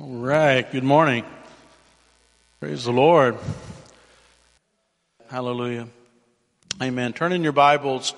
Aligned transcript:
All 0.00 0.08
right, 0.08 0.62
good 0.72 0.82
morning. 0.82 1.26
Praise 2.58 2.84
the 2.84 2.90
Lord. 2.90 3.36
Hallelujah. 5.28 5.88
Amen. 6.80 7.12
Turn 7.12 7.32
in 7.32 7.42
your 7.42 7.52
Bibles, 7.52 8.14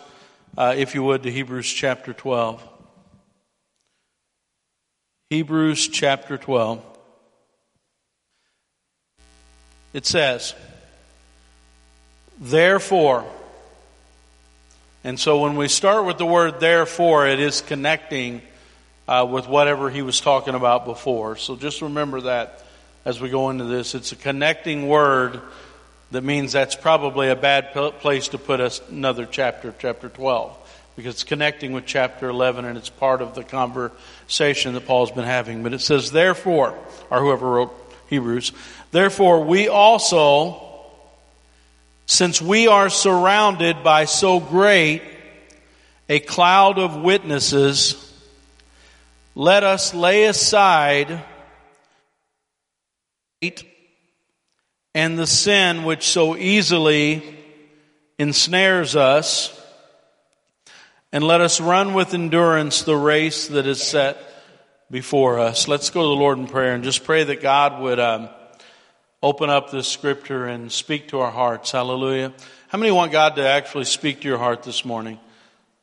uh, 0.57 0.75
if 0.77 0.95
you 0.95 1.03
would, 1.03 1.25
to 1.25 1.31
Hebrews 1.33 1.69
chapter 1.69 2.13
12. 2.13 2.63
Hebrews 5.31 5.89
chapter 5.89 6.39
12. 6.39 6.85
It 9.93 10.07
says, 10.07 10.55
Therefore, 12.39 13.25
and 15.03 15.19
so 15.19 15.41
when 15.41 15.57
we 15.57 15.67
start 15.67 16.05
with 16.05 16.19
the 16.19 16.27
word 16.27 16.61
therefore, 16.61 17.27
it 17.27 17.41
is 17.41 17.61
connecting 17.61 18.41
uh, 19.09 19.27
with 19.29 19.49
whatever 19.49 19.91
he 19.91 20.03
was 20.03 20.21
talking 20.21 20.55
about 20.55 20.85
before. 20.85 21.37
So 21.37 21.57
just 21.57 21.83
remember 21.83 22.23
that 22.23 22.65
as 23.05 23.21
we 23.21 23.29
go 23.29 23.51
into 23.51 23.65
this. 23.65 23.95
It's 23.95 24.13
a 24.13 24.17
connecting 24.17 24.89
word 24.89 25.41
that 26.13 26.23
means 26.23 26.53
that's 26.53 26.77
probably 26.77 27.29
a 27.31 27.37
bad 27.37 27.73
place 27.73 28.29
to 28.29 28.39
put 28.39 28.61
us 28.61 28.81
another 28.91 29.27
chapter, 29.27 29.75
chapter 29.79 30.09
12, 30.09 30.93
because 30.95 31.15
it's 31.15 31.25
connecting 31.25 31.73
with 31.73 31.87
chapter 31.87 32.29
11 32.29 32.65
and 32.65 32.77
it's 32.77 32.91
part 32.91 33.23
of 33.23 33.35
the 33.35 33.43
conversation 33.43 34.75
that 34.75 34.87
Paul's 34.87 35.11
been 35.11 35.25
having. 35.25 35.63
But 35.63 35.73
it 35.73 35.81
says, 35.81 36.13
therefore, 36.13 36.79
or 37.11 37.21
whoever 37.21 37.49
wrote 37.49 37.95
Hebrews, 38.09 38.53
therefore 38.91 39.45
we 39.45 39.69
also, 39.69 40.63
since 42.07 42.43
we 42.43 42.69
are 42.69 42.91
surrounded 42.91 43.83
by 43.83 44.05
so 44.05 44.39
great 44.39 45.03
a 46.11 46.21
cloud 46.21 46.79
of 46.79 47.01
witnesses, 47.01 48.12
let 49.35 49.65
us 49.65 49.95
lay 49.95 50.25
aside 50.25 51.23
and 54.95 55.19
the 55.19 55.27
sin 55.27 55.85
which 55.85 56.07
so 56.07 56.37
easily 56.37 57.39
ensnares 58.19 58.95
us, 58.95 59.59
and 61.13 61.25
let 61.25 61.41
us 61.41 61.61
run 61.61 61.95
with 61.95 62.15
endurance 62.15 62.83
the 62.83 62.97
race 62.97 63.49
that 63.49 63.67
is 63.67 63.83
set 63.83 64.19
before 64.91 65.39
us. 65.39 65.67
Let's 65.67 65.91
go 65.91 66.03
to 66.03 66.09
the 66.09 66.15
Lord 66.15 66.39
in 66.39 66.47
prayer 66.47 66.75
and 66.75 66.85
just 66.85 67.05
pray 67.05 67.25
that 67.25 67.41
God 67.41 67.81
would 67.81 67.99
um, 67.99 68.29
open 69.23 69.51
up 69.51 69.71
this 69.71 69.89
scripture 69.89 70.47
and 70.47 70.71
speak 70.71 71.09
to 71.09 71.21
our 71.21 71.31
hearts. 71.31 71.73
Hallelujah. 71.73 72.33
How 72.69 72.79
many 72.79 72.93
want 72.93 73.13
God 73.13 73.37
to 73.37 73.49
actually 73.49 73.87
speak 73.87 74.21
to 74.21 74.29
your 74.29 74.39
heart 74.39 74.63
this 74.63 74.85
morning? 74.85 75.19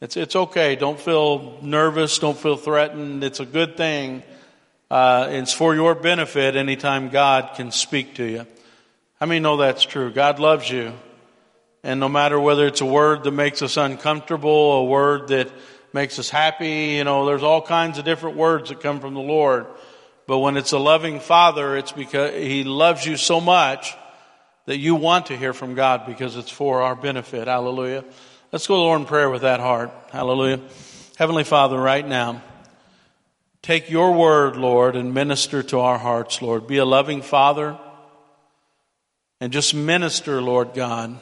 It's, 0.02 0.16
it's 0.16 0.36
okay. 0.36 0.78
Don't 0.78 1.00
feel 1.00 1.59
nervous. 1.61 2.19
Don't 2.19 2.38
feel 2.38 2.55
threatened. 2.55 3.22
It's 3.23 3.42
a 3.42 3.45
good 3.45 3.75
thing. 3.75 4.23
Uh, 4.89 5.28
it's 5.30 5.52
for 5.52 5.75
your 5.75 5.94
benefit 5.94 6.55
anytime 6.55 7.09
God 7.09 7.52
can 7.55 7.72
speak 7.72 8.16
to 8.16 8.23
you. 8.23 8.47
How 9.20 9.25
many 9.25 9.42
know 9.42 9.58
that's 9.58 9.83
true? 9.83 10.09
God 10.11 10.39
loves 10.39 10.70
you. 10.70 10.94
And 11.83 12.00
no 12.00 12.08
matter 12.08 12.39
whether 12.39 12.66
it's 12.66 12.80
a 12.80 12.86
word 12.86 13.23
that 13.25 13.31
makes 13.31 13.61
us 13.61 13.75
uncomfortable, 13.75 14.72
a 14.73 14.86
word 14.86 15.27
that 15.30 15.52
makes 15.92 16.17
us 16.17 16.30
happy, 16.30 16.95
you 16.95 17.03
know, 17.03 17.25
there's 17.25 17.44
all 17.44 17.61
kinds 17.61 17.97
of 17.97 18.05
different 18.05 18.38
words 18.38 18.70
that 18.70 18.80
come 18.80 19.02
from 19.02 19.14
the 19.14 19.22
Lord. 19.22 19.66
But 20.27 20.39
when 20.39 20.55
it's 20.55 20.72
a 20.72 20.80
loving 20.80 21.20
father, 21.20 21.75
it's 21.75 21.92
because 21.92 22.33
he 22.36 22.64
loves 22.64 23.05
you 23.05 23.17
so 23.17 23.42
much 23.42 23.95
that 24.66 24.77
you 24.77 24.95
want 24.95 25.25
to 25.25 25.36
hear 25.36 25.53
from 25.53 25.75
God 25.75 26.05
because 26.05 26.38
it's 26.38 26.52
for 26.52 26.83
our 26.83 26.95
benefit. 26.95 27.47
Hallelujah. 27.47 28.05
Let's 28.52 28.66
go 28.66 28.73
to 28.73 28.78
the 28.80 28.83
Lord 28.83 29.02
in 29.02 29.05
prayer 29.05 29.30
with 29.30 29.44
that 29.44 29.59
heart. 29.59 29.92
Hallelujah. 30.11 30.59
Heavenly 31.17 31.44
Father, 31.44 31.80
right 31.80 32.08
now, 32.08 32.42
take 33.61 33.92
your 33.92 34.14
word, 34.14 34.55
Lord, 34.55 34.95
and 34.95 35.14
minister 35.14 35.61
to 35.61 35.80
our 35.81 36.00
hearts, 36.00 36.42
Lord. 36.42 36.66
Be 36.66 36.77
a 36.77 36.86
loving 36.86 37.22
Father 37.22 37.77
and 39.39 39.53
just 39.53 39.75
minister, 39.75 40.42
Lord 40.42 40.73
God. 40.73 41.20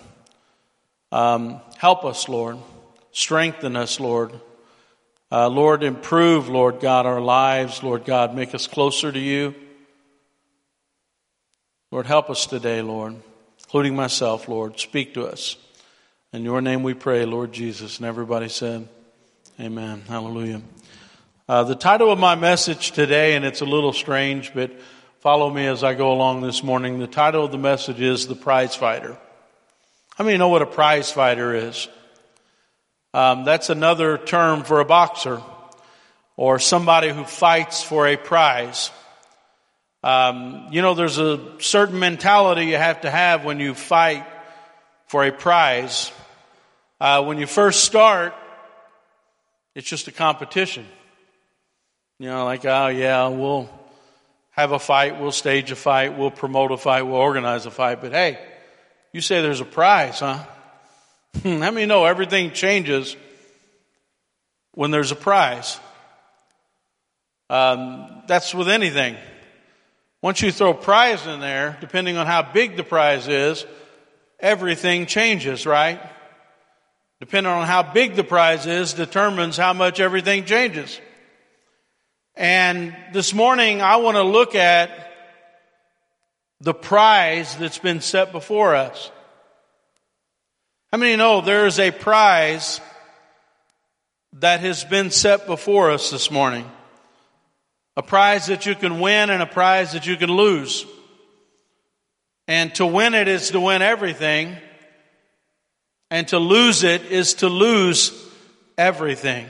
Um, 1.12 1.60
help 1.78 2.06
us, 2.06 2.30
Lord. 2.30 2.60
Strengthen 3.12 3.76
us, 3.76 4.00
Lord. 4.00 4.32
Uh, 5.30 5.50
Lord, 5.50 5.84
improve, 5.84 6.48
Lord 6.48 6.80
God, 6.80 7.06
our 7.06 7.20
lives, 7.20 7.84
Lord 7.84 8.06
God. 8.06 8.36
Make 8.36 8.56
us 8.56 8.68
closer 8.68 9.12
to 9.12 9.20
you. 9.20 9.54
Lord, 11.92 12.06
help 12.06 12.30
us 12.30 12.46
today, 12.46 12.82
Lord, 12.82 13.18
including 13.60 13.98
myself, 13.98 14.48
Lord. 14.48 14.80
Speak 14.80 15.14
to 15.16 15.28
us. 15.28 15.58
In 16.34 16.44
your 16.44 16.60
name 16.60 16.84
we 16.84 16.94
pray, 16.94 17.24
Lord 17.24 17.54
Jesus. 17.54 18.00
And 18.00 18.06
everybody 18.06 18.50
said, 18.50 18.90
Amen. 19.62 20.02
Hallelujah. 20.10 20.62
Uh, 21.48 21.64
the 21.64 21.74
title 21.74 22.12
of 22.12 22.20
my 22.20 22.36
message 22.36 22.92
today, 22.92 23.36
and 23.36 23.46
it's 23.46 23.62
a 23.62 23.66
little 23.66 23.94
strange, 23.94 24.54
but 24.54 24.78
follow 25.22 25.50
me 25.50 25.66
as 25.68 25.86
I 25.86 25.94
go 25.94 26.12
along 26.12 26.42
this 26.42 26.64
morning. 26.64 27.00
The 27.00 27.08
title 27.08 27.46
of 27.46 27.54
the 27.54 27.58
message 27.58 28.02
is 28.02 28.28
The 28.28 28.36
Prize 28.36 28.76
Fighter. 28.76 29.18
How 30.18 30.26
many 30.26 30.38
know 30.38 30.50
what 30.50 30.62
a 30.62 30.66
prize 30.66 31.10
fighter 31.10 31.56
is? 31.56 31.88
Um, 33.14 33.46
that's 33.46 33.70
another 33.70 34.18
term 34.18 34.66
for 34.66 34.82
a 34.82 34.86
boxer 34.86 35.42
or 36.36 36.60
somebody 36.60 37.08
who 37.08 37.24
fights 37.24 37.84
for 37.84 38.06
a 38.06 38.18
prize. 38.18 38.92
Um, 40.04 40.68
you 40.72 40.82
know, 40.82 40.94
there's 40.94 41.20
a 41.20 41.62
certain 41.62 42.00
mentality 42.00 42.66
you 42.66 42.76
have 42.76 43.02
to 43.02 43.10
have 43.10 43.46
when 43.46 43.62
you 43.62 43.74
fight 43.74 44.26
for 45.08 45.26
a 45.26 45.32
prize. 45.32 46.12
Uh, 47.00 47.24
when 47.24 47.38
you 47.38 47.48
first 47.48 47.84
start, 47.84 48.34
it's 49.76 49.88
just 49.88 50.08
a 50.08 50.12
competition. 50.12 50.86
You 52.20 52.28
know, 52.28 52.46
like, 52.46 52.66
oh 52.66 52.88
yeah, 52.88 53.28
we'll 53.28 53.70
have 54.52 54.72
a 54.72 54.80
fight, 54.80 55.20
we'll 55.20 55.32
stage 55.32 55.72
a 55.72 55.76
fight, 55.76 56.18
we'll 56.18 56.32
promote 56.32 56.72
a 56.72 56.78
fight, 56.78 57.04
we'll 57.04 57.16
organize 57.16 57.66
a 57.66 57.72
fight, 57.72 58.02
but 58.02 58.12
hey, 58.12 58.40
you 59.14 59.22
say 59.22 59.42
there's 59.42 59.62
a 59.62 59.66
prize, 59.66 60.20
huh? 60.20 60.44
Let 61.44 61.74
me 61.74 61.86
know 61.86 62.06
everything 62.06 62.52
changes 62.52 63.16
when 64.78 64.92
there's 64.92 65.12
a 65.12 65.16
prize? 65.16 65.80
Um, 67.50 68.24
that's 68.28 68.54
with 68.54 68.70
anything. 68.70 69.18
Once 70.22 70.42
you 70.42 70.52
throw 70.52 70.74
prize 70.74 71.26
in 71.26 71.40
there, 71.40 71.78
depending 71.82 72.18
on 72.18 72.28
how 72.28 72.44
big 72.44 72.76
the 72.78 72.84
prize 72.84 73.28
is, 73.28 73.66
everything 74.40 75.06
changes, 75.06 75.66
right? 75.66 76.00
Depending 77.20 77.52
on 77.52 77.66
how 77.66 77.82
big 77.82 78.16
the 78.16 78.24
prize 78.24 78.66
is 78.66 78.94
determines 78.94 79.58
how 79.58 79.74
much 79.74 80.00
everything 80.00 80.46
changes. 80.46 81.00
And 82.36 82.96
this 83.14 83.34
morning 83.34 83.82
I 83.82 83.96
want 83.96 84.18
to 84.18 84.24
look 84.24 84.54
at 84.54 84.92
the 86.62 86.74
prize 86.74 87.56
that's 87.58 87.80
been 87.80 88.02
set 88.02 88.32
before 88.32 88.76
us. 88.76 89.12
How 90.92 90.98
many 90.98 91.16
know 91.16 91.42
there 91.42 91.66
is 91.66 91.80
a 91.80 91.92
prize 91.92 92.80
that 94.34 94.60
has 94.60 94.84
been 94.84 95.12
set 95.12 95.48
before 95.48 95.92
us 95.92 96.12
this 96.12 96.30
morning? 96.32 96.70
A 97.96 98.04
prize 98.04 98.46
that 98.46 98.66
you 98.68 98.76
can 98.76 99.00
win 99.00 99.32
and 99.32 99.42
a 99.42 99.48
prize 99.48 99.94
that 99.94 100.06
you 100.06 100.18
can 100.18 100.30
lose. 100.30 100.86
And 102.48 102.74
to 102.76 102.86
win 102.86 103.14
it 103.14 103.28
is 103.28 103.52
to 103.52 103.60
win 103.60 103.82
everything. 103.82 104.56
And 106.10 106.28
to 106.30 106.40
lose 106.40 106.84
it 106.84 107.04
is 107.06 107.36
to 107.36 107.50
lose 107.50 108.14
everything. 108.78 109.48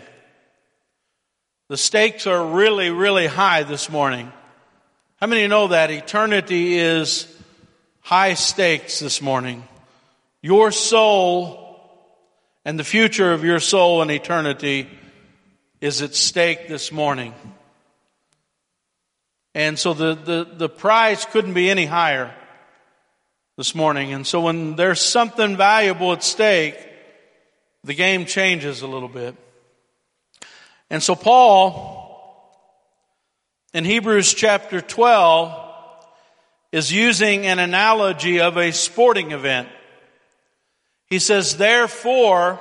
The 1.70 1.78
stakes 1.78 2.26
are 2.26 2.46
really, 2.46 2.90
really 2.90 3.28
high 3.28 3.64
this 3.64 3.90
morning. 3.90 4.32
How 5.20 5.28
many 5.28 5.48
know 5.48 5.68
that 5.68 5.92
eternity 5.92 6.78
is 6.78 7.28
high 8.02 8.34
stakes 8.34 9.00
this 9.00 9.22
morning? 9.22 9.68
Your 10.42 10.72
soul 10.72 11.66
and 12.64 12.80
the 12.80 12.84
future 12.84 13.34
of 13.34 13.44
your 13.44 13.60
soul 13.60 14.02
in 14.02 14.10
eternity 14.10 14.90
is 15.82 16.02
at 16.02 16.16
stake 16.16 16.68
this 16.68 16.92
morning. 16.92 17.34
And 19.54 19.78
so 19.78 19.94
the, 19.94 20.16
the, 20.16 20.48
the 20.52 20.70
prize 20.70 21.26
couldn't 21.26 21.54
be 21.54 21.70
any 21.70 21.86
higher 21.86 22.34
this 23.58 23.74
morning. 23.74 24.14
And 24.14 24.26
so 24.26 24.42
when 24.42 24.76
there's 24.76 25.02
something 25.02 25.58
valuable 25.58 26.14
at 26.14 26.24
stake, 26.24 26.78
the 27.84 27.96
game 27.96 28.26
changes 28.26 28.84
a 28.84 28.88
little 28.88 29.10
bit. 29.10 29.36
And 30.92 31.02
so 31.02 31.16
Paul, 31.16 32.54
in 33.74 33.84
Hebrews 33.84 34.32
chapter 34.36 34.80
12, 34.80 35.64
is 36.72 36.94
using 36.94 37.48
an 37.48 37.58
analogy 37.58 38.42
of 38.42 38.58
a 38.58 38.72
sporting 38.72 39.32
event. 39.32 39.70
He 41.08 41.18
says, 41.18 41.58
therefore, 41.58 42.60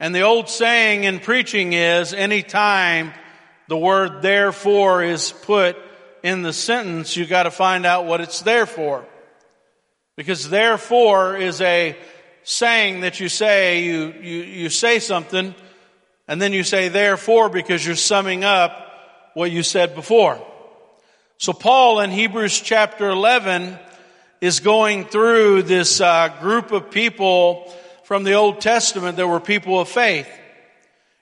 and 0.00 0.14
the 0.14 0.22
old 0.22 0.48
saying 0.48 1.04
in 1.04 1.20
preaching 1.20 1.74
is, 1.74 2.14
anytime 2.14 3.12
the 3.68 3.76
word 3.76 4.22
therefore 4.22 5.02
is 5.02 5.32
put 5.32 5.76
in 6.22 6.40
the 6.40 6.54
sentence, 6.54 7.14
you 7.14 7.26
gotta 7.26 7.50
find 7.50 7.84
out 7.84 8.06
what 8.06 8.22
it's 8.22 8.40
there 8.40 8.64
for. 8.64 9.04
Because 10.16 10.48
therefore 10.48 11.36
is 11.36 11.60
a 11.60 11.96
saying 12.42 13.00
that 13.00 13.20
you 13.20 13.28
say, 13.28 13.84
you, 13.84 14.14
you, 14.20 14.42
you 14.42 14.68
say 14.70 14.98
something, 14.98 15.54
and 16.26 16.40
then 16.40 16.52
you 16.52 16.62
say 16.62 16.88
therefore 16.88 17.48
because 17.48 17.84
you're 17.84 17.96
summing 17.96 18.42
up 18.42 18.72
what 19.34 19.50
you 19.50 19.62
said 19.62 19.94
before. 19.94 20.40
So 21.38 21.52
Paul 21.52 22.00
in 22.00 22.10
Hebrews 22.10 22.58
chapter 22.60 23.08
11 23.08 23.78
is 24.40 24.60
going 24.60 25.04
through 25.04 25.64
this 25.64 26.00
uh, 26.00 26.28
group 26.40 26.72
of 26.72 26.90
people 26.90 27.70
from 28.04 28.24
the 28.24 28.34
Old 28.34 28.60
Testament 28.60 29.16
that 29.16 29.26
were 29.26 29.40
people 29.40 29.78
of 29.78 29.88
faith. 29.88 30.28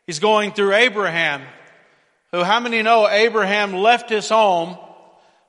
He's 0.07 0.21
going 0.21 0.53
through 0.53 0.75
Abraham, 0.75 1.43
who 2.31 2.45
how 2.45 2.61
many 2.61 2.83
know 2.83 3.09
Abraham 3.09 3.73
left 3.73 4.11
his 4.11 4.29
home, 4.29 4.77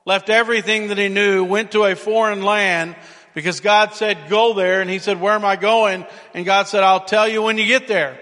left 0.04 0.30
everything 0.30 0.88
that 0.88 0.98
he 0.98 1.08
knew, 1.08 1.44
went 1.44 1.72
to 1.72 1.84
a 1.84 1.94
foreign 1.94 2.42
land 2.42 2.96
because 3.36 3.60
God 3.60 3.92
said, 3.92 4.30
go 4.30 4.54
there. 4.54 4.80
And 4.80 4.88
he 4.88 4.98
said, 4.98 5.20
where 5.20 5.34
am 5.34 5.44
I 5.44 5.56
going? 5.56 6.06
And 6.32 6.46
God 6.46 6.68
said, 6.68 6.82
I'll 6.82 7.04
tell 7.04 7.28
you 7.28 7.42
when 7.42 7.58
you 7.58 7.66
get 7.66 7.86
there. 7.86 8.18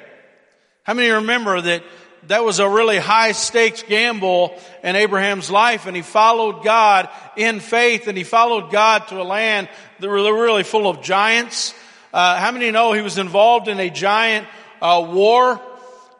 How 0.83 0.93
many 0.93 1.09
remember 1.09 1.61
that 1.61 1.85
that 2.27 2.43
was 2.43 2.59
a 2.59 2.69
really 2.69 2.99
high 2.99 3.31
stakes 3.31 3.85
gamble 3.85 4.59
in 4.83 4.97
Abraham's 4.97 5.53
life 5.53 5.87
and 5.87 5.95
he 5.95 6.03
followed 6.03 6.65
God 6.65 7.09
in 7.37 7.61
faith 7.61 8.09
and 8.09 8.19
he 8.19 8.25
followed 8.25 8.73
God 8.73 9.07
to 9.09 9.21
a 9.21 9.23
land 9.23 9.69
that 10.01 10.09
were 10.09 10.17
really 10.17 10.65
full 10.65 10.89
of 10.89 11.01
giants. 11.01 11.75
Uh, 12.13 12.37
how 12.41 12.51
many 12.51 12.73
know 12.73 12.93
he 12.93 13.01
was 13.01 13.17
involved 13.17 13.69
in 13.69 13.79
a 13.79 13.91
giant 13.91 14.49
uh, 14.83 15.07
war? 15.09 15.61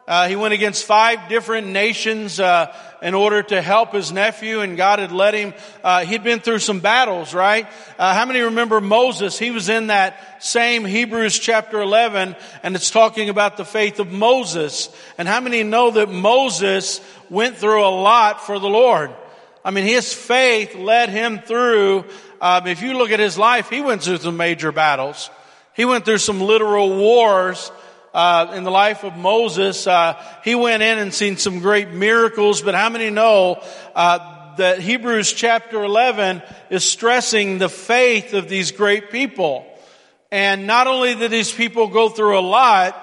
Uh, 0.07 0.27
he 0.27 0.35
went 0.35 0.53
against 0.53 0.85
five 0.85 1.27
different 1.29 1.65
nations 1.65 2.39
uh, 2.39 2.71
in 3.01 3.15
order 3.15 3.41
to 3.41 3.59
help 3.59 3.91
his 3.91 4.11
nephew, 4.11 4.59
and 4.59 4.77
God 4.77 4.99
had 4.99 5.11
led 5.11 5.33
him. 5.33 5.53
Uh, 5.83 6.05
he'd 6.05 6.23
been 6.23 6.39
through 6.39 6.59
some 6.59 6.79
battles, 6.79 7.33
right? 7.33 7.67
Uh, 7.97 8.13
how 8.13 8.25
many 8.25 8.41
remember 8.41 8.79
Moses? 8.79 9.39
He 9.39 9.49
was 9.49 9.67
in 9.67 9.87
that 9.87 10.43
same 10.43 10.85
Hebrews 10.85 11.39
chapter 11.39 11.81
11, 11.81 12.35
and 12.61 12.75
it's 12.75 12.91
talking 12.91 13.29
about 13.29 13.57
the 13.57 13.65
faith 13.65 13.99
of 13.99 14.11
Moses. 14.11 14.95
And 15.17 15.27
how 15.27 15.41
many 15.41 15.63
know 15.63 15.89
that 15.89 16.09
Moses 16.09 17.01
went 17.31 17.57
through 17.57 17.83
a 17.83 17.89
lot 17.89 18.45
for 18.45 18.59
the 18.59 18.69
Lord? 18.69 19.09
I 19.63 19.71
mean, 19.71 19.85
his 19.85 20.13
faith 20.13 20.75
led 20.75 21.09
him 21.09 21.39
through. 21.39 22.05
Um, 22.39 22.67
if 22.67 22.83
you 22.83 22.95
look 22.95 23.09
at 23.09 23.19
his 23.19 23.39
life, 23.39 23.71
he 23.71 23.81
went 23.81 24.03
through 24.03 24.17
some 24.17 24.37
major 24.37 24.71
battles. 24.71 25.31
He 25.73 25.83
went 25.83 26.05
through 26.05 26.19
some 26.19 26.41
literal 26.41 26.95
wars 26.95 27.71
uh, 28.15 28.53
in 28.55 28.63
the 28.63 28.71
life 28.71 29.03
of 29.03 29.17
Moses, 29.17 29.85
uh, 29.85 30.15
he 30.41 30.55
went 30.55 30.81
in 30.81 30.99
and 30.99 31.13
seen 31.13 31.35
some 31.35 31.59
great 31.59 31.89
miracles. 31.89 32.61
But 32.61 32.73
how 32.73 32.89
many 32.89 33.09
know 33.09 33.61
uh, 33.93 34.55
that 34.55 34.79
Hebrews 34.79 35.33
chapter 35.33 35.83
11 35.83 36.41
is 36.69 36.85
stressing 36.85 37.57
the 37.57 37.67
faith 37.67 38.33
of 38.33 38.47
these 38.47 38.71
great 38.71 39.11
people? 39.11 39.67
And 40.31 40.65
not 40.65 40.87
only 40.87 41.13
did 41.15 41.29
these 41.29 41.51
people 41.51 41.89
go 41.89 42.07
through 42.07 42.39
a 42.39 42.41
lot, 42.41 42.95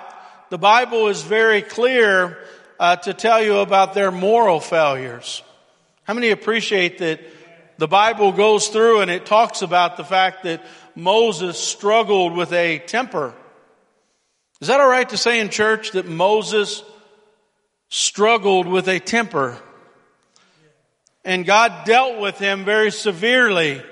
the 0.48 0.56
Bible 0.56 1.08
is 1.08 1.20
very 1.20 1.60
clear 1.60 2.38
uh, 2.80 2.96
to 2.96 3.12
tell 3.12 3.42
you 3.42 3.58
about 3.58 3.92
their 3.92 4.10
moral 4.10 4.60
failures. 4.60 5.42
How 6.04 6.14
many 6.14 6.30
appreciate 6.30 6.98
that 6.98 7.20
the 7.76 7.86
Bible 7.86 8.32
goes 8.32 8.68
through 8.68 9.02
and 9.02 9.10
it 9.10 9.26
talks 9.26 9.60
about 9.60 9.98
the 9.98 10.04
fact 10.04 10.44
that 10.44 10.64
Moses 10.94 11.58
struggled 11.58 12.34
with 12.34 12.54
a 12.54 12.78
temper? 12.78 13.34
Is 14.62 14.68
that 14.68 14.78
all 14.78 14.88
right 14.88 15.08
to 15.08 15.16
say 15.16 15.40
in 15.40 15.48
church 15.48 15.90
that 15.90 16.06
Moses 16.06 16.84
struggled 17.88 18.68
with 18.68 18.86
a 18.86 19.00
temper? 19.00 19.58
And 21.24 21.44
God 21.44 21.84
dealt 21.84 22.20
with 22.20 22.38
him 22.38 22.64
very 22.64 22.92
severely. 22.92 23.82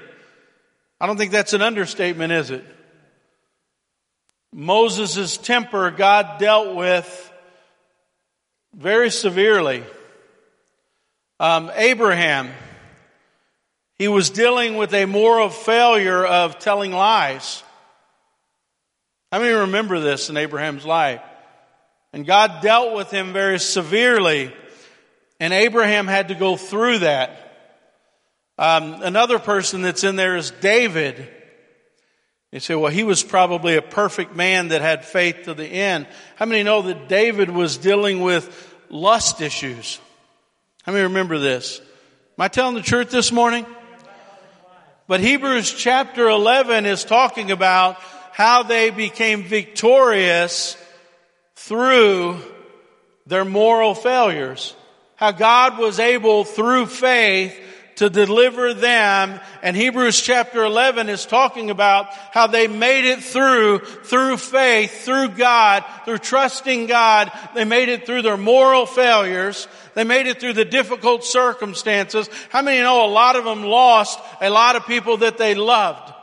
I 1.00 1.08
don't 1.08 1.16
think 1.16 1.32
that's 1.32 1.54
an 1.54 1.60
understatement, 1.60 2.32
is 2.32 2.52
it? 2.52 2.64
Moses' 4.52 5.36
temper, 5.38 5.90
God 5.90 6.38
dealt 6.38 6.76
with 6.76 7.32
very 8.72 9.10
severely. 9.10 9.82
Um, 11.40 11.72
Abraham, 11.74 12.48
he 13.98 14.06
was 14.06 14.30
dealing 14.30 14.76
with 14.76 14.94
a 14.94 15.06
moral 15.06 15.50
failure 15.50 16.24
of 16.24 16.60
telling 16.60 16.92
lies. 16.92 17.64
How 19.30 19.38
many 19.38 19.52
remember 19.52 20.00
this 20.00 20.28
in 20.28 20.36
Abraham's 20.36 20.84
life? 20.84 21.22
And 22.12 22.26
God 22.26 22.62
dealt 22.62 22.96
with 22.96 23.12
him 23.12 23.32
very 23.32 23.60
severely, 23.60 24.52
and 25.38 25.52
Abraham 25.52 26.08
had 26.08 26.28
to 26.28 26.34
go 26.34 26.56
through 26.56 27.00
that. 27.00 27.46
Um, 28.58 29.02
another 29.02 29.38
person 29.38 29.82
that's 29.82 30.02
in 30.02 30.16
there 30.16 30.36
is 30.36 30.50
David. 30.50 31.28
You 32.50 32.58
say, 32.58 32.74
well, 32.74 32.90
he 32.90 33.04
was 33.04 33.22
probably 33.22 33.76
a 33.76 33.82
perfect 33.82 34.34
man 34.34 34.68
that 34.68 34.82
had 34.82 35.04
faith 35.04 35.44
to 35.44 35.54
the 35.54 35.64
end. 35.64 36.08
How 36.34 36.46
many 36.46 36.64
know 36.64 36.82
that 36.82 37.08
David 37.08 37.50
was 37.50 37.78
dealing 37.78 38.22
with 38.22 38.74
lust 38.88 39.40
issues? 39.40 40.00
How 40.82 40.90
many 40.90 41.04
remember 41.04 41.38
this? 41.38 41.78
Am 41.78 42.42
I 42.42 42.48
telling 42.48 42.74
the 42.74 42.82
truth 42.82 43.10
this 43.10 43.30
morning? 43.30 43.64
But 45.06 45.20
Hebrews 45.20 45.72
chapter 45.72 46.28
11 46.28 46.86
is 46.86 47.04
talking 47.04 47.52
about 47.52 47.96
how 48.40 48.62
they 48.62 48.88
became 48.88 49.42
victorious 49.42 50.74
through 51.56 52.38
their 53.26 53.44
moral 53.44 53.94
failures. 53.94 54.74
How 55.16 55.30
God 55.30 55.76
was 55.76 56.00
able 56.00 56.44
through 56.44 56.86
faith 56.86 57.54
to 57.96 58.08
deliver 58.08 58.72
them. 58.72 59.38
And 59.62 59.76
Hebrews 59.76 60.18
chapter 60.22 60.64
11 60.64 61.10
is 61.10 61.26
talking 61.26 61.68
about 61.68 62.14
how 62.32 62.46
they 62.46 62.66
made 62.66 63.04
it 63.04 63.22
through, 63.22 63.80
through 63.80 64.38
faith, 64.38 65.04
through 65.04 65.28
God, 65.32 65.84
through 66.06 66.16
trusting 66.16 66.86
God. 66.86 67.30
They 67.54 67.66
made 67.66 67.90
it 67.90 68.06
through 68.06 68.22
their 68.22 68.38
moral 68.38 68.86
failures. 68.86 69.68
They 69.92 70.04
made 70.04 70.26
it 70.26 70.40
through 70.40 70.54
the 70.54 70.64
difficult 70.64 71.24
circumstances. 71.24 72.30
How 72.48 72.62
many 72.62 72.80
know 72.80 73.04
a 73.04 73.12
lot 73.12 73.36
of 73.36 73.44
them 73.44 73.64
lost 73.64 74.18
a 74.40 74.48
lot 74.48 74.76
of 74.76 74.86
people 74.86 75.18
that 75.18 75.36
they 75.36 75.54
loved? 75.54 76.14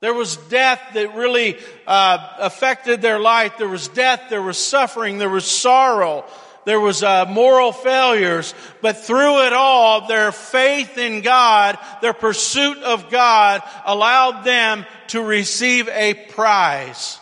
There 0.00 0.14
was 0.14 0.36
death 0.36 0.80
that 0.94 1.16
really 1.16 1.56
uh, 1.86 2.18
affected 2.38 3.02
their 3.02 3.18
life. 3.18 3.58
There 3.58 3.68
was 3.68 3.88
death. 3.88 4.24
There 4.30 4.42
was 4.42 4.56
suffering. 4.56 5.18
There 5.18 5.28
was 5.28 5.44
sorrow. 5.44 6.24
There 6.66 6.78
was 6.78 7.02
uh, 7.02 7.26
moral 7.26 7.72
failures. 7.72 8.54
But 8.80 8.98
through 8.98 9.46
it 9.46 9.52
all, 9.52 10.06
their 10.06 10.30
faith 10.30 10.98
in 10.98 11.22
God, 11.22 11.78
their 12.00 12.12
pursuit 12.12 12.78
of 12.78 13.10
God, 13.10 13.62
allowed 13.84 14.44
them 14.44 14.86
to 15.08 15.22
receive 15.22 15.88
a 15.88 16.14
prize. 16.14 17.18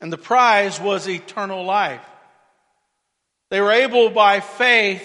And 0.00 0.12
the 0.12 0.18
prize 0.18 0.80
was 0.80 1.08
eternal 1.08 1.64
life. 1.64 2.04
They 3.50 3.60
were 3.60 3.72
able 3.72 4.10
by 4.10 4.40
faith 4.40 5.02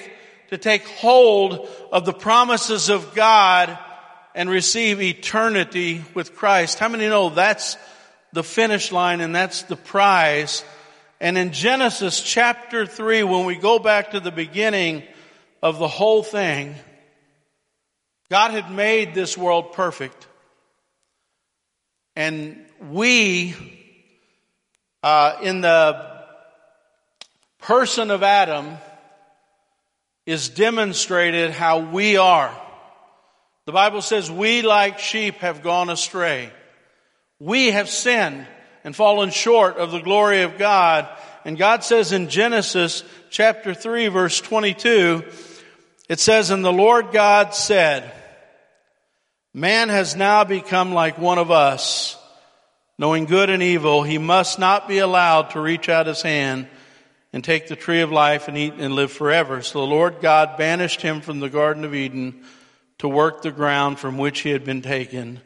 to 0.50 0.57
take 0.57 0.88
hold 0.88 1.68
of 1.92 2.06
the 2.06 2.13
promises 2.13 2.90
of 2.90 3.16
God 3.16 3.78
and 4.38 4.52
receive 4.52 5.02
eternity 5.02 6.06
with 6.14 6.36
Christ. 6.36 6.78
How 6.78 6.90
many 6.90 7.08
know 7.10 7.30
that's 7.30 7.76
the 8.34 8.44
finish 8.44 8.92
line 8.92 9.20
and 9.20 9.36
that's 9.36 9.64
the 9.64 9.76
prize? 9.76 10.64
And 11.20 11.40
in 11.40 11.52
Genesis 11.52 12.22
chapter 12.22 12.86
3, 12.86 13.24
when 13.24 13.46
we 13.46 13.56
go 13.56 13.80
back 13.80 14.12
to 14.12 14.20
the 14.20 14.32
beginning 14.32 15.02
of 15.64 15.80
the 15.80 15.88
whole 15.88 16.22
thing, 16.22 16.76
God 18.30 18.52
had 18.52 18.70
made 18.70 19.16
this 19.16 19.36
world 19.36 19.74
perfect. 19.74 20.28
And 22.16 22.64
we, 22.92 23.56
uh, 25.02 25.40
in 25.42 25.62
the 25.62 26.16
person 27.58 28.12
of 28.12 28.22
Adam, 28.22 28.78
is 30.28 30.48
demonstrated 30.50 31.50
how 31.50 31.80
we 31.80 32.18
are. 32.18 32.56
The 33.68 33.74
Bible 33.74 34.02
says 34.02 34.31
we 34.31 34.62
like 34.62 34.97
sheep 34.97 35.40
have 35.40 35.62
gone 35.62 35.90
astray. 35.90 36.54
We 37.38 37.71
have 37.71 37.90
sinned 37.90 38.47
and 38.86 38.95
fallen 38.95 39.30
short 39.30 39.76
of 39.76 39.92
the 39.92 40.00
glory 40.00 40.44
of 40.44 40.57
God. 40.57 41.09
And 41.44 41.57
God 41.57 41.83
says 41.83 42.14
in 42.14 42.30
Genesis 42.30 43.04
chapter 43.30 43.74
3 43.74 44.07
verse 44.07 44.40
22, 44.40 45.21
it 46.07 46.21
says, 46.21 46.50
And 46.50 46.64
the 46.64 46.71
Lord 46.71 47.12
God 47.12 47.54
said, 47.54 48.09
Man 49.54 49.90
has 49.90 50.16
now 50.16 50.45
become 50.45 50.94
like 50.94 51.18
one 51.18 51.38
of 51.38 51.52
us, 51.52 52.18
knowing 52.97 53.26
good 53.26 53.50
and 53.50 53.62
evil. 53.62 54.02
He 54.02 54.18
must 54.18 54.59
not 54.59 54.88
be 54.88 55.00
allowed 55.00 55.50
to 55.50 55.59
reach 55.59 55.90
out 55.90 56.07
his 56.07 56.21
hand 56.21 56.69
and 57.33 57.44
take 57.44 57.68
the 57.68 57.76
tree 57.76 58.00
of 58.00 58.14
life 58.14 58.47
and 58.47 58.57
eat 58.57 58.76
and 58.78 58.95
live 58.95 59.12
forever. 59.12 59.62
So 59.62 59.81
the 59.81 59.88
Lord 59.88 60.21
God 60.21 60.56
banished 60.56 61.02
him 61.02 61.19
from 61.19 61.42
the 61.42 61.50
Garden 61.50 61.83
of 61.83 61.94
Eden 61.94 62.45
to 62.99 63.07
work 63.07 63.42
the 63.42 63.51
ground 63.51 63.99
from 63.99 64.18
which 64.18 64.39
he 64.39 64.49
had 64.49 64.66
been 64.66 64.81
taken. 64.81 65.42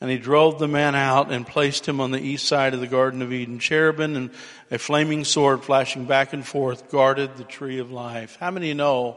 And 0.00 0.10
he 0.10 0.18
drove 0.18 0.58
the 0.58 0.68
man 0.68 0.94
out 0.94 1.32
and 1.32 1.46
placed 1.46 1.86
him 1.88 2.00
on 2.00 2.10
the 2.10 2.20
east 2.20 2.46
side 2.46 2.74
of 2.74 2.80
the 2.80 2.86
Garden 2.86 3.22
of 3.22 3.32
Eden. 3.32 3.58
Cherubim 3.58 4.16
and 4.16 4.30
a 4.70 4.78
flaming 4.78 5.24
sword 5.24 5.64
flashing 5.64 6.04
back 6.04 6.32
and 6.32 6.46
forth 6.46 6.90
guarded 6.90 7.36
the 7.36 7.44
tree 7.44 7.78
of 7.78 7.90
life. 7.90 8.36
How 8.38 8.50
many 8.50 8.74
know 8.74 9.16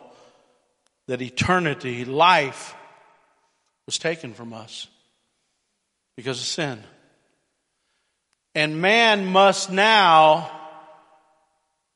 that 1.08 1.22
eternity, 1.22 2.06
life, 2.06 2.74
was 3.86 3.98
taken 3.98 4.34
from 4.34 4.54
us 4.54 4.88
because 6.16 6.40
of 6.40 6.46
sin? 6.46 6.84
And 8.56 8.82
man 8.82 9.26
must 9.26 9.72
now 9.72 10.52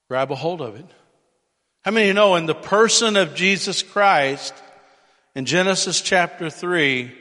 grab 0.10 0.32
a 0.32 0.36
hold 0.36 0.62
of 0.62 0.76
it. 0.76 0.86
How 1.84 1.92
many 1.92 2.12
know 2.14 2.36
in 2.36 2.46
the 2.46 2.54
person 2.54 3.16
of 3.16 3.34
Jesus 3.36 3.82
Christ, 3.82 4.54
in 5.36 5.46
Genesis 5.46 6.02
chapter 6.02 6.50
3, 6.50 7.12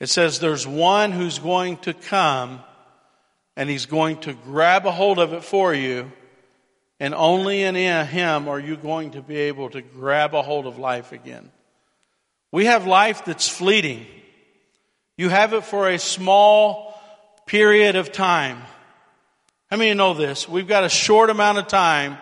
it 0.00 0.08
says 0.08 0.40
there's 0.40 0.66
one 0.66 1.12
who's 1.12 1.38
going 1.38 1.76
to 1.78 1.94
come 1.94 2.60
and 3.56 3.68
he's 3.68 3.86
going 3.86 4.18
to 4.20 4.32
grab 4.32 4.86
a 4.86 4.90
hold 4.90 5.18
of 5.18 5.32
it 5.32 5.44
for 5.44 5.74
you. 5.74 6.10
And 6.98 7.14
only 7.14 7.62
in 7.62 7.74
him 7.74 8.48
are 8.48 8.58
you 8.58 8.76
going 8.76 9.12
to 9.12 9.22
be 9.22 9.36
able 9.36 9.70
to 9.70 9.82
grab 9.82 10.34
a 10.34 10.42
hold 10.42 10.66
of 10.66 10.78
life 10.78 11.12
again. 11.12 11.50
We 12.50 12.66
have 12.66 12.86
life 12.86 13.24
that's 13.24 13.48
fleeting. 13.48 14.06
You 15.16 15.28
have 15.28 15.52
it 15.52 15.64
for 15.64 15.88
a 15.88 15.98
small 15.98 16.98
period 17.46 17.96
of 17.96 18.12
time. 18.12 18.62
How 19.70 19.76
many 19.76 19.88
you 19.88 19.94
know 19.94 20.14
this? 20.14 20.48
We've 20.48 20.68
got 20.68 20.84
a 20.84 20.88
short 20.88 21.30
amount 21.30 21.58
of 21.58 21.66
time. 21.66 22.18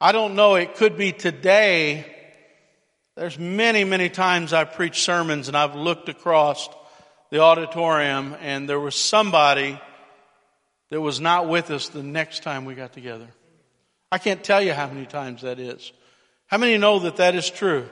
I 0.00 0.12
don't 0.12 0.34
know, 0.34 0.54
it 0.54 0.76
could 0.76 0.96
be 0.96 1.12
today. 1.12 2.19
There's 3.20 3.38
many, 3.38 3.84
many 3.84 4.08
times 4.08 4.54
I've 4.54 4.72
preached 4.72 5.04
sermons 5.04 5.48
and 5.48 5.54
I've 5.54 5.74
looked 5.74 6.08
across 6.08 6.70
the 7.28 7.40
auditorium 7.40 8.34
and 8.40 8.66
there 8.66 8.80
was 8.80 8.94
somebody 8.94 9.78
that 10.88 11.02
was 11.02 11.20
not 11.20 11.46
with 11.46 11.70
us 11.70 11.90
the 11.90 12.02
next 12.02 12.42
time 12.42 12.64
we 12.64 12.74
got 12.74 12.94
together. 12.94 13.28
I 14.10 14.16
can't 14.16 14.42
tell 14.42 14.62
you 14.62 14.72
how 14.72 14.86
many 14.86 15.04
times 15.04 15.42
that 15.42 15.58
is. 15.58 15.92
How 16.46 16.56
many 16.56 16.78
know 16.78 17.00
that 17.00 17.16
that 17.16 17.34
is 17.34 17.50
true? 17.50 17.90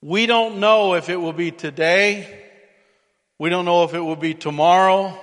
We 0.00 0.26
don't 0.26 0.58
know 0.58 0.94
if 0.94 1.08
it 1.08 1.16
will 1.16 1.32
be 1.32 1.52
today. 1.52 2.26
We 3.38 3.50
don't 3.50 3.64
know 3.64 3.84
if 3.84 3.94
it 3.94 4.00
will 4.00 4.16
be 4.16 4.34
tomorrow. 4.34 5.16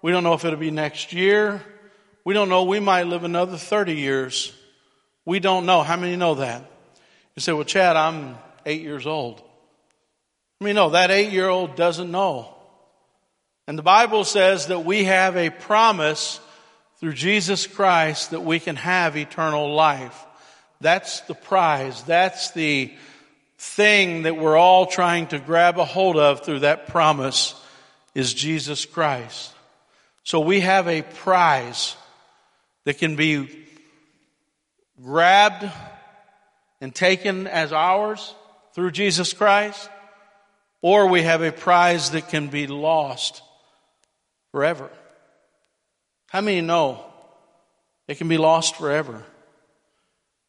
We 0.00 0.12
don't 0.12 0.22
know 0.22 0.34
if 0.34 0.44
it'll 0.44 0.60
be 0.60 0.70
next 0.70 1.12
year. 1.12 1.60
We 2.24 2.34
don't 2.34 2.48
know. 2.48 2.62
We 2.62 2.78
might 2.78 3.08
live 3.08 3.24
another 3.24 3.56
30 3.56 3.96
years. 3.96 4.52
We 5.24 5.40
don't 5.40 5.66
know. 5.66 5.82
How 5.82 5.96
many 5.96 6.14
know 6.14 6.36
that? 6.36 6.71
You 7.36 7.40
say, 7.40 7.52
well, 7.52 7.64
Chad, 7.64 7.96
I'm 7.96 8.36
eight 8.66 8.82
years 8.82 9.06
old. 9.06 9.42
I 10.60 10.64
mean, 10.64 10.74
no, 10.74 10.90
that 10.90 11.10
eight 11.10 11.32
year 11.32 11.48
old 11.48 11.76
doesn't 11.76 12.10
know. 12.10 12.54
And 13.66 13.78
the 13.78 13.82
Bible 13.82 14.24
says 14.24 14.66
that 14.66 14.84
we 14.84 15.04
have 15.04 15.36
a 15.36 15.50
promise 15.50 16.40
through 16.98 17.14
Jesus 17.14 17.66
Christ 17.66 18.30
that 18.30 18.42
we 18.42 18.60
can 18.60 18.76
have 18.76 19.16
eternal 19.16 19.74
life. 19.74 20.24
That's 20.80 21.20
the 21.22 21.34
prize. 21.34 22.02
That's 22.04 22.50
the 22.52 22.92
thing 23.58 24.22
that 24.22 24.36
we're 24.36 24.56
all 24.56 24.86
trying 24.86 25.28
to 25.28 25.38
grab 25.38 25.78
a 25.78 25.84
hold 25.84 26.16
of 26.16 26.44
through 26.44 26.60
that 26.60 26.88
promise 26.88 27.54
is 28.14 28.34
Jesus 28.34 28.84
Christ. 28.84 29.52
So 30.24 30.40
we 30.40 30.60
have 30.60 30.88
a 30.88 31.02
prize 31.02 31.96
that 32.84 32.98
can 32.98 33.16
be 33.16 33.48
grabbed 35.02 35.70
and 36.82 36.92
taken 36.92 37.46
as 37.46 37.72
ours 37.72 38.34
through 38.74 38.90
Jesus 38.90 39.32
Christ, 39.32 39.88
or 40.82 41.06
we 41.06 41.22
have 41.22 41.40
a 41.40 41.52
prize 41.52 42.10
that 42.10 42.28
can 42.28 42.48
be 42.48 42.66
lost 42.66 43.40
forever. 44.50 44.90
How 46.26 46.40
many 46.40 46.60
know 46.60 47.04
it 48.08 48.18
can 48.18 48.26
be 48.26 48.36
lost 48.36 48.74
forever? 48.74 49.24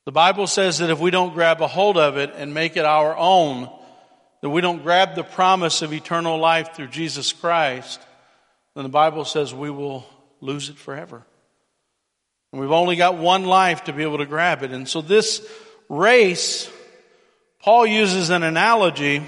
The 0.05 0.11
Bible 0.11 0.47
says 0.47 0.79
that 0.79 0.89
if 0.89 0.99
we 0.99 1.11
don't 1.11 1.35
grab 1.35 1.61
a 1.61 1.67
hold 1.67 1.97
of 1.97 2.17
it 2.17 2.33
and 2.35 2.51
make 2.51 2.77
it 2.77 2.83
our 2.83 3.15
own, 3.15 3.69
that 4.41 4.49
we 4.49 4.59
don't 4.59 4.81
grab 4.81 5.13
the 5.13 5.23
promise 5.23 5.83
of 5.83 5.93
eternal 5.93 6.39
life 6.39 6.73
through 6.73 6.87
Jesus 6.87 7.31
Christ, 7.31 8.01
then 8.73 8.83
the 8.83 8.89
Bible 8.89 9.23
says 9.23 9.53
we 9.53 9.69
will 9.69 10.03
lose 10.41 10.69
it 10.69 10.77
forever. 10.77 11.23
And 12.51 12.59
we've 12.59 12.71
only 12.71 12.95
got 12.95 13.17
one 13.17 13.45
life 13.45 13.83
to 13.83 13.93
be 13.93 14.01
able 14.01 14.17
to 14.17 14.25
grab 14.25 14.63
it. 14.63 14.71
And 14.71 14.89
so 14.89 15.01
this 15.01 15.47
race, 15.97 16.69
Paul 17.59 17.85
uses 17.85 18.29
an 18.29 18.43
analogy. 18.43 19.23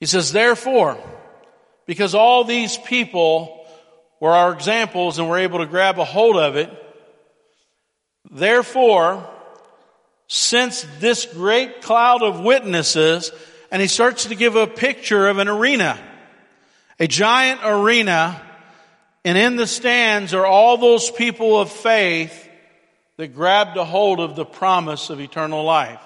He 0.00 0.06
says, 0.06 0.32
therefore, 0.32 0.98
because 1.86 2.14
all 2.14 2.44
these 2.44 2.76
people 2.76 3.66
were 4.20 4.32
our 4.32 4.52
examples 4.52 5.18
and 5.18 5.28
were 5.28 5.38
able 5.38 5.58
to 5.58 5.66
grab 5.66 5.98
a 5.98 6.04
hold 6.04 6.36
of 6.36 6.56
it, 6.56 6.70
therefore, 8.30 9.28
since 10.26 10.84
this 10.98 11.24
great 11.24 11.82
cloud 11.82 12.22
of 12.22 12.40
witnesses, 12.40 13.30
and 13.70 13.80
he 13.80 13.88
starts 13.88 14.26
to 14.26 14.34
give 14.34 14.56
a 14.56 14.66
picture 14.66 15.28
of 15.28 15.38
an 15.38 15.48
arena 15.48 15.98
a 16.98 17.06
giant 17.06 17.60
arena, 17.64 18.40
and 19.24 19.38
in 19.38 19.56
the 19.56 19.66
stands 19.66 20.34
are 20.34 20.46
all 20.46 20.76
those 20.76 21.10
people 21.10 21.60
of 21.60 21.70
faith 21.70 22.47
that 23.18 23.34
grabbed 23.34 23.76
a 23.76 23.84
hold 23.84 24.20
of 24.20 24.36
the 24.36 24.46
promise 24.46 25.10
of 25.10 25.20
eternal 25.20 25.64
life. 25.64 26.00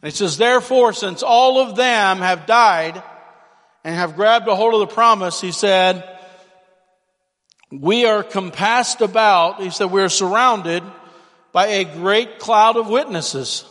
And 0.00 0.10
he 0.10 0.16
says, 0.16 0.38
therefore, 0.38 0.94
since 0.94 1.22
all 1.22 1.60
of 1.60 1.76
them 1.76 2.18
have 2.18 2.46
died 2.46 3.02
and 3.84 3.94
have 3.94 4.16
grabbed 4.16 4.48
a 4.48 4.54
hold 4.54 4.74
of 4.74 4.80
the 4.80 4.94
promise, 4.94 5.40
he 5.40 5.52
said, 5.52 6.18
we 7.70 8.06
are 8.06 8.22
compassed 8.22 9.00
about, 9.00 9.60
he 9.60 9.70
said, 9.70 9.90
we 9.90 10.02
are 10.02 10.08
surrounded 10.08 10.82
by 11.52 11.66
a 11.66 11.84
great 11.84 12.38
cloud 12.38 12.76
of 12.76 12.88
witnesses. 12.88 13.64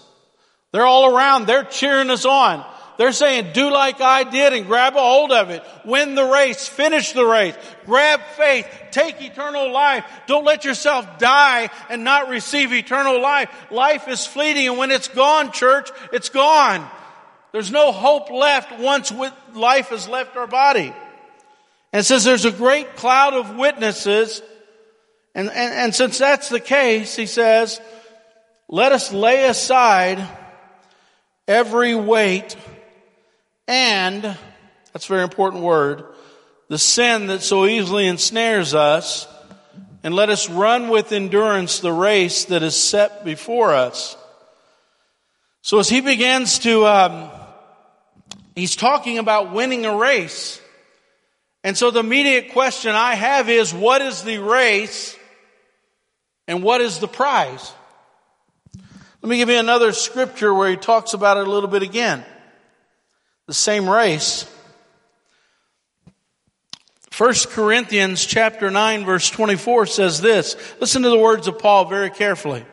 They're 0.71 0.85
all 0.85 1.15
around. 1.15 1.47
They're 1.47 1.63
cheering 1.63 2.09
us 2.09 2.25
on. 2.25 2.65
They're 2.99 3.13
saying, 3.13 3.53
do 3.53 3.71
like 3.71 4.01
I 4.01 4.25
did 4.25 4.51
and 4.51 4.67
grab 4.67 4.97
a 4.97 4.99
hold 4.99 5.31
of 5.31 5.51
it. 5.51 5.63
Win 5.85 6.15
the 6.15 6.25
race. 6.25 6.67
Finish 6.67 7.13
the 7.13 7.25
race. 7.25 7.55
Grab 7.85 8.19
faith. 8.35 8.67
Take 8.91 9.21
eternal 9.21 9.71
life. 9.71 10.03
Don't 10.27 10.43
let 10.43 10.65
yourself 10.65 11.17
die 11.17 11.69
and 11.89 12.03
not 12.03 12.27
receive 12.27 12.73
eternal 12.73 13.21
life. 13.21 13.49
Life 13.71 14.09
is 14.09 14.27
fleeting 14.27 14.67
and 14.67 14.77
when 14.77 14.91
it's 14.91 15.07
gone, 15.07 15.53
church, 15.53 15.89
it's 16.11 16.27
gone. 16.27 16.85
There's 17.53 17.71
no 17.71 17.93
hope 17.93 18.31
left 18.31 18.77
once 18.77 19.13
life 19.53 19.87
has 19.91 20.09
left 20.09 20.35
our 20.35 20.45
body. 20.45 20.93
And 21.93 22.05
says 22.05 22.25
there's 22.25 22.43
a 22.43 22.51
great 22.51 22.97
cloud 22.97 23.33
of 23.33 23.55
witnesses. 23.55 24.41
And, 25.33 25.47
and, 25.47 25.73
and 25.73 25.95
since 25.95 26.17
that's 26.17 26.49
the 26.49 26.59
case, 26.59 27.15
he 27.15 27.27
says, 27.27 27.79
let 28.67 28.91
us 28.91 29.13
lay 29.13 29.45
aside 29.45 30.27
every 31.47 31.95
weight 31.95 32.57
and, 33.69 34.23
that's 34.91 35.05
a 35.05 35.09
very 35.09 35.21
important 35.21 35.63
word, 35.63 36.03
the 36.69 36.79
sin 36.79 37.27
that 37.27 37.43
so 37.43 37.67
easily 37.67 38.07
ensnares 38.07 38.73
us, 38.73 39.27
and 40.03 40.15
let 40.15 40.29
us 40.29 40.49
run 40.49 40.89
with 40.89 41.11
endurance 41.11 41.79
the 41.79 41.93
race 41.93 42.45
that 42.45 42.63
is 42.63 42.75
set 42.75 43.23
before 43.23 43.75
us. 43.75 44.17
So 45.61 45.77
as 45.77 45.87
he 45.87 46.01
begins 46.01 46.59
to, 46.59 46.87
um, 46.87 47.29
he's 48.55 48.75
talking 48.75 49.19
about 49.19 49.53
winning 49.53 49.85
a 49.85 49.95
race. 49.95 50.59
And 51.63 51.77
so 51.77 51.91
the 51.91 51.99
immediate 51.99 52.53
question 52.53 52.95
I 52.95 53.13
have 53.13 53.49
is, 53.49 53.71
what 53.71 54.01
is 54.01 54.23
the 54.23 54.39
race 54.39 55.15
and 56.47 56.63
what 56.63 56.81
is 56.81 56.97
the 56.97 57.07
prize? 57.07 57.71
Let 59.21 59.29
me 59.29 59.37
give 59.37 59.49
you 59.49 59.59
another 59.59 59.91
scripture 59.91 60.53
where 60.53 60.71
he 60.71 60.77
talks 60.77 61.13
about 61.13 61.37
it 61.37 61.45
a 61.45 61.51
little 61.51 61.69
bit 61.69 61.83
again 61.83 62.25
the 63.49 63.53
same 63.55 63.89
race. 63.89 64.45
1 67.17 67.33
Corinthians 67.47 68.23
chapter 68.23 68.69
9 68.69 69.05
verse 69.05 69.27
24 69.31 69.87
says 69.87 70.21
this. 70.21 70.55
Listen 70.79 71.01
to 71.01 71.09
the 71.09 71.17
words 71.17 71.47
of 71.47 71.57
Paul 71.57 71.85
very 71.85 72.11
carefully. 72.11 72.63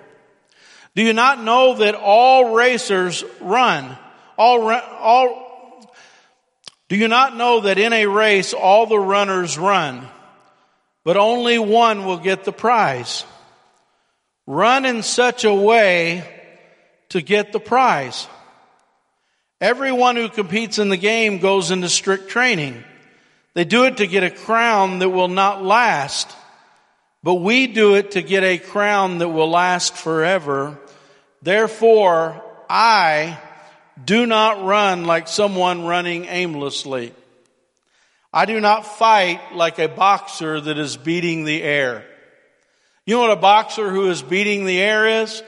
Do 0.94 1.02
you 1.02 1.14
not 1.14 1.42
know 1.42 1.76
that 1.76 1.94
all 1.94 2.54
racers 2.54 3.24
run? 3.40 3.96
All, 4.36 4.70
all, 4.70 5.94
do 6.90 6.96
you 6.96 7.08
not 7.08 7.34
know 7.34 7.60
that 7.60 7.78
in 7.78 7.94
a 7.94 8.04
race 8.04 8.52
all 8.52 8.84
the 8.84 8.98
runners 8.98 9.56
run, 9.56 10.06
but 11.04 11.16
only 11.16 11.58
one 11.58 12.04
will 12.04 12.18
get 12.18 12.44
the 12.44 12.52
prize? 12.52 13.24
Run 14.46 14.84
in 14.84 15.02
such 15.02 15.44
a 15.44 15.54
way 15.54 16.22
to 17.08 17.22
get 17.22 17.52
the 17.52 17.60
prize. 17.60 18.26
Everyone 19.60 20.16
who 20.16 20.28
competes 20.28 20.78
in 20.78 20.90
the 20.90 20.98
game 20.98 21.38
goes 21.38 21.70
into 21.70 21.88
strict 21.88 22.28
training. 22.28 22.84
They 23.54 23.64
do 23.64 23.84
it 23.84 23.98
to 23.98 24.06
get 24.06 24.22
a 24.22 24.30
crown 24.30 24.98
that 24.98 25.08
will 25.08 25.28
not 25.28 25.64
last, 25.64 26.30
but 27.22 27.36
we 27.36 27.66
do 27.66 27.94
it 27.94 28.10
to 28.12 28.22
get 28.22 28.44
a 28.44 28.58
crown 28.58 29.18
that 29.18 29.30
will 29.30 29.48
last 29.48 29.96
forever. 29.96 30.78
Therefore, 31.40 32.42
I 32.68 33.38
do 34.04 34.26
not 34.26 34.62
run 34.62 35.04
like 35.04 35.26
someone 35.26 35.86
running 35.86 36.26
aimlessly. 36.26 37.14
I 38.34 38.44
do 38.44 38.60
not 38.60 38.86
fight 38.86 39.54
like 39.54 39.78
a 39.78 39.88
boxer 39.88 40.60
that 40.60 40.76
is 40.76 40.98
beating 40.98 41.44
the 41.44 41.62
air. 41.62 42.04
You 43.06 43.14
know 43.14 43.22
what 43.22 43.30
a 43.30 43.36
boxer 43.36 43.88
who 43.88 44.10
is 44.10 44.20
beating 44.20 44.66
the 44.66 44.78
air 44.78 45.22
is? 45.22 45.42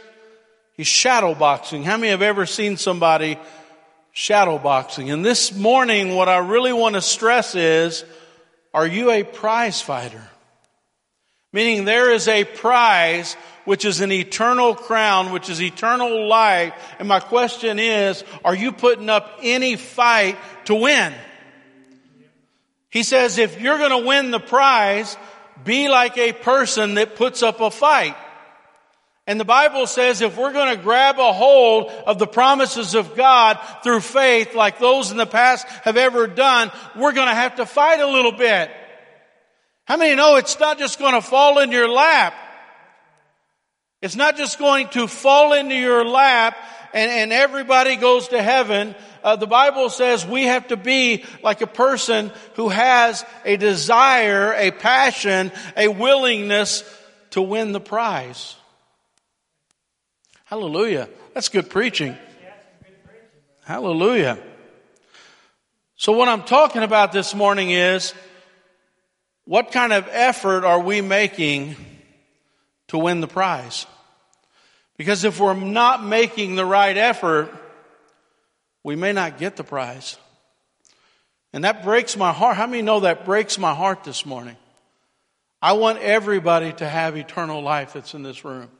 He's 0.73 0.87
shadow 0.87 1.35
boxing. 1.35 1.83
How 1.83 1.99
many 1.99 2.09
have 2.09 2.23
ever 2.23 2.47
seen 2.47 2.79
somebody 2.79 3.37
shadow 4.19 4.59
boxing. 4.59 5.11
And 5.11 5.25
this 5.25 5.55
morning, 5.55 6.17
what 6.17 6.29
I 6.29 6.39
really 6.39 6.73
want 6.73 6.97
to 6.97 7.01
stress 7.01 7.55
is, 7.55 8.05
are 8.75 8.85
you 8.85 9.13
a 9.13 9.23
prize 9.23 9.81
fighter? 9.81 10.29
Meaning 11.53 11.85
there 11.85 12.11
is 12.11 12.27
a 12.27 12.43
prize 12.43 13.35
which 13.65 13.85
is 13.85 14.01
an 14.01 14.11
eternal 14.11 14.75
crown, 14.75 15.31
which 15.31 15.49
is 15.49 15.63
eternal 15.63 16.27
life. 16.27 16.75
And 16.99 17.07
my 17.07 17.21
question 17.21 17.79
is, 17.79 18.25
are 18.45 18.57
you 18.57 18.73
putting 18.73 19.09
up 19.09 19.39
any 19.41 19.77
fight 19.77 20.37
to 20.65 20.75
win? 20.75 21.15
He 22.91 23.05
says, 23.05 23.39
if 23.39 23.61
you're 23.61 23.79
going 23.79 24.03
to 24.03 24.09
win 24.09 24.33
the 24.33 24.41
prize, 24.41 25.17
be 25.63 25.89
like 25.89 26.19
a 26.19 26.33
person 26.33 26.95
that 26.95 27.15
puts 27.15 27.45
up 27.45 27.61
a 27.61 27.71
fight. 27.71 28.17
And 29.29 29.39
the 29.39 29.45
Bible 29.45 29.87
says 29.87 30.23
if 30.23 30.39
we're 30.39 30.55
going 30.55 30.75
to 30.75 30.83
grab 30.83 31.19
a 31.19 31.35
hold 31.35 31.91
of 31.91 32.19
the 32.19 32.27
promises 32.27 32.95
of 32.95 33.15
God 33.15 33.61
through 33.85 34.01
faith 34.01 34.55
like 34.55 34.79
those 34.79 35.11
in 35.11 35.19
the 35.19 35.27
past 35.27 35.69
have 35.85 35.99
ever 35.99 36.27
done, 36.27 36.73
we're 36.97 37.13
going 37.13 37.29
to 37.29 37.35
have 37.35 37.57
to 37.57 37.67
fight 37.67 38.01
a 38.01 38.07
little 38.07 38.33
bit. 38.33 38.71
How 39.85 39.99
many 39.99 40.15
know 40.15 40.37
it's 40.37 40.59
not 40.59 40.79
just 40.79 40.99
going 40.99 41.13
to 41.13 41.21
fall 41.21 41.59
in 41.59 41.73
your 41.73 41.91
lap? 41.91 42.33
It's 44.01 44.17
not 44.17 44.39
just 44.39 44.59
going 44.59 44.89
to 44.91 45.07
fall 45.07 45.53
into 45.53 45.75
your 45.75 46.07
lap 46.07 46.57
and, 46.95 47.11
and 47.11 47.31
everybody 47.31 47.97
goes 47.97 48.29
to 48.29 48.41
heaven. 48.41 48.95
Uh, 49.23 49.37
the 49.37 49.47
Bible 49.47 49.91
says 49.91 50.25
we 50.25 50.45
have 50.45 50.69
to 50.69 50.79
be 50.79 51.23
like 51.43 51.61
a 51.61 51.67
person 51.67 52.33
who 52.55 52.71
has 52.71 53.27
a 53.45 53.59
desire, 53.59 54.55
a 54.55 54.71
passion, 54.71 55.53
a 55.77 55.89
willingness 55.89 56.83
to 57.33 57.43
win 57.43 57.73
the 57.73 57.81
prize. 57.81 58.58
Hallelujah. 60.49 61.11
That's 61.35 61.51
good 61.51 61.69
preaching. 61.69 62.17
Hallelujah. 63.67 64.39
So 65.97 66.13
what 66.13 66.27
I'm 66.29 66.43
talking 66.43 66.83
about 66.83 67.13
this 67.13 67.35
morning 67.35 67.69
is 67.69 68.15
what 69.45 69.73
kind 69.73 69.93
of 69.93 70.09
effort 70.11 70.65
are 70.65 70.81
we 70.81 71.03
making 71.03 71.77
to 72.87 72.97
win 72.97 73.21
the 73.21 73.29
prize? 73.29 73.87
Because 74.97 75.23
if 75.25 75.39
we're 75.39 75.53
not 75.53 76.03
making 76.03 76.57
the 76.57 76.65
right 76.65 76.97
effort, 76.97 77.53
we 78.83 78.97
may 78.97 79.13
not 79.13 79.37
get 79.37 79.57
the 79.57 79.65
prize. 79.65 80.17
And 81.53 81.65
that 81.65 81.85
breaks 81.85 82.17
my 82.17 82.33
heart. 82.33 82.57
How 82.57 82.67
many 82.67 82.81
know 82.81 83.01
that 83.01 83.27
breaks 83.27 83.59
my 83.59 83.75
heart 83.75 84.03
this 84.03 84.25
morning? 84.25 84.57
I 85.61 85.75
want 85.75 85.99
everybody 85.99 86.73
to 86.73 86.89
have 86.89 87.19
eternal 87.19 87.61
life 87.61 87.93
that's 87.93 88.15
in 88.15 88.23
this 88.23 88.47
room. 88.47 88.71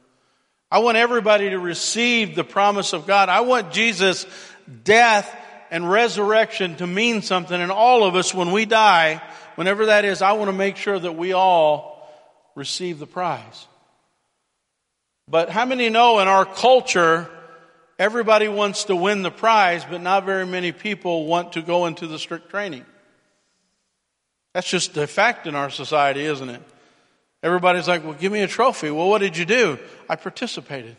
I 0.71 0.79
want 0.79 0.97
everybody 0.97 1.49
to 1.49 1.59
receive 1.59 2.35
the 2.35 2.43
promise 2.43 2.93
of 2.93 3.07
God. 3.07 3.29
I 3.29 3.41
want 3.41 3.73
Jesus' 3.73 4.25
death 4.83 5.35
and 5.71 5.89
resurrection 5.89 6.75
to 6.77 6.87
mean 6.87 7.21
something. 7.21 7.59
And 7.59 7.71
all 7.71 8.03
of 8.03 8.15
us, 8.15 8.33
when 8.33 8.51
we 8.51 8.65
die, 8.65 9.21
whenever 9.55 9.87
that 9.87 10.05
is, 10.05 10.21
I 10.21 10.33
want 10.33 10.49
to 10.49 10.55
make 10.55 10.77
sure 10.77 10.97
that 10.97 11.13
we 11.13 11.33
all 11.33 12.07
receive 12.55 12.99
the 12.99 13.07
prize. 13.07 13.67
But 15.27 15.49
how 15.49 15.65
many 15.65 15.89
know 15.89 16.19
in 16.19 16.27
our 16.27 16.45
culture, 16.45 17.29
everybody 17.97 18.47
wants 18.47 18.85
to 18.85 18.95
win 18.95 19.21
the 19.21 19.31
prize, 19.31 19.83
but 19.85 20.01
not 20.01 20.25
very 20.25 20.45
many 20.45 20.71
people 20.71 21.25
want 21.25 21.53
to 21.53 21.61
go 21.61 21.85
into 21.87 22.07
the 22.07 22.19
strict 22.19 22.49
training? 22.49 22.85
That's 24.53 24.69
just 24.69 24.97
a 24.97 25.07
fact 25.07 25.47
in 25.47 25.55
our 25.55 25.69
society, 25.69 26.25
isn't 26.25 26.49
it? 26.49 26.61
Everybody's 27.41 27.87
like, 27.87 28.03
well, 28.03 28.13
give 28.13 28.31
me 28.31 28.41
a 28.41 28.47
trophy. 28.47 28.91
Well, 28.91 29.09
what 29.09 29.19
did 29.19 29.37
you 29.37 29.45
do? 29.45 29.79
I 30.09 30.15
participated. 30.15 30.95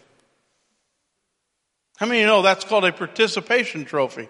How 1.96 2.06
many 2.06 2.20
you 2.20 2.26
know 2.26 2.42
that's 2.42 2.64
called 2.64 2.84
a 2.84 2.92
participation 2.92 3.84
trophy? 3.84 4.28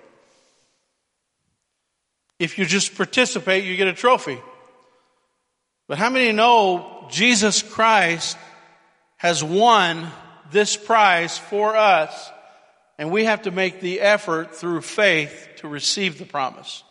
If 2.38 2.58
you 2.58 2.64
just 2.64 2.96
participate, 2.96 3.64
you 3.64 3.76
get 3.76 3.86
a 3.86 3.92
trophy. 3.92 4.38
But 5.86 5.98
how 5.98 6.10
many 6.10 6.32
know 6.32 7.06
Jesus 7.10 7.62
Christ 7.62 8.36
has 9.18 9.44
won 9.44 10.08
this 10.50 10.76
prize 10.76 11.38
for 11.38 11.76
us 11.76 12.30
and 13.00 13.10
we 13.10 13.24
have 13.24 13.42
to 13.42 13.50
make 13.50 13.80
the 13.80 14.00
effort 14.00 14.54
through 14.54 14.82
faith 14.82 15.48
to 15.56 15.68
receive 15.68 16.18
the 16.18 16.26
promise. 16.26 16.84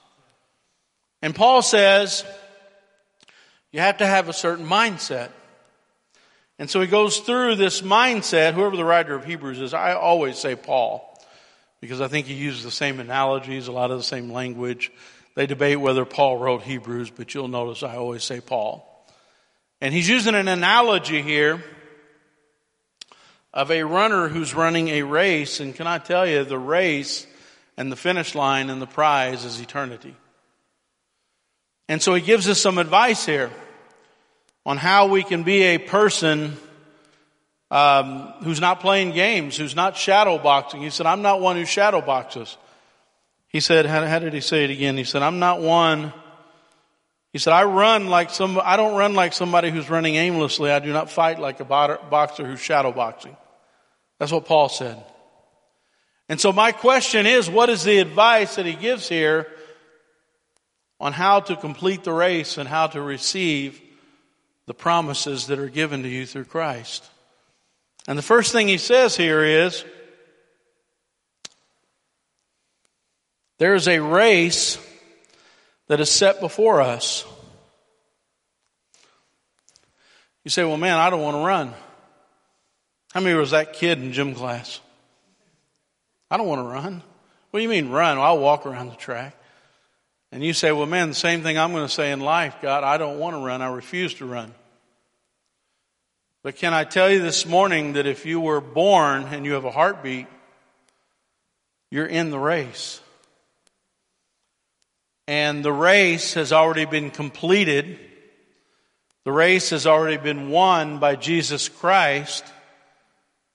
And 1.22 1.36
Paul 1.36 1.62
says, 1.62 2.24
you 3.71 3.79
have 3.79 3.97
to 3.97 4.05
have 4.05 4.29
a 4.29 4.34
certain 4.34 4.65
mindset. 4.65 5.29
And 6.58 6.69
so 6.69 6.82
he 6.82 6.88
goes 6.88 7.19
through 7.19 7.55
this 7.55 7.82
mindset, 7.82 8.53
whoever 8.53 8.75
the 8.75 8.84
writer 8.84 9.15
of 9.15 9.23
Hebrews 9.23 9.60
is, 9.60 9.73
I 9.73 9.93
always 9.93 10.38
say 10.38 10.55
Paul, 10.55 11.17
because 11.79 12.01
I 12.01 12.08
think 12.08 12.27
he 12.27 12.34
uses 12.34 12.63
the 12.63 12.71
same 12.71 12.99
analogies, 12.99 13.67
a 13.67 13.71
lot 13.71 13.91
of 13.91 13.97
the 13.97 14.03
same 14.03 14.32
language. 14.32 14.91
They 15.36 15.45
debate 15.45 15.79
whether 15.79 16.03
Paul 16.03 16.38
wrote 16.38 16.63
Hebrews, 16.63 17.12
but 17.12 17.34
you'll 17.34 17.47
notice 17.47 17.82
I 17.82 17.95
always 17.95 18.23
say 18.23 18.41
Paul. 18.41 18.86
And 19.79 19.93
he's 19.93 20.10
using 20.10 20.36
an 20.36 20.49
analogy 20.49 21.21
here 21.21 21.63
of 23.53 23.71
a 23.71 23.84
runner 23.84 24.27
who's 24.27 24.53
running 24.53 24.89
a 24.89 25.03
race, 25.03 25.60
and 25.60 25.73
can 25.73 25.88
I 25.88 25.97
tell 25.97 26.27
you, 26.27 26.43
the 26.43 26.60
race 26.60 27.25
and 27.77 27.91
the 27.91 27.95
finish 27.95 28.36
line 28.36 28.69
and 28.69 28.82
the 28.82 28.88
prize 28.88 29.45
is 29.45 29.62
eternity. 29.62 30.15
And 31.89 32.02
so 32.02 32.13
he 32.13 32.21
gives 32.21 32.47
us 32.47 32.62
some 32.62 32.78
advice 32.78 33.25
here 33.25 33.49
on 34.63 34.78
how 34.78 35.08
we 35.08 35.23
can 35.23 35.41
be 35.41 35.63
a 35.63 35.80
person 35.80 36.56
um, 37.71 38.32
who's 38.43 38.62
not 38.62 38.80
playing 38.80 39.12
games, 39.12 39.58
who's 39.58 39.75
not 39.75 39.97
shadow 39.97 40.38
boxing. 40.38 40.82
He 40.82 40.91
said, 40.91 41.08
I'm 41.08 41.23
not 41.23 41.41
one 41.41 41.56
who 41.56 41.65
shadow 41.65 41.99
boxes. 41.99 42.56
He 43.47 43.60
said, 43.60 43.88
how, 43.88 44.06
how 44.06 44.19
did 44.19 44.34
he 44.34 44.41
say 44.41 44.65
it 44.65 44.69
again? 44.69 44.97
He 44.97 45.04
said, 45.04 45.23
I'm 45.23 45.39
not 45.39 45.62
one. 45.62 46.13
He 47.34 47.39
said, 47.39 47.54
I 47.54 47.63
run 47.63 48.08
like 48.08 48.30
some, 48.30 48.60
I 48.63 48.78
don't 48.78 48.95
run 48.95 49.15
like 49.15 49.34
somebody 49.34 49.71
who's 49.71 49.89
running 49.89 50.13
aimlessly. 50.13 50.69
I 50.71 50.78
do 50.78 50.93
not 50.93 51.10
fight 51.10 51.39
like 51.39 51.60
a 51.60 51.65
boxer 51.65 52.45
who's 52.45 52.60
shadow 52.60 52.91
boxing. 52.91 53.36
That's 54.19 54.32
what 54.32 54.45
Paul 54.45 54.69
said. 54.69 55.04
And 56.28 56.39
so 56.39 56.52
my 56.52 56.71
question 56.71 57.25
is, 57.25 57.49
what 57.49 57.69
is 57.71 57.84
the 57.84 57.97
advice 57.97 58.58
that 58.58 58.67
he 58.67 58.73
gives 58.73 59.10
here 59.10 59.47
on 61.00 61.14
how 61.14 61.40
to 61.40 61.56
complete 61.56 62.04
the 62.04 62.12
race 62.12 62.58
and 62.58 62.68
how 62.68 62.88
to 62.88 63.02
receive 63.02 63.82
the 64.66 64.74
promises 64.74 65.48
that 65.48 65.60
are 65.60 65.70
given 65.70 66.04
to 66.04 66.10
you 66.10 66.26
through 66.26 66.46
Christ. 66.46 67.06
And 68.08 68.18
the 68.18 68.24
first 68.24 68.52
thing 68.52 68.68
he 68.68 68.78
says 68.78 69.16
here 69.16 69.44
is 69.44 69.84
there 73.58 73.76
is 73.76 73.88
a 73.88 74.00
race 74.00 74.78
that 75.88 76.00
is 76.00 76.12
set 76.12 76.40
before 76.40 76.82
us. 76.82 77.26
You 80.44 80.52
say, 80.52 80.64
well, 80.64 80.78
man, 80.78 80.98
I 80.98 81.10
don't 81.10 81.22
want 81.22 81.36
to 81.38 81.46
run. 81.46 81.74
How 83.14 83.22
many 83.22 83.36
was 83.36 83.52
that 83.52 83.74
kid 83.74 84.00
in 84.00 84.14
gym 84.14 84.36
class? 84.36 84.80
I 86.32 86.38
don't 86.38 86.48
want 86.48 86.60
to 86.60 86.68
run. 86.68 87.02
What 87.50 87.60
do 87.60 87.64
you 87.64 87.70
mean 87.70 87.90
run? 87.90 88.18
Well, 88.18 88.26
I'll 88.26 88.40
walk 88.40 88.66
around 88.66 88.90
the 88.90 88.96
track. 88.96 89.36
And 90.32 90.44
you 90.44 90.54
say, 90.54 90.72
well, 90.72 90.86
man, 90.86 91.10
the 91.10 91.15
same 91.15 91.42
thing 91.42 91.58
I'm 91.58 91.72
going 91.72 91.88
to 91.88 91.94
say 91.94 92.12
in 92.12 92.20
life, 92.20 92.58
God, 92.62 92.84
I 92.84 92.98
don't 92.98 93.18
want 93.20 93.36
to 93.36 93.44
run. 93.44 93.62
I 93.62 93.74
refuse 93.74 94.13
to 94.15 94.26
run. 94.26 94.54
But 96.44 96.56
can 96.56 96.74
I 96.74 96.84
tell 96.84 97.10
you 97.10 97.22
this 97.22 97.46
morning 97.46 97.94
that 97.94 98.06
if 98.06 98.26
you 98.26 98.39
were 98.39 98.62
born 98.62 99.24
and 99.24 99.46
you 99.46 99.54
have 99.54 99.65
a 99.65 99.72
heartbeat, 99.72 100.28
you're 101.89 102.06
in 102.06 102.30
the 102.30 102.39
race. 102.39 103.02
And 105.28 105.65
the 105.65 105.74
race 105.74 106.36
has 106.36 106.54
already 106.54 106.86
been 106.86 107.12
completed. 107.12 108.00
The 109.26 109.32
race 109.32 109.72
has 109.72 109.86
already 109.86 110.18
been 110.18 110.50
won 110.50 111.00
by 111.00 111.15
Jesus 111.15 111.70
Christ. 111.70 112.46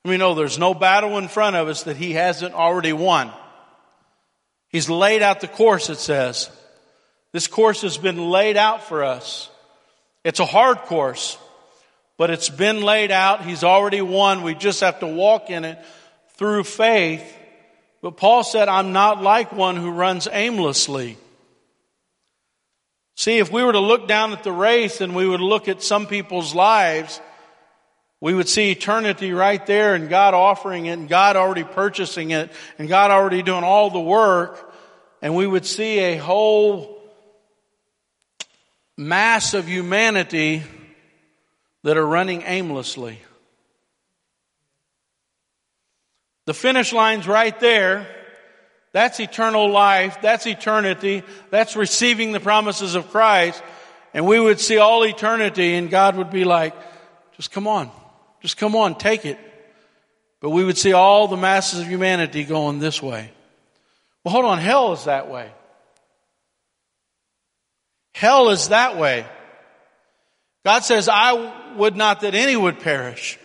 Mean, 0.05 0.19
no, 0.19 0.35
there's 0.35 0.59
no 0.59 0.75
battle 0.75 1.17
in 1.17 1.29
front 1.29 1.57
of 1.57 1.67
us 1.69 1.85
that 1.85 1.97
he 1.97 2.13
hasn't 2.13 2.55
already 2.55 2.93
won. 2.93 3.33
He's 4.69 4.91
laid 4.91 5.23
out 5.23 5.41
the 5.41 5.49
course, 5.49 5.89
it 5.89 5.99
says. 5.99 6.51
This 7.35 7.49
course 7.49 7.83
has 7.83 7.99
been 7.99 8.31
laid 8.31 8.57
out 8.57 8.85
for 8.85 9.03
us. 9.03 9.51
It's 10.23 10.39
a 10.39 10.47
hard 10.47 10.79
course, 10.83 11.37
but 12.17 12.31
it's 12.31 12.49
been 12.49 12.81
laid 12.81 13.11
out. 13.11 13.45
He's 13.45 13.65
already 13.65 14.01
won. 14.01 14.45
We 14.45 14.55
just 14.55 14.83
have 14.83 15.01
to 15.01 15.09
walk 15.09 15.51
in 15.51 15.65
it 15.65 15.77
through 16.37 16.63
faith. 16.63 17.37
But 18.03 18.17
Paul 18.17 18.45
said, 18.45 18.69
I'm 18.69 18.93
not 18.93 19.21
like 19.21 19.51
one 19.51 19.75
who 19.75 19.91
runs 19.91 20.29
aimlessly. 20.31 21.19
See, 23.17 23.39
if 23.39 23.51
we 23.51 23.65
were 23.65 23.73
to 23.73 23.81
look 23.81 24.07
down 24.07 24.33
at 24.33 24.45
the 24.45 24.53
race 24.53 25.01
and 25.01 25.13
we 25.13 25.27
would 25.27 25.41
look 25.41 25.67
at 25.67 25.83
some 25.83 26.07
people's 26.07 26.55
lives, 26.55 27.21
we 28.21 28.33
would 28.33 28.49
see 28.49 28.71
eternity 28.71 29.33
right 29.33 29.67
there 29.67 29.97
and 29.97 30.09
God 30.09 30.35
offering 30.35 30.87
it 30.87 30.93
and 30.93 31.09
God 31.09 31.35
already 31.35 31.65
purchasing 31.65 32.31
it 32.31 32.53
and 32.79 32.89
God 32.89 33.11
already 33.11 33.43
doing 33.43 33.65
all 33.65 33.91
the 33.91 33.99
work. 33.99 34.73
And 35.21 35.35
we 35.35 35.49
would 35.49 35.67
see 35.67 35.99
a 35.99 36.17
whole 36.17 36.94
mass 38.97 39.55
of 39.55 39.69
humanity 39.69 40.63
that 41.83 41.97
are 41.97 42.07
running 42.07 42.43
aimlessly. 42.43 43.21
The 46.47 46.55
finish 46.55 46.93
line's 46.93 47.27
right 47.27 47.59
there. 47.61 48.07
That's 48.93 49.19
eternal 49.19 49.71
life. 49.71 50.19
That's 50.23 50.47
eternity. 50.47 51.23
That's 51.51 51.75
receiving 51.75 52.33
the 52.33 52.41
promises 52.41 52.95
of 52.95 53.11
Christ. 53.11 53.63
And 54.13 54.27
we 54.27 54.39
would 54.39 54.61
see 54.61 54.79
all 54.79 55.05
eternity 55.05 55.75
and 55.75 55.91
God 55.91 56.17
would 56.17 56.31
be 56.31 56.45
like, 56.45 56.75
just 57.37 57.51
come 57.51 57.67
on. 57.67 57.91
Just 58.41 58.57
come 58.57 58.77
on, 58.77 58.95
take 58.97 59.25
it. 59.25 59.39
But 60.41 60.51
we 60.51 60.65
would 60.65 60.77
see 60.79 60.93
all 60.93 61.27
the 61.27 61.37
masses 61.37 61.81
of 61.81 61.89
humanity 61.89 62.45
going 62.45 62.79
this 62.79 63.03
way. 63.03 63.31
Well, 64.23 64.33
hold 64.33 64.45
on, 64.45 64.59
hell 64.59 64.93
is 64.93 65.05
that 65.05 65.31
way. 65.31 65.51
Hell 68.15 68.51
is 68.51 68.69
that 68.69 68.97
way. 68.97 69.27
God 70.65 70.85
says, 70.85 71.09
I 71.09 71.75
would 71.77 71.97
not 71.97 72.21
that 72.21 72.35
any 72.35 72.57
would 72.57 72.81
perish. 72.81 73.39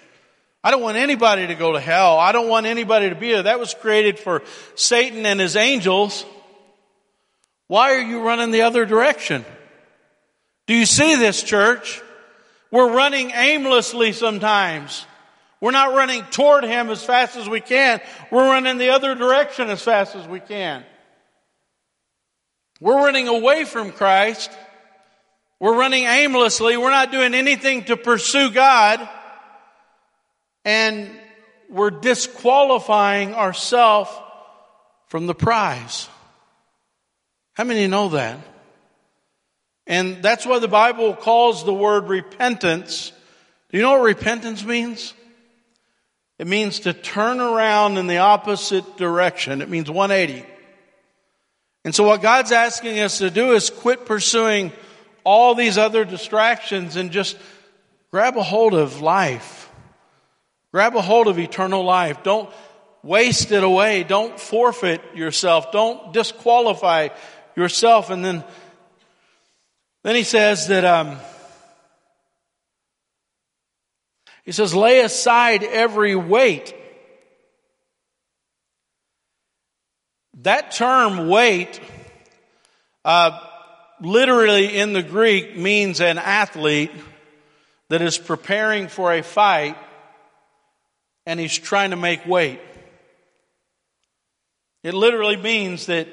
I 0.64 0.72
don't 0.72 0.82
want 0.82 0.98
anybody 0.98 1.48
to 1.48 1.56
go 1.56 1.74
to 1.74 1.80
hell. 1.80 2.18
I 2.18 2.32
don't 2.32 2.48
want 2.48 2.66
anybody 2.66 3.10
to 3.10 3.16
be 3.16 3.32
there. 3.32 3.44
That 3.44 3.60
was 3.60 3.74
created 3.74 4.20
for 4.20 4.44
Satan 4.76 5.26
and 5.26 5.40
his 5.40 5.56
angels. 5.56 6.26
Why 7.68 7.94
are 7.94 8.02
you 8.02 8.22
running 8.22 8.52
the 8.52 8.62
other 8.62 8.86
direction? 8.86 9.44
Do 10.68 10.76
you 10.76 10.86
see 10.86 11.16
this, 11.16 11.42
church? 11.42 12.02
We're 12.72 12.94
running 12.94 13.32
aimlessly 13.32 14.14
sometimes. 14.14 15.06
We're 15.62 15.72
not 15.72 15.96
running 15.96 16.24
toward 16.26 16.64
Him 16.64 16.90
as 16.90 17.04
fast 17.04 17.36
as 17.36 17.50
we 17.50 17.60
can. 17.60 18.02
We're 18.32 18.46
running 18.46 18.78
the 18.78 18.90
other 18.90 19.16
direction 19.16 19.70
as 19.70 19.82
fast 19.82 20.16
as 20.16 20.28
we 20.28 20.40
can. 20.40 20.84
We're 22.80 22.96
running 22.96 23.28
away 23.28 23.66
from 23.66 23.92
Christ. 23.92 24.52
We're 25.60 25.78
running 25.78 26.06
aimlessly. 26.06 26.78
We're 26.78 26.92
not 26.92 27.12
doing 27.12 27.34
anything 27.34 27.84
to 27.86 27.98
pursue 27.98 28.52
God. 28.52 29.08
And 30.64 31.10
we're 31.70 31.90
disqualifying 31.90 33.34
ourselves 33.34 34.10
from 35.08 35.28
the 35.28 35.36
prize. 35.36 36.08
How 37.54 37.64
many 37.66 37.88
know 37.88 38.10
that? 38.10 38.40
And 39.86 40.22
that's 40.22 40.46
why 40.46 40.60
the 40.60 40.68
Bible 40.68 41.16
calls 41.16 41.66
the 41.66 41.74
word 41.74 42.08
repentance. 42.08 43.12
Do 43.70 43.78
you 43.78 43.84
know 43.84 43.94
what 43.94 44.04
repentance 44.04 44.64
means? 44.64 45.14
It 46.38 46.48
means 46.48 46.82
to 46.82 46.94
turn 46.94 47.42
around 47.42 47.98
in 47.98 48.08
the 48.08 48.20
opposite 48.20 48.98
direction. 48.98 49.62
It 49.62 49.70
means 49.70 49.92
180. 49.92 50.46
And 51.86 51.96
so 51.96 52.04
what 52.04 52.22
God's 52.22 52.52
asking 52.52 53.00
us 53.00 53.20
to 53.20 53.30
do 53.30 53.54
is 53.54 53.70
quit 53.70 54.06
pursuing 54.06 54.72
all 55.24 55.56
these 55.56 55.78
other 55.78 56.06
distractions 56.06 56.96
and 56.96 57.12
just 57.12 57.38
grab 58.12 58.38
a 58.38 58.44
hold 58.44 58.74
of 58.74 59.02
life. 59.02 59.70
Grab 60.72 60.96
a 60.96 61.02
hold 61.02 61.28
of 61.28 61.40
eternal 61.40 61.84
life. 61.84 62.22
Don't 62.24 62.50
waste 63.02 63.52
it 63.52 63.64
away. 63.64 64.04
Don't 64.04 64.40
forfeit 64.40 65.02
yourself. 65.16 65.72
Don't 65.72 66.14
disqualify 66.14 67.10
yourself. 67.56 68.10
And 68.10 68.24
then, 68.24 68.44
then 70.04 70.16
he 70.16 70.24
says 70.24 70.68
that, 70.68 70.86
um, 70.86 71.18
he 74.44 74.52
says, 74.52 74.76
lay 74.76 75.02
aside 75.02 75.64
every 75.64 76.16
weight. 76.16 76.76
That 80.44 80.72
term 80.72 81.28
weight, 81.28 81.82
uh, 83.04 83.40
literally 84.00 84.78
in 84.78 84.94
the 84.94 85.04
Greek 85.04 85.58
means 85.58 86.00
an 86.00 86.18
athlete 86.18 86.92
that 87.90 88.02
is 88.02 88.18
preparing 88.18 88.88
for 88.88 89.14
a 89.14 89.22
fight 89.22 89.76
and 91.26 91.40
he's 91.40 91.58
trying 91.58 91.90
to 91.90 91.98
make 91.98 92.26
weight. 92.26 92.62
It 94.82 94.94
literally 94.94 95.36
means 95.36 95.88
that 95.88 96.08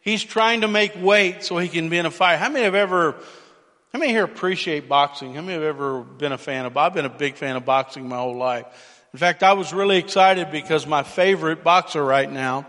he's 0.00 0.24
trying 0.24 0.62
to 0.62 0.68
make 0.68 1.00
weight 1.00 1.44
so 1.44 1.56
he 1.56 1.68
can 1.68 1.88
be 1.90 1.98
in 1.98 2.06
a 2.06 2.10
fight. 2.10 2.38
How 2.38 2.48
many 2.48 2.64
have 2.64 2.74
ever, 2.74 3.12
how 3.92 4.00
many 4.00 4.10
here 4.10 4.24
appreciate 4.24 4.88
boxing? 4.88 5.34
How 5.34 5.42
many 5.42 5.52
have 5.52 5.62
ever 5.62 6.02
been 6.02 6.32
a 6.32 6.38
fan 6.38 6.66
of, 6.66 6.76
I've 6.76 6.94
been 6.94 7.04
a 7.04 7.08
big 7.08 7.36
fan 7.36 7.54
of 7.54 7.64
boxing 7.64 8.08
my 8.08 8.16
whole 8.16 8.36
life. 8.36 8.66
In 9.12 9.20
fact, 9.20 9.44
I 9.44 9.52
was 9.52 9.72
really 9.72 9.98
excited 9.98 10.50
because 10.50 10.88
my 10.88 11.04
favorite 11.04 11.62
boxer 11.62 12.04
right 12.04 12.30
now 12.30 12.66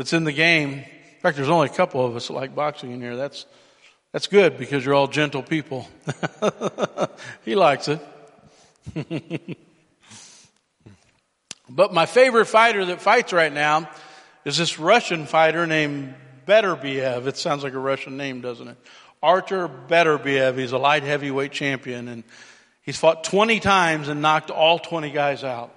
that's 0.00 0.14
in 0.14 0.24
the 0.24 0.32
game, 0.32 0.72
in 0.72 1.20
fact, 1.20 1.36
there's 1.36 1.50
only 1.50 1.66
a 1.66 1.72
couple 1.72 2.06
of 2.06 2.16
us 2.16 2.28
that 2.28 2.32
like 2.32 2.54
boxing 2.54 2.90
in 2.90 3.02
here. 3.02 3.16
That's, 3.16 3.44
that's 4.12 4.28
good 4.28 4.56
because 4.56 4.82
you're 4.82 4.94
all 4.94 5.08
gentle 5.08 5.42
people. 5.42 5.86
he 7.44 7.54
likes 7.54 7.86
it. 7.86 8.00
but 11.68 11.92
my 11.92 12.06
favorite 12.06 12.46
fighter 12.46 12.86
that 12.86 13.02
fights 13.02 13.34
right 13.34 13.52
now 13.52 13.90
is 14.46 14.56
this 14.56 14.78
Russian 14.78 15.26
fighter 15.26 15.66
named 15.66 16.14
Beterbiev. 16.46 17.26
It 17.26 17.36
sounds 17.36 17.62
like 17.62 17.74
a 17.74 17.78
Russian 17.78 18.16
name, 18.16 18.40
doesn't 18.40 18.68
it? 18.68 18.78
Artur 19.22 19.68
Beterbiev. 19.68 20.56
He's 20.56 20.72
a 20.72 20.78
light 20.78 21.02
heavyweight 21.02 21.52
champion 21.52 22.08
and 22.08 22.24
he's 22.80 22.96
fought 22.96 23.22
20 23.24 23.60
times 23.60 24.08
and 24.08 24.22
knocked 24.22 24.50
all 24.50 24.78
20 24.78 25.10
guys 25.10 25.44
out. 25.44 25.74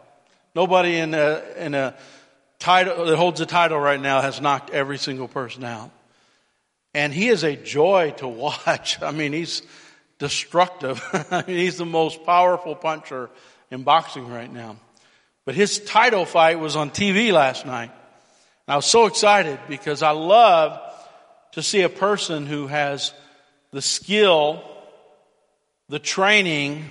Nobody 0.55 0.95
in 0.95 1.13
a, 1.13 1.43
in 1.57 1.75
a 1.75 1.93
title 2.63 3.06
that 3.06 3.17
holds 3.17 3.41
the 3.41 3.45
title 3.45 3.78
right 3.78 3.99
now 3.99 4.21
has 4.21 4.39
knocked 4.39 4.69
every 4.69 4.97
single 4.97 5.28
person 5.28 5.65
out. 5.65 5.91
And 6.93 7.13
he 7.13 7.28
is 7.28 7.43
a 7.43 7.58
joy 7.58 8.13
to 8.17 8.28
watch. 8.28 9.02
I 9.02 9.12
mean, 9.12 9.34
he's 9.34 9.62
destructive. 10.17 11.04
I 11.32 11.43
mean, 11.45 11.58
he's 11.58 11.78
the 11.78 11.86
most 11.86 12.23
powerful 12.26 12.73
puncher 12.76 13.30
in 13.69 13.84
boxing 13.84 14.30
right 14.30 14.52
now. 14.52 14.78
But 15.45 15.56
his 15.56 15.80
title 15.80 16.26
fight 16.26 16.58
was 16.58 16.78
on 16.78 16.89
TV 16.89 17.34
last 17.34 17.65
night. 17.65 17.91
And 18.65 18.73
I 18.73 18.78
was 18.78 18.86
so 18.86 19.08
excited 19.08 19.60
because 19.67 20.02
I 20.02 20.12
love 20.12 20.80
to 21.52 21.62
see 21.62 21.82
a 21.82 21.89
person 21.89 22.45
who 22.45 22.67
has 22.67 23.12
the 23.71 23.82
skill, 23.82 24.63
the 25.89 25.99
training, 25.99 26.86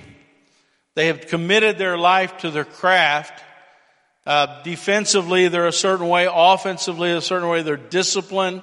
they 0.94 1.06
have 1.06 1.28
committed 1.28 1.78
their 1.78 1.96
life 1.96 2.36
to 2.38 2.50
their 2.50 2.66
craft. 2.66 3.42
Uh, 4.24 4.62
defensively, 4.62 5.48
they're 5.48 5.66
a 5.66 5.72
certain 5.72 6.08
way. 6.08 6.28
Offensively, 6.30 7.10
a 7.10 7.20
certain 7.20 7.48
way. 7.48 7.62
They're 7.62 7.76
disciplined 7.76 8.62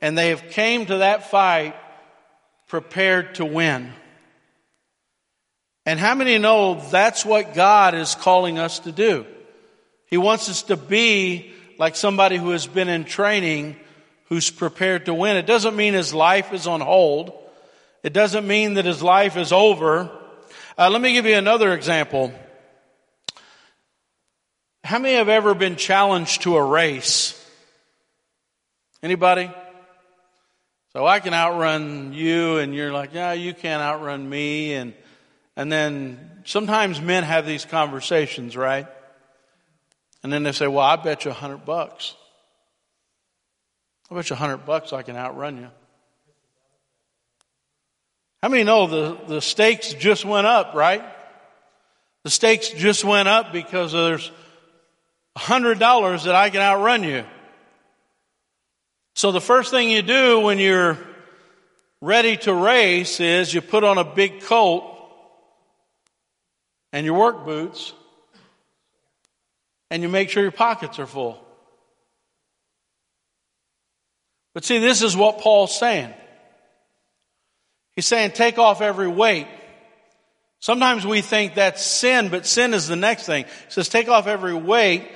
and 0.00 0.16
they 0.16 0.30
have 0.30 0.50
came 0.50 0.86
to 0.86 0.98
that 0.98 1.30
fight 1.30 1.74
prepared 2.68 3.36
to 3.36 3.44
win. 3.44 3.92
And 5.84 6.00
how 6.00 6.14
many 6.14 6.38
know 6.38 6.80
that's 6.90 7.24
what 7.24 7.54
God 7.54 7.94
is 7.94 8.14
calling 8.16 8.58
us 8.58 8.80
to 8.80 8.92
do? 8.92 9.24
He 10.06 10.16
wants 10.16 10.48
us 10.48 10.64
to 10.64 10.76
be 10.76 11.52
like 11.78 11.94
somebody 11.94 12.36
who 12.36 12.50
has 12.50 12.66
been 12.66 12.88
in 12.88 13.04
training 13.04 13.76
who's 14.24 14.50
prepared 14.50 15.06
to 15.06 15.14
win. 15.14 15.36
It 15.36 15.46
doesn't 15.46 15.76
mean 15.76 15.94
his 15.94 16.12
life 16.12 16.52
is 16.52 16.66
on 16.66 16.80
hold. 16.80 17.32
It 18.02 18.12
doesn't 18.12 18.46
mean 18.46 18.74
that 18.74 18.84
his 18.84 19.02
life 19.02 19.36
is 19.36 19.52
over. 19.52 20.10
Uh, 20.76 20.90
let 20.90 21.00
me 21.00 21.12
give 21.12 21.26
you 21.26 21.36
another 21.36 21.72
example. 21.72 22.32
How 24.86 25.00
many 25.00 25.16
have 25.16 25.28
ever 25.28 25.52
been 25.52 25.74
challenged 25.74 26.42
to 26.42 26.54
a 26.56 26.64
race? 26.64 27.34
Anybody? 29.02 29.50
So 30.92 31.04
I 31.04 31.18
can 31.18 31.34
outrun 31.34 32.12
you 32.12 32.58
and 32.58 32.72
you're 32.72 32.92
like, 32.92 33.12
yeah, 33.12 33.32
you 33.32 33.52
can't 33.52 33.82
outrun 33.82 34.28
me. 34.28 34.74
And, 34.74 34.94
and 35.56 35.72
then 35.72 36.40
sometimes 36.44 37.00
men 37.00 37.24
have 37.24 37.46
these 37.46 37.64
conversations, 37.64 38.56
right? 38.56 38.86
And 40.22 40.32
then 40.32 40.44
they 40.44 40.52
say, 40.52 40.68
well, 40.68 40.84
I 40.84 40.94
bet 40.94 41.24
you 41.24 41.32
a 41.32 41.34
hundred 41.34 41.64
bucks. 41.64 42.14
I 44.08 44.14
bet 44.14 44.30
you 44.30 44.34
a 44.34 44.38
hundred 44.38 44.58
bucks 44.58 44.92
I 44.92 45.02
can 45.02 45.16
outrun 45.16 45.58
you. 45.58 45.68
How 48.40 48.50
many 48.50 48.62
know 48.62 48.86
the, 48.86 49.18
the 49.26 49.40
stakes 49.40 49.94
just 49.94 50.24
went 50.24 50.46
up, 50.46 50.74
right? 50.74 51.02
The 52.22 52.30
stakes 52.30 52.68
just 52.68 53.02
went 53.04 53.26
up 53.26 53.52
because 53.52 53.90
there's 53.90 54.30
a 55.36 55.38
hundred 55.38 55.78
dollars 55.78 56.24
that 56.24 56.34
I 56.34 56.48
can 56.48 56.62
outrun 56.62 57.04
you. 57.04 57.24
So 59.14 59.32
the 59.32 59.40
first 59.40 59.70
thing 59.70 59.90
you 59.90 60.02
do 60.02 60.40
when 60.40 60.58
you're 60.58 60.98
ready 62.00 62.38
to 62.38 62.54
race 62.54 63.20
is 63.20 63.52
you 63.52 63.60
put 63.60 63.84
on 63.84 63.98
a 63.98 64.04
big 64.04 64.40
coat 64.42 64.92
and 66.92 67.04
your 67.04 67.18
work 67.18 67.44
boots 67.44 67.92
and 69.90 70.02
you 70.02 70.08
make 70.08 70.30
sure 70.30 70.42
your 70.42 70.52
pockets 70.52 70.98
are 70.98 71.06
full. 71.06 71.38
But 74.54 74.64
see, 74.64 74.78
this 74.78 75.02
is 75.02 75.14
what 75.14 75.38
Paul's 75.38 75.78
saying. 75.78 76.14
He's 77.94 78.06
saying 78.06 78.32
take 78.32 78.58
off 78.58 78.80
every 78.80 79.08
weight. 79.08 79.46
Sometimes 80.60 81.06
we 81.06 81.20
think 81.20 81.54
that's 81.54 81.84
sin, 81.84 82.30
but 82.30 82.46
sin 82.46 82.72
is 82.72 82.88
the 82.88 82.96
next 82.96 83.26
thing. 83.26 83.44
He 83.44 83.70
says 83.70 83.90
take 83.90 84.08
off 84.08 84.26
every 84.26 84.54
weight 84.54 85.10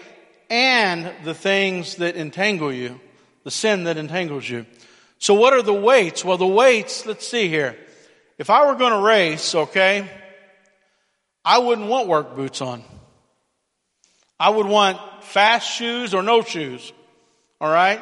and 0.51 1.11
the 1.25 1.35
things 1.35 1.97
that 1.97 2.17
entangle 2.17 2.73
you 2.73 3.01
the 3.45 3.51
sin 3.51 3.85
that 3.85 3.97
entangles 3.97 4.49
you. 4.49 4.67
So 5.19 5.35
what 5.35 5.53
are 5.53 5.63
the 5.63 5.75
weights? 5.75 6.25
Well, 6.25 6.37
the 6.37 6.47
weights, 6.47 7.07
let's 7.07 7.27
see 7.27 7.49
here. 7.49 7.77
If 8.39 8.51
I 8.51 8.67
were 8.67 8.75
going 8.75 8.93
to 8.93 9.01
race, 9.01 9.55
okay, 9.55 10.09
I 11.45 11.59
wouldn't 11.59 11.89
want 11.89 12.09
work 12.09 12.37
boots 12.37 12.61
on. 12.63 12.83
I 14.39 14.51
would 14.51 14.67
want 14.67 14.99
fast 15.25 15.71
shoes 15.71 16.15
or 16.15 16.23
no 16.23 16.43
shoes. 16.43 16.93
All 17.61 17.71
right? 17.71 18.01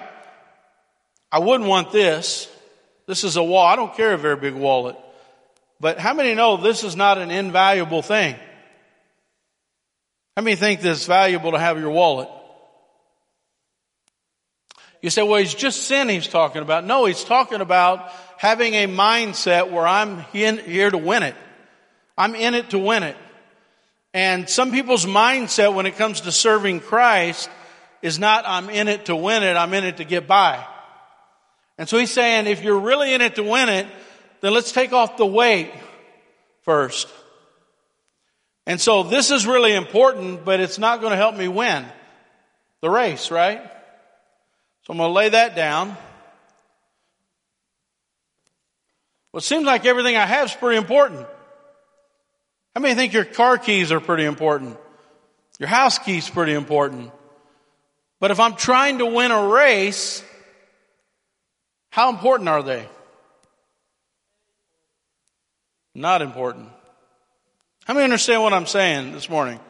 I 1.32 1.40
wouldn't 1.40 1.68
want 1.68 1.90
this. 1.90 2.48
This 3.06 3.24
is 3.24 3.37
a 3.37 3.42
wall. 3.42 3.66
I 3.66 3.74
don't 3.74 3.94
carry 3.94 4.14
a 4.14 4.18
very 4.18 4.37
big 4.37 4.54
wallet. 4.54 4.96
But 5.80 5.98
how 5.98 6.14
many 6.14 6.34
know 6.34 6.56
this 6.56 6.84
is 6.84 6.94
not 6.94 7.18
an 7.18 7.30
invaluable 7.30 8.02
thing? 8.02 8.37
How 10.37 10.42
many 10.42 10.56
think 10.56 10.80
that 10.82 10.90
it's 10.90 11.06
valuable 11.06 11.52
to 11.52 11.58
have 11.58 11.80
your 11.80 11.90
wallet? 11.90 12.28
You 15.02 15.11
say, 15.11 15.22
well, 15.22 15.38
he's 15.38 15.54
just 15.54 15.84
sin 15.84 16.08
he's 16.08 16.26
talking 16.26 16.62
about. 16.62 16.84
No, 16.84 17.04
he's 17.04 17.22
talking 17.22 17.61
about 17.61 18.11
having 18.37 18.74
a 18.74 18.87
mindset 18.87 19.70
where 19.70 19.87
I'm 19.87 20.24
in, 20.32 20.58
here 20.58 20.90
to 20.90 20.98
win 20.98 21.22
it. 21.22 21.37
I'm 22.16 22.34
in 22.34 22.54
it 22.54 22.70
to 22.70 22.78
win 22.78 23.04
it. 23.04 23.16
And 24.12 24.48
some 24.48 24.72
people's 24.72 25.06
mindset 25.06 25.74
when 25.74 25.87
it 25.87 25.96
comes 25.96 26.22
to 26.22 26.32
serving 26.32 26.80
Christ 26.80 27.48
is 28.02 28.18
not, 28.18 28.44
I'm 28.46 28.70
in 28.70 28.88
it 28.88 29.06
to 29.06 29.16
win 29.16 29.42
it, 29.42 29.56
I'm 29.56 29.72
in 29.74 29.84
it 29.84 29.98
to 29.98 30.04
get 30.04 30.26
by. 30.26 30.66
And 31.76 31.88
so 31.88 31.98
he's 31.98 32.11
saying, 32.11 32.46
if 32.46 32.62
you're 32.62 32.80
really 32.80 33.14
in 33.14 33.20
it 33.20 33.37
to 33.37 33.42
win 33.44 33.68
it, 33.68 33.87
then 34.40 34.52
let's 34.52 34.72
take 34.72 34.92
off 34.92 35.16
the 35.16 35.26
weight 35.26 35.72
first. 36.62 37.08
And 38.66 38.80
so 38.80 39.04
this 39.04 39.30
is 39.30 39.46
really 39.46 39.74
important, 39.74 40.44
but 40.44 40.61
it's 40.61 40.78
not 40.78 41.00
going 41.00 41.12
to 41.12 41.16
help 41.16 41.37
me 41.37 41.48
win 41.48 41.84
the 42.80 42.90
race, 42.90 43.30
right? 43.30 43.62
So 44.88 44.92
I'm 44.92 44.96
going 44.96 45.11
to 45.11 45.12
lay 45.12 45.29
that 45.29 45.55
down. 45.55 45.88
Well, 49.31 49.38
it 49.38 49.42
seems 49.42 49.66
like 49.66 49.85
everything 49.85 50.16
I 50.16 50.24
have 50.24 50.46
is 50.46 50.55
pretty 50.55 50.79
important. 50.79 51.27
How 52.74 52.81
many 52.81 52.94
think 52.94 53.12
your 53.12 53.27
car 53.27 53.59
keys 53.59 53.92
are 53.92 54.01
pretty 54.01 54.24
important? 54.24 54.79
Your 55.59 55.68
house 55.68 55.98
keys 55.98 56.31
pretty 56.31 56.55
important. 56.55 57.12
But 58.18 58.31
if 58.31 58.40
I'm 58.40 58.55
trying 58.55 58.98
to 58.98 59.07
win 59.07 59.31
a 59.31 59.48
race, 59.48 60.24
how 61.90 62.09
important 62.09 62.48
are 62.48 62.62
they? 62.62 62.88
Not 65.94 66.22
important. 66.22 66.70
How 67.85 67.92
many 67.92 68.05
understand 68.05 68.42
what 68.42 68.55
I'm 68.55 68.66
saying 68.66 69.12
this 69.12 69.29
morning? 69.29 69.61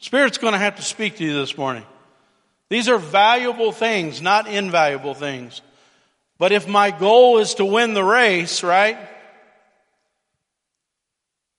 Spirit's 0.00 0.38
going 0.38 0.54
to 0.54 0.58
have 0.58 0.74
to 0.76 0.82
speak 0.82 1.18
to 1.18 1.24
you 1.24 1.34
this 1.34 1.56
morning. 1.56 1.84
These 2.68 2.88
are 2.88 2.98
valuable 2.98 3.72
things, 3.72 4.20
not 4.20 4.48
invaluable 4.48 5.14
things. 5.14 5.62
But 6.38 6.52
if 6.52 6.66
my 6.66 6.90
goal 6.90 7.38
is 7.38 7.54
to 7.54 7.64
win 7.64 7.94
the 7.94 8.04
race, 8.04 8.62
right? 8.62 8.98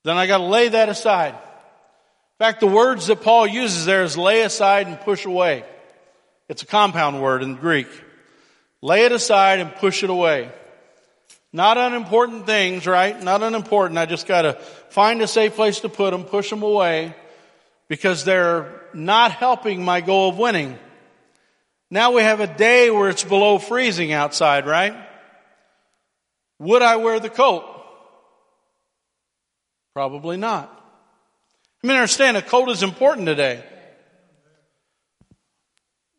Then 0.04 0.16
I 0.16 0.26
got 0.26 0.38
to 0.38 0.44
lay 0.44 0.68
that 0.68 0.88
aside. 0.88 1.34
In 1.34 2.44
fact, 2.44 2.60
the 2.60 2.66
words 2.66 3.08
that 3.08 3.22
Paul 3.22 3.46
uses 3.46 3.84
there 3.86 4.04
is 4.04 4.16
lay 4.16 4.42
aside 4.42 4.86
and 4.86 5.00
push 5.00 5.24
away. 5.24 5.64
It's 6.48 6.62
a 6.62 6.66
compound 6.66 7.20
word 7.20 7.42
in 7.42 7.56
Greek. 7.56 7.88
Lay 8.80 9.04
it 9.04 9.12
aside 9.12 9.58
and 9.58 9.74
push 9.74 10.04
it 10.04 10.10
away. 10.10 10.50
Not 11.52 11.78
unimportant 11.78 12.46
things, 12.46 12.86
right? 12.86 13.20
Not 13.20 13.42
unimportant. 13.42 13.98
I 13.98 14.06
just 14.06 14.26
gotta 14.26 14.54
find 14.90 15.20
a 15.20 15.26
safe 15.26 15.56
place 15.56 15.80
to 15.80 15.88
put 15.88 16.12
them, 16.12 16.24
push 16.24 16.48
them 16.50 16.62
away, 16.62 17.14
because 17.88 18.24
they're 18.24 18.82
not 18.94 19.32
helping 19.32 19.84
my 19.84 20.00
goal 20.00 20.28
of 20.28 20.38
winning. 20.38 20.78
Now 21.90 22.12
we 22.12 22.22
have 22.22 22.40
a 22.40 22.46
day 22.46 22.90
where 22.90 23.08
it's 23.08 23.24
below 23.24 23.58
freezing 23.58 24.12
outside, 24.12 24.66
right? 24.66 24.94
Would 26.58 26.82
I 26.82 26.96
wear 26.96 27.18
the 27.18 27.30
coat? 27.30 27.64
Probably 29.94 30.36
not. 30.36 30.70
I 31.82 31.86
mean, 31.86 31.96
understand 31.96 32.36
a 32.36 32.42
coat 32.42 32.68
is 32.68 32.82
important 32.82 33.26
today. 33.26 33.64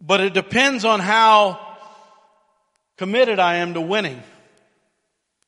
But 0.02 0.22
it 0.22 0.34
depends 0.34 0.86
on 0.86 1.02
how 1.02 1.60
committed 2.98 3.40
I 3.40 3.58
am 3.58 3.74
to 3.74 3.82
winning 3.82 4.24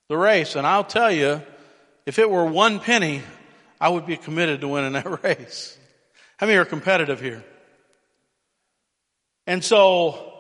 the 0.10 0.18
race. 0.18 0.56
And 0.56 0.68
I'll 0.68 0.84
tell 0.84 1.12
you, 1.12 1.42
if 2.06 2.20
it 2.20 2.30
were 2.30 2.46
one 2.46 2.80
penny, 2.80 3.22
I 3.80 3.90
would 3.90 4.06
be 4.06 4.18
committed 4.18 4.62
to 4.62 4.68
winning 4.68 4.94
that 4.94 5.24
race. 5.24 5.78
How 6.38 6.48
many 6.48 6.58
are 6.58 6.66
competitive 6.66 7.22
here? 7.22 7.44
And 9.48 9.64
so, 9.64 10.34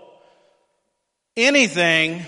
anything, 1.35 2.23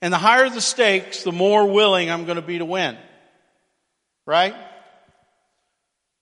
and 0.00 0.12
the 0.12 0.18
higher 0.18 0.48
the 0.48 0.60
stakes, 0.60 1.22
the 1.22 1.32
more 1.32 1.70
willing 1.70 2.10
I'm 2.10 2.24
going 2.24 2.36
to 2.36 2.42
be 2.42 2.58
to 2.58 2.64
win. 2.64 2.96
Right? 4.26 4.54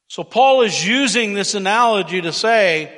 So 0.09 0.25
Paul 0.25 0.63
is 0.63 0.87
using 0.87 1.33
this 1.35 1.55
analogy 1.55 2.21
to 2.21 2.33
say, 2.33 2.93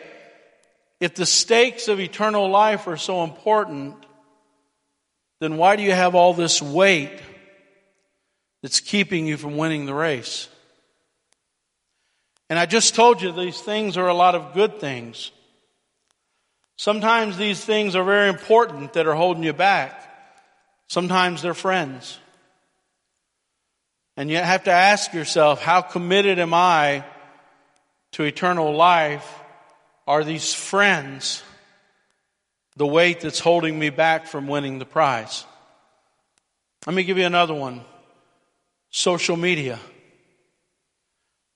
if 1.00 1.14
the 1.14 1.26
stakes 1.26 1.88
of 1.88 2.00
eternal 2.00 2.50
life 2.50 2.86
are 2.86 2.96
so 2.96 3.22
important, 3.22 3.94
then 5.40 5.56
why 5.56 5.76
do 5.76 5.82
you 5.82 5.92
have 5.92 6.14
all 6.14 6.34
this 6.34 6.62
weight 6.62 7.20
that's 8.62 8.80
keeping 8.80 9.26
you 9.26 9.36
from 9.36 9.56
winning 9.56 9.86
the 9.86 9.94
race? 9.94 10.48
And 12.48 12.58
I 12.58 12.66
just 12.66 12.94
told 12.94 13.22
you 13.22 13.32
these 13.32 13.60
things 13.60 13.96
are 13.96 14.08
a 14.08 14.14
lot 14.14 14.34
of 14.34 14.54
good 14.54 14.80
things. 14.80 15.30
Sometimes 16.76 17.36
these 17.36 17.64
things 17.64 17.94
are 17.94 18.04
very 18.04 18.28
important 18.28 18.94
that 18.94 19.06
are 19.06 19.14
holding 19.14 19.42
you 19.42 19.52
back. 19.52 20.00
Sometimes 20.88 21.42
they're 21.42 21.54
friends. 21.54 22.18
And 24.16 24.30
you 24.30 24.36
have 24.36 24.64
to 24.64 24.72
ask 24.72 25.12
yourself, 25.12 25.62
how 25.62 25.80
committed 25.80 26.38
am 26.38 26.54
I 26.54 27.04
to 28.12 28.24
eternal 28.24 28.74
life? 28.74 29.40
Are 30.06 30.22
these 30.22 30.52
friends 30.52 31.42
the 32.76 32.86
weight 32.86 33.20
that's 33.20 33.38
holding 33.38 33.78
me 33.78 33.90
back 33.90 34.26
from 34.26 34.48
winning 34.48 34.78
the 34.78 34.84
prize. 34.84 35.44
Let 36.86 36.94
me 36.94 37.04
give 37.04 37.18
you 37.18 37.26
another 37.26 37.54
one. 37.54 37.82
Social 38.90 39.36
media. 39.36 39.78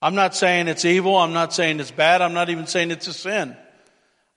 I'm 0.01 0.15
not 0.15 0.35
saying 0.35 0.69
it's 0.69 0.85
evil. 0.85 1.17
I'm 1.17 1.33
not 1.33 1.53
saying 1.53 1.81
it's 1.81 1.91
bad. 1.91 2.23
I'm 2.23 2.35
not 2.35 2.51
even 2.51 2.67
saying 2.67 2.91
it's 2.93 3.09
a 3.09 3.13
sin. 3.13 3.57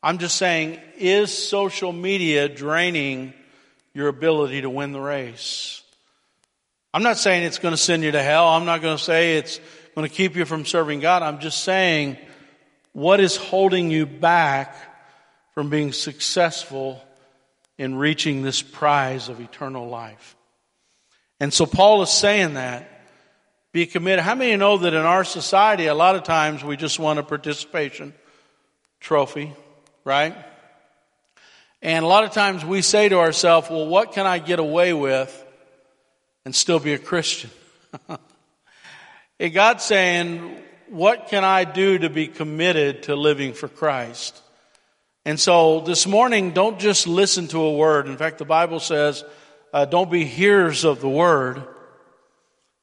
I'm 0.04 0.18
just 0.18 0.38
saying, 0.38 0.80
is 0.98 1.32
social 1.36 1.92
media 1.92 2.50
draining 2.50 3.34
your 3.94 4.08
ability 4.08 4.62
to 4.62 4.70
win 4.70 4.92
the 4.92 5.00
race? 5.00 5.84
I'm 6.94 7.04
not 7.04 7.18
saying 7.18 7.44
it's 7.44 7.60
going 7.60 7.74
to 7.74 7.78
send 7.78 8.04
you 8.04 8.12
to 8.12 8.22
hell. 8.22 8.48
I'm 8.48 8.66
not 8.66 8.82
going 8.82 8.98
to 8.98 9.04
say 9.04 9.38
it's 9.38 9.60
going 9.96 10.08
to 10.08 10.14
keep 10.14 10.36
you 10.36 10.46
from 10.46 10.66
serving 10.66 11.00
God. 11.00 11.22
I'm 11.22 11.40
just 11.40 11.64
saying, 11.64 12.18
what 12.94 13.20
is 13.20 13.38
holding 13.38 13.92
you 13.92 14.06
back 14.06 14.76
from 15.54 15.70
being 15.70 15.92
successful 15.94 17.02
in 17.78 17.96
reaching 17.96 18.42
this 18.42 18.62
prize 18.62 19.30
of 19.30 19.40
eternal 19.40 19.88
life. 19.88 20.36
And 21.40 21.54
so 21.54 21.66
Paul 21.66 22.02
is 22.04 22.10
saying 22.10 22.54
that. 22.54 22.88
Be 23.72 23.86
committed. 23.86 24.20
How 24.20 24.36
many 24.36 24.56
know 24.58 24.78
that 24.78 24.94
in 24.94 25.02
our 25.02 25.24
society, 25.24 25.88
a 25.88 25.96
lot 25.96 26.16
of 26.16 26.24
times 26.24 26.64
we 26.64 26.78
just 26.78 27.00
want 27.00 27.20
a 27.20 27.24
participation 27.24 28.14
trophy, 29.00 29.54
right? 30.04 30.36
And 31.82 32.06
a 32.06 32.08
lot 32.08 32.24
of 32.24 32.32
times 32.32 32.64
we 32.64 32.82
say 32.82 33.10
to 33.10 33.20
ourselves, 33.20 33.70
well, 33.70 33.88
what 33.88 34.14
can 34.14 34.28
I 34.28 34.40
get 34.40 34.60
away 34.60 34.94
with 34.94 35.46
and 36.46 36.54
still 36.54 36.80
be 36.80 36.94
a 36.94 37.00
Christian? 37.00 37.50
and 39.40 39.54
God's 39.54 39.84
saying, 39.84 40.58
what 40.90 41.30
can 41.30 41.44
I 41.44 41.64
do 41.64 41.98
to 42.00 42.10
be 42.10 42.28
committed 42.28 43.04
to 43.04 43.16
living 43.16 43.54
for 43.54 43.68
Christ? 43.68 44.40
And 45.26 45.40
so 45.40 45.82
this 45.82 46.06
morning, 46.06 46.52
don't 46.52 46.80
just 46.80 47.08
listen 47.08 47.48
to 47.50 47.62
a 47.62 47.74
word. 47.74 48.08
In 48.08 48.18
fact, 48.18 48.38
the 48.38 48.46
Bible 48.46 48.80
says, 48.80 49.24
uh, 49.74 49.86
don't 49.86 50.12
be 50.12 50.26
hearers 50.26 50.84
of 50.84 51.00
the 51.00 51.10
word 51.10 51.64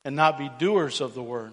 and 0.04 0.16
not 0.16 0.38
be 0.38 0.50
doers 0.58 1.00
of 1.00 1.14
the 1.14 1.22
word. 1.22 1.52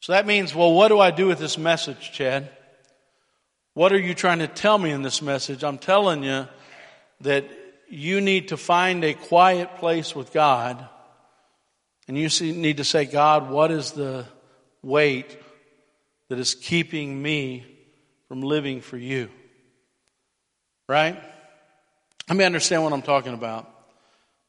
So 0.00 0.12
that 0.12 0.26
means, 0.26 0.54
well, 0.54 0.72
what 0.72 0.88
do 0.88 0.98
I 0.98 1.10
do 1.10 1.26
with 1.26 1.38
this 1.38 1.58
message, 1.58 2.12
Chad? 2.12 2.50
What 3.78 3.92
are 3.92 3.98
you 4.00 4.12
trying 4.12 4.40
to 4.40 4.48
tell 4.48 4.76
me 4.76 4.90
in 4.90 5.02
this 5.02 5.22
message? 5.22 5.62
I'm 5.62 5.78
telling 5.78 6.24
you 6.24 6.48
that 7.20 7.44
you 7.88 8.20
need 8.20 8.48
to 8.48 8.56
find 8.56 9.04
a 9.04 9.14
quiet 9.14 9.76
place 9.76 10.16
with 10.16 10.32
God 10.32 10.84
and 12.08 12.18
you 12.18 12.28
need 12.54 12.78
to 12.78 12.84
say, 12.84 13.04
God, 13.04 13.48
what 13.48 13.70
is 13.70 13.92
the 13.92 14.26
weight 14.82 15.38
that 16.28 16.40
is 16.40 16.56
keeping 16.56 17.22
me 17.22 17.66
from 18.26 18.42
living 18.42 18.80
for 18.80 18.96
you. 18.96 19.30
Right? 20.88 21.16
Let 22.28 22.36
me 22.36 22.44
understand 22.44 22.82
what 22.82 22.92
I'm 22.92 23.02
talking 23.02 23.32
about. 23.32 23.72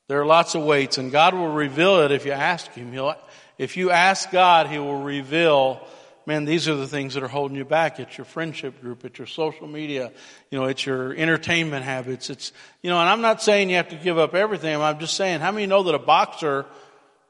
There 0.07 0.19
are 0.19 0.25
lots 0.25 0.55
of 0.55 0.63
weights, 0.63 0.97
and 0.97 1.11
God 1.11 1.35
will 1.35 1.51
reveal 1.51 2.01
it 2.01 2.11
if 2.11 2.25
you 2.25 2.31
ask 2.31 2.71
Him. 2.71 2.91
He'll, 2.93 3.13
if 3.59 3.77
you 3.77 3.91
ask 3.91 4.31
God, 4.31 4.65
He 4.65 4.79
will 4.79 5.03
reveal, 5.03 5.87
man, 6.29 6.45
these 6.45 6.67
are 6.67 6.75
the 6.75 6.85
things 6.85 7.15
that 7.15 7.23
are 7.23 7.27
holding 7.27 7.57
you 7.57 7.65
back. 7.65 7.99
It's 7.99 8.15
your 8.15 8.23
friendship 8.23 8.81
group, 8.81 9.03
it's 9.03 9.17
your 9.17 9.25
social 9.25 9.67
media, 9.67 10.11
you 10.51 10.59
know, 10.59 10.65
it's 10.65 10.85
your 10.85 11.11
entertainment 11.11 11.83
habits. 11.83 12.29
It's, 12.29 12.53
you 12.83 12.91
know, 12.91 12.99
and 12.99 13.09
I'm 13.09 13.21
not 13.21 13.41
saying 13.41 13.71
you 13.71 13.77
have 13.77 13.89
to 13.89 13.95
give 13.95 14.19
up 14.19 14.35
everything. 14.35 14.79
I'm 14.79 14.99
just 14.99 15.15
saying, 15.15 15.39
how 15.39 15.51
many 15.51 15.65
know 15.65 15.81
that 15.81 15.95
a 15.95 15.99
boxer 15.99 16.67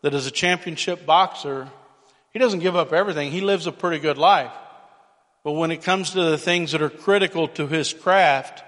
that 0.01 0.13
is 0.13 0.27
a 0.27 0.31
championship 0.31 1.05
boxer, 1.05 1.69
he 2.33 2.39
doesn't 2.39 2.59
give 2.59 2.75
up 2.75 2.91
everything. 2.91 3.31
He 3.31 3.39
lives 3.39 3.67
a 3.67 3.71
pretty 3.71 3.99
good 3.99 4.17
life. 4.17 4.51
But 5.45 5.53
when 5.53 5.71
it 5.71 5.81
comes 5.81 6.11
to 6.11 6.21
the 6.21 6.37
things 6.37 6.73
that 6.73 6.81
are 6.81 6.89
critical 6.89 7.47
to 7.47 7.67
his 7.67 7.93
craft, 7.93 8.61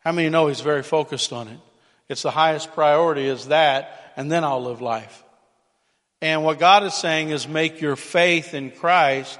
how 0.00 0.12
many 0.12 0.28
know 0.28 0.48
he's 0.48 0.60
very 0.60 0.82
focused 0.82 1.32
on 1.32 1.48
it? 1.48 1.58
It's 2.10 2.20
the 2.20 2.30
highest 2.30 2.74
priority 2.74 3.28
is 3.28 3.48
that, 3.48 4.12
and 4.14 4.30
then 4.30 4.44
I'll 4.44 4.62
live 4.62 4.82
life. 4.82 5.24
And 6.20 6.44
what 6.44 6.58
God 6.58 6.84
is 6.84 6.92
saying 6.92 7.30
is 7.30 7.48
make 7.48 7.80
your 7.80 7.96
faith 7.96 8.52
in 8.52 8.70
Christ 8.70 9.38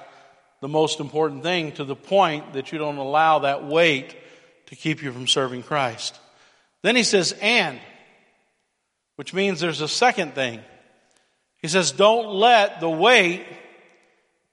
the 0.65 0.69
most 0.69 0.99
important 0.99 1.43
thing 1.43 1.73
to 1.73 1.85
the 1.85 1.95
point 1.95 2.55
that 2.55 2.73
you 2.73 2.79
don't 2.79 2.97
allow 2.97 3.41
that 3.41 3.67
weight 3.67 4.17
to 4.65 4.75
keep 4.75 5.03
you 5.03 5.13
from 5.13 5.27
serving 5.27 5.63
Christ. 5.63 6.19
Then 6.81 6.97
he 6.97 7.03
says, 7.03 7.37
and, 7.43 7.79
which 9.17 9.35
means 9.35 9.61
there's 9.61 9.83
a 9.83 9.89
second 9.89 10.35
thing. 10.35 10.63
He 11.59 11.69
says, 11.69 11.93
don't 11.93 12.29
let 12.29 12.81
the 12.81 12.89
weight 12.89 13.45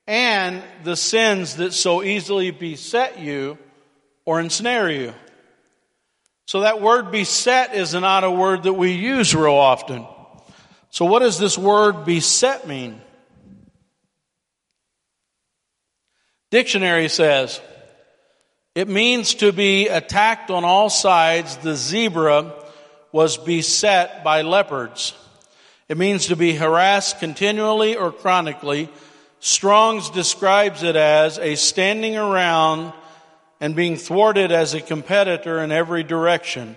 and 0.05 0.61
the 0.83 0.97
sins 0.97 1.55
that 1.55 1.71
so 1.71 2.03
easily 2.03 2.51
beset 2.51 3.17
you 3.17 3.57
or 4.25 4.41
ensnare 4.41 4.91
you. 4.91 5.13
So 6.45 6.59
that 6.59 6.81
word 6.81 7.11
beset 7.11 7.73
is 7.73 7.93
not 7.93 8.25
a 8.25 8.31
word 8.31 8.63
that 8.63 8.73
we 8.73 8.91
use 8.91 9.33
real 9.33 9.53
often. 9.53 10.05
So 10.89 11.05
what 11.05 11.19
does 11.19 11.39
this 11.39 11.57
word 11.57 12.03
beset 12.03 12.67
mean? 12.67 12.99
Dictionary 16.51 17.07
says, 17.07 17.61
it 18.75 18.89
means 18.89 19.35
to 19.35 19.53
be 19.53 19.87
attacked 19.87 20.51
on 20.51 20.65
all 20.65 20.89
sides. 20.89 21.57
The 21.57 21.75
zebra 21.75 22.53
was 23.13 23.37
beset 23.37 24.23
by 24.23 24.41
leopards. 24.41 25.13
It 25.87 25.97
means 25.97 26.27
to 26.27 26.35
be 26.35 26.53
harassed 26.53 27.19
continually 27.19 27.95
or 27.95 28.11
chronically. 28.11 28.89
Strong's 29.39 30.09
describes 30.09 30.83
it 30.83 30.95
as 30.95 31.39
a 31.39 31.55
standing 31.55 32.17
around 32.17 32.93
and 33.61 33.75
being 33.75 33.95
thwarted 33.95 34.51
as 34.51 34.73
a 34.73 34.81
competitor 34.81 35.59
in 35.59 35.71
every 35.71 36.03
direction. 36.03 36.75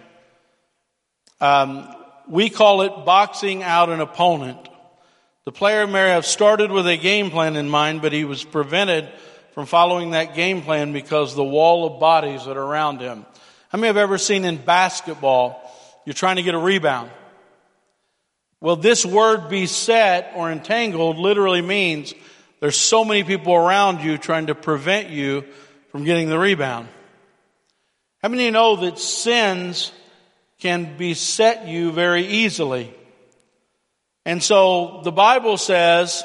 Um, 1.41 1.89
we 2.29 2.49
call 2.49 2.83
it 2.83 3.05
boxing 3.05 3.63
out 3.63 3.89
an 3.89 4.01
opponent. 4.01 4.69
The 5.45 5.53
player 5.53 5.87
may 5.87 6.11
have 6.11 6.27
started 6.27 6.71
with 6.71 6.87
a 6.87 6.97
game 6.97 7.31
plan 7.31 7.57
in 7.57 7.69
mind, 7.69 8.03
but 8.03 8.13
he 8.13 8.25
was 8.25 8.45
prevented 8.45 9.09
from 9.55 9.67
following 9.67 10.11
that 10.11 10.35
game 10.35 10.63
plan 10.63 10.93
because 10.93 11.37
the 11.37 11.45
wall 11.45 11.87
of 11.87 12.01
bodies 12.01 12.45
that 12.47 12.57
are 12.57 12.63
around 12.63 13.01
him. 13.01 13.25
How 13.69 13.79
many 13.79 13.87
have 13.87 13.97
ever 13.97 14.19
seen 14.19 14.45
in 14.45 14.57
basketball, 14.57 15.61
you're 16.05 16.15
trying 16.15 16.37
to 16.37 16.43
get 16.43 16.55
a 16.55 16.59
rebound? 16.59 17.11
Well, 18.61 18.77
this 18.77 19.07
word 19.07 19.49
beset 19.49 20.33
or 20.35 20.51
entangled 20.51 21.19
literally 21.19 21.63
means 21.63 22.15
there's 22.61 22.77
so 22.77 23.05
many 23.05 23.23
people 23.23 23.55
around 23.55 24.01
you 24.01 24.19
trying 24.19 24.47
to 24.47 24.55
prevent 24.55 25.11
you 25.11 25.45
from 25.91 26.05
getting 26.05 26.29
the 26.29 26.39
rebound. 26.39 26.89
How 28.23 28.29
many 28.29 28.45
of 28.45 28.47
you 28.47 28.51
know 28.53 28.77
that 28.77 28.99
sins 28.99 29.93
can 30.59 30.97
beset 30.97 31.69
you 31.69 31.93
very 31.93 32.27
easily? 32.27 32.93
And 34.25 34.43
so 34.43 35.03
the 35.05 35.13
Bible 35.13 35.59
says 35.59 36.25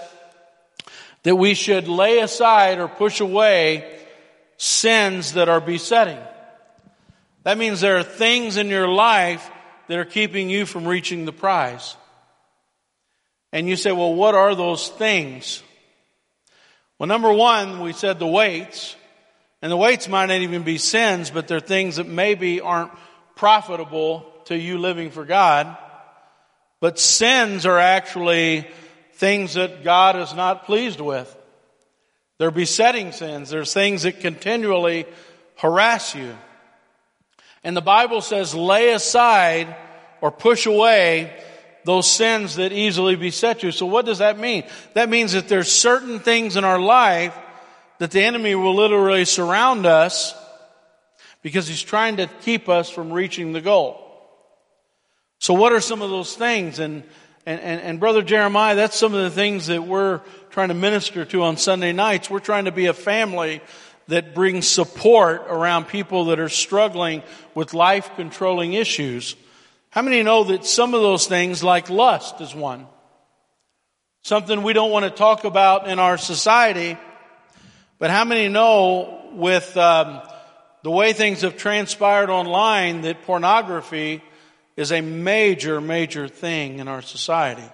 that 1.23 1.35
we 1.35 1.53
should 1.53 1.87
lay 1.87 2.19
aside 2.19 2.79
or 2.79 2.87
push 2.87 3.19
away 3.19 3.99
sins 4.57 5.33
that 5.33 5.49
are 5.49 5.61
besetting. 5.61 6.19
That 7.43 7.57
means 7.57 7.81
there 7.81 7.97
are 7.97 8.03
things 8.03 8.57
in 8.57 8.67
your 8.67 8.87
life 8.87 9.49
that 9.87 9.97
are 9.97 10.05
keeping 10.05 10.49
you 10.49 10.65
from 10.65 10.87
reaching 10.87 11.25
the 11.25 11.31
prize. 11.31 11.95
And 13.51 13.67
you 13.67 13.75
say, 13.75 13.91
well, 13.91 14.13
what 14.13 14.35
are 14.35 14.53
those 14.53 14.89
things? 14.89 15.63
Well, 16.99 17.07
number 17.07 17.33
one, 17.33 17.79
we 17.79 17.93
said 17.93 18.19
the 18.19 18.27
weights. 18.27 18.95
And 19.61 19.71
the 19.71 19.77
weights 19.77 20.07
might 20.07 20.27
not 20.27 20.41
even 20.41 20.63
be 20.63 20.77
sins, 20.77 21.31
but 21.31 21.47
they're 21.47 21.59
things 21.59 21.95
that 21.95 22.07
maybe 22.07 22.61
aren't 22.61 22.91
profitable 23.35 24.31
to 24.45 24.57
you 24.57 24.77
living 24.77 25.09
for 25.09 25.25
God. 25.25 25.75
But 26.79 26.99
sins 26.99 27.65
are 27.65 27.79
actually 27.79 28.67
things 29.19 29.55
that 29.55 29.83
God 29.83 30.15
is 30.15 30.33
not 30.33 30.65
pleased 30.65 31.01
with. 31.01 31.35
They're 32.37 32.51
besetting 32.51 33.11
sins. 33.11 33.49
There's 33.49 33.73
things 33.73 34.03
that 34.03 34.21
continually 34.21 35.05
harass 35.57 36.15
you. 36.15 36.35
And 37.61 37.75
the 37.75 37.81
Bible 37.81 38.21
says 38.21 38.55
lay 38.55 38.93
aside 38.93 39.75
or 40.21 40.31
push 40.31 40.65
away 40.65 41.37
those 41.83 42.09
sins 42.09 42.55
that 42.55 42.71
easily 42.71 43.17
beset 43.17 43.61
you. 43.61 43.73
So 43.73 43.85
what 43.85 44.05
does 44.05 44.19
that 44.19 44.39
mean? 44.39 44.63
That 44.93 45.09
means 45.09 45.33
that 45.33 45.49
there's 45.49 45.71
certain 45.71 46.19
things 46.19 46.55
in 46.55 46.63
our 46.63 46.79
life 46.79 47.37
that 47.97 48.11
the 48.11 48.23
enemy 48.23 48.55
will 48.55 48.75
literally 48.75 49.25
surround 49.25 49.85
us 49.85 50.33
because 51.41 51.67
he's 51.67 51.81
trying 51.81 52.17
to 52.17 52.27
keep 52.43 52.69
us 52.69 52.89
from 52.89 53.11
reaching 53.11 53.51
the 53.51 53.61
goal. 53.61 54.05
So 55.39 55.53
what 55.53 55.73
are 55.73 55.81
some 55.81 56.01
of 56.01 56.09
those 56.09 56.35
things? 56.35 56.79
And 56.79 57.03
and, 57.45 57.59
and, 57.59 57.81
and 57.81 57.99
Brother 57.99 58.21
Jeremiah, 58.21 58.75
that's 58.75 58.97
some 58.97 59.13
of 59.13 59.21
the 59.21 59.29
things 59.29 59.67
that 59.67 59.83
we're 59.83 60.21
trying 60.49 60.69
to 60.69 60.73
minister 60.73 61.25
to 61.25 61.43
on 61.43 61.57
Sunday 61.57 61.93
nights. 61.93 62.29
We're 62.29 62.39
trying 62.39 62.65
to 62.65 62.71
be 62.71 62.87
a 62.87 62.93
family 62.93 63.61
that 64.07 64.33
brings 64.33 64.67
support 64.67 65.45
around 65.47 65.87
people 65.87 66.25
that 66.25 66.39
are 66.39 66.49
struggling 66.49 67.23
with 67.55 67.73
life 67.73 68.11
controlling 68.15 68.73
issues. 68.73 69.35
How 69.91 70.01
many 70.01 70.23
know 70.23 70.43
that 70.45 70.65
some 70.65 70.93
of 70.93 71.01
those 71.01 71.27
things, 71.27 71.63
like 71.63 71.89
lust, 71.89 72.41
is 72.41 72.53
one? 72.53 72.87
Something 74.21 74.63
we 74.63 74.73
don't 74.73 74.91
want 74.91 75.05
to 75.05 75.11
talk 75.11 75.45
about 75.45 75.87
in 75.87 75.99
our 75.99 76.17
society. 76.17 76.97
But 77.99 78.09
how 78.11 78.25
many 78.25 78.49
know 78.49 79.29
with 79.33 79.75
um, 79.77 80.21
the 80.83 80.91
way 80.91 81.13
things 81.13 81.41
have 81.41 81.57
transpired 81.57 82.29
online 82.29 83.01
that 83.01 83.23
pornography 83.23 84.21
is 84.79 84.93
a 84.93 85.01
major, 85.01 85.81
major 85.81 86.29
thing 86.29 86.79
in 86.79 86.87
our 86.87 87.01
society. 87.01 87.69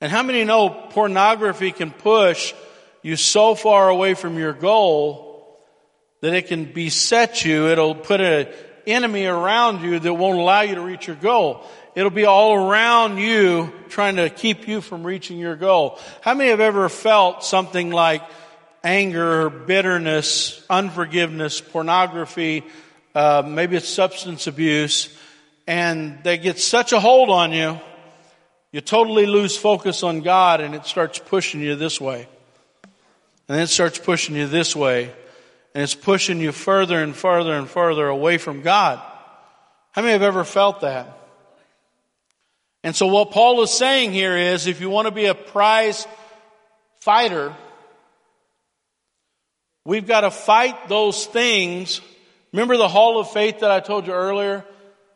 And 0.00 0.10
how 0.10 0.24
many 0.24 0.42
know 0.42 0.68
pornography 0.68 1.70
can 1.70 1.92
push 1.92 2.52
you 3.02 3.14
so 3.14 3.54
far 3.54 3.88
away 3.88 4.14
from 4.14 4.36
your 4.36 4.52
goal 4.52 5.60
that 6.20 6.34
it 6.34 6.48
can 6.48 6.64
beset 6.64 7.44
you? 7.44 7.68
It'll 7.68 7.94
put 7.94 8.20
an 8.20 8.48
enemy 8.88 9.26
around 9.26 9.82
you 9.82 10.00
that 10.00 10.12
won't 10.12 10.38
allow 10.38 10.62
you 10.62 10.74
to 10.74 10.80
reach 10.80 11.06
your 11.06 11.16
goal. 11.16 11.64
It'll 11.94 12.10
be 12.10 12.24
all 12.24 12.54
around 12.54 13.18
you 13.18 13.72
trying 13.88 14.16
to 14.16 14.28
keep 14.30 14.66
you 14.66 14.80
from 14.80 15.04
reaching 15.04 15.38
your 15.38 15.54
goal. 15.54 16.00
How 16.22 16.34
many 16.34 16.50
have 16.50 16.60
ever 16.60 16.88
felt 16.88 17.44
something 17.44 17.90
like 17.92 18.22
anger, 18.82 19.48
bitterness, 19.48 20.60
unforgiveness, 20.68 21.60
pornography, 21.60 22.64
uh, 23.14 23.44
maybe 23.46 23.76
it's 23.76 23.88
substance 23.88 24.48
abuse, 24.48 25.08
and 25.66 26.22
they 26.22 26.38
get 26.38 26.58
such 26.58 26.92
a 26.92 27.00
hold 27.00 27.30
on 27.30 27.52
you, 27.52 27.80
you 28.72 28.80
totally 28.80 29.26
lose 29.26 29.56
focus 29.56 30.02
on 30.02 30.20
God 30.20 30.60
and 30.60 30.74
it 30.74 30.84
starts 30.84 31.18
pushing 31.18 31.60
you 31.60 31.76
this 31.76 32.00
way. 32.00 32.28
And 33.48 33.60
it 33.60 33.68
starts 33.68 33.98
pushing 33.98 34.36
you 34.36 34.46
this 34.46 34.74
way. 34.74 35.12
And 35.74 35.82
it's 35.82 35.94
pushing 35.94 36.40
you 36.40 36.52
further 36.52 37.02
and 37.02 37.14
further 37.14 37.54
and 37.54 37.68
further 37.68 38.06
away 38.08 38.38
from 38.38 38.62
God. 38.62 39.00
How 39.92 40.02
many 40.02 40.12
have 40.12 40.22
ever 40.22 40.44
felt 40.44 40.80
that? 40.80 41.06
And 42.82 42.94
so 42.94 43.06
what 43.06 43.30
Paul 43.30 43.62
is 43.62 43.70
saying 43.70 44.12
here 44.12 44.36
is 44.36 44.66
if 44.66 44.80
you 44.80 44.90
want 44.90 45.06
to 45.06 45.12
be 45.12 45.26
a 45.26 45.34
prize 45.34 46.06
fighter, 47.00 47.54
we've 49.84 50.06
got 50.06 50.22
to 50.22 50.30
fight 50.30 50.88
those 50.88 51.26
things. 51.26 52.00
Remember 52.52 52.76
the 52.76 52.88
hall 52.88 53.18
of 53.18 53.30
faith 53.30 53.60
that 53.60 53.70
I 53.70 53.80
told 53.80 54.06
you 54.06 54.12
earlier? 54.12 54.64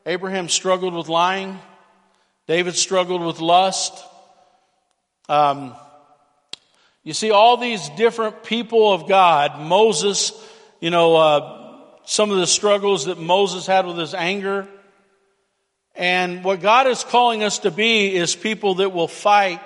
Abraham 0.09 0.49
struggled 0.49 0.95
with 0.95 1.11
lying. 1.11 1.59
David 2.47 2.77
struggled 2.77 3.21
with 3.21 3.41
lust. 3.41 3.93
Um, 5.29 5.75
you 7.05 7.13
see, 7.13 7.31
all 7.31 7.59
these 7.59 7.87
different 7.91 8.43
people 8.43 8.91
of 8.91 9.07
God, 9.07 9.61
Moses, 9.61 10.33
you 10.81 10.89
know, 10.89 11.15
uh, 11.15 11.77
some 12.07 12.31
of 12.31 12.39
the 12.39 12.47
struggles 12.47 13.05
that 13.05 13.19
Moses 13.19 13.67
had 13.67 13.85
with 13.85 13.99
his 13.99 14.15
anger. 14.15 14.67
And 15.95 16.43
what 16.43 16.63
God 16.63 16.87
is 16.87 17.05
calling 17.05 17.43
us 17.43 17.59
to 17.59 17.71
be 17.71 18.17
is 18.17 18.35
people 18.35 18.77
that 18.77 18.95
will 18.95 19.09
fight 19.09 19.61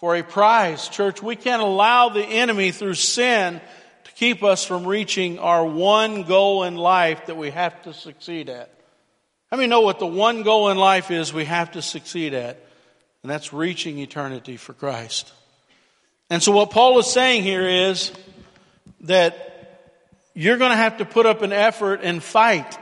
for 0.00 0.16
a 0.16 0.24
prize. 0.24 0.88
Church, 0.88 1.22
we 1.22 1.36
can't 1.36 1.62
allow 1.62 2.08
the 2.08 2.24
enemy 2.24 2.72
through 2.72 2.94
sin 2.94 3.60
to 4.02 4.12
keep 4.14 4.42
us 4.42 4.64
from 4.64 4.84
reaching 4.84 5.38
our 5.38 5.64
one 5.64 6.24
goal 6.24 6.64
in 6.64 6.74
life 6.74 7.26
that 7.26 7.36
we 7.36 7.52
have 7.52 7.80
to 7.84 7.94
succeed 7.94 8.48
at. 8.48 8.79
How 9.50 9.56
many 9.56 9.68
know 9.68 9.80
what 9.80 9.98
the 9.98 10.06
one 10.06 10.44
goal 10.44 10.68
in 10.68 10.78
life 10.78 11.10
is 11.10 11.32
we 11.32 11.44
have 11.44 11.72
to 11.72 11.82
succeed 11.82 12.34
at? 12.34 12.64
And 13.22 13.30
that's 13.30 13.52
reaching 13.52 13.98
eternity 13.98 14.56
for 14.56 14.72
Christ. 14.72 15.32
And 16.30 16.40
so 16.40 16.52
what 16.52 16.70
Paul 16.70 17.00
is 17.00 17.06
saying 17.06 17.42
here 17.42 17.68
is 17.68 18.12
that 19.02 19.90
you're 20.34 20.56
going 20.56 20.70
to 20.70 20.76
have 20.76 20.98
to 20.98 21.04
put 21.04 21.26
up 21.26 21.42
an 21.42 21.52
effort 21.52 22.00
and 22.04 22.22
fight. 22.22 22.78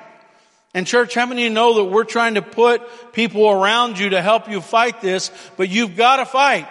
And 0.74 0.86
church, 0.86 1.14
how 1.14 1.24
many 1.24 1.42
of 1.42 1.48
you 1.48 1.54
know 1.54 1.74
that 1.76 1.84
we're 1.84 2.04
trying 2.04 2.34
to 2.34 2.42
put 2.42 3.12
people 3.14 3.48
around 3.48 3.98
you 3.98 4.10
to 4.10 4.20
help 4.20 4.50
you 4.50 4.60
fight 4.60 5.00
this, 5.00 5.30
but 5.56 5.70
you've 5.70 5.96
got 5.96 6.16
to 6.16 6.26
fight. 6.26 6.68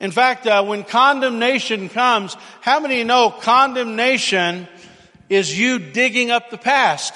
In 0.00 0.10
fact, 0.10 0.48
uh, 0.48 0.64
when 0.64 0.82
condemnation 0.82 1.88
comes, 1.88 2.36
how 2.60 2.80
many 2.80 3.04
know 3.04 3.30
condemnation 3.30 4.66
is 5.28 5.56
you 5.56 5.78
digging 5.78 6.32
up 6.32 6.50
the 6.50 6.58
past? 6.58 7.14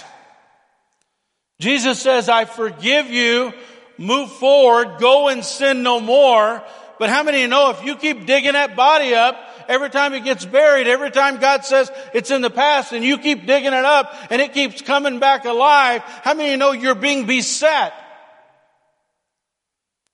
Jesus 1.61 2.01
says, 2.01 2.31
I 2.31 2.47
forgive 2.47 3.11
you, 3.11 3.53
move 3.99 4.33
forward, 4.33 4.99
go 4.99 5.29
and 5.29 5.45
sin 5.45 5.83
no 5.83 6.01
more. 6.01 6.63
But 6.99 7.11
how 7.11 7.23
many 7.23 7.39
of 7.39 7.43
you 7.43 7.49
know 7.49 7.71
if 7.71 7.85
you 7.85 7.97
keep 7.97 8.25
digging 8.25 8.55
that 8.55 8.77
body 8.77 9.15
up, 9.15 9.37
every 9.69 9.91
time 9.91 10.15
it 10.15 10.25
gets 10.25 10.45
buried, 10.47 10.87
every 10.87 11.11
time 11.11 11.39
God 11.39 11.67
says 11.67 11.93
it's 12.15 12.31
in 12.31 12.41
the 12.41 12.51
past 12.51 12.93
and 12.93 13.05
you 13.05 13.19
keep 13.19 13.47
digging 13.47 13.75
it 13.75 13.85
up 13.85 14.15
and 14.31 14.41
it 14.41 14.55
keeps 14.55 14.81
coming 14.81 15.19
back 15.19 15.45
alive, 15.45 16.01
how 16.03 16.33
many 16.33 16.49
of 16.49 16.53
you 16.53 16.57
know 16.57 16.73
you're 16.73 16.95
being 16.95 17.27
beset? 17.27 17.93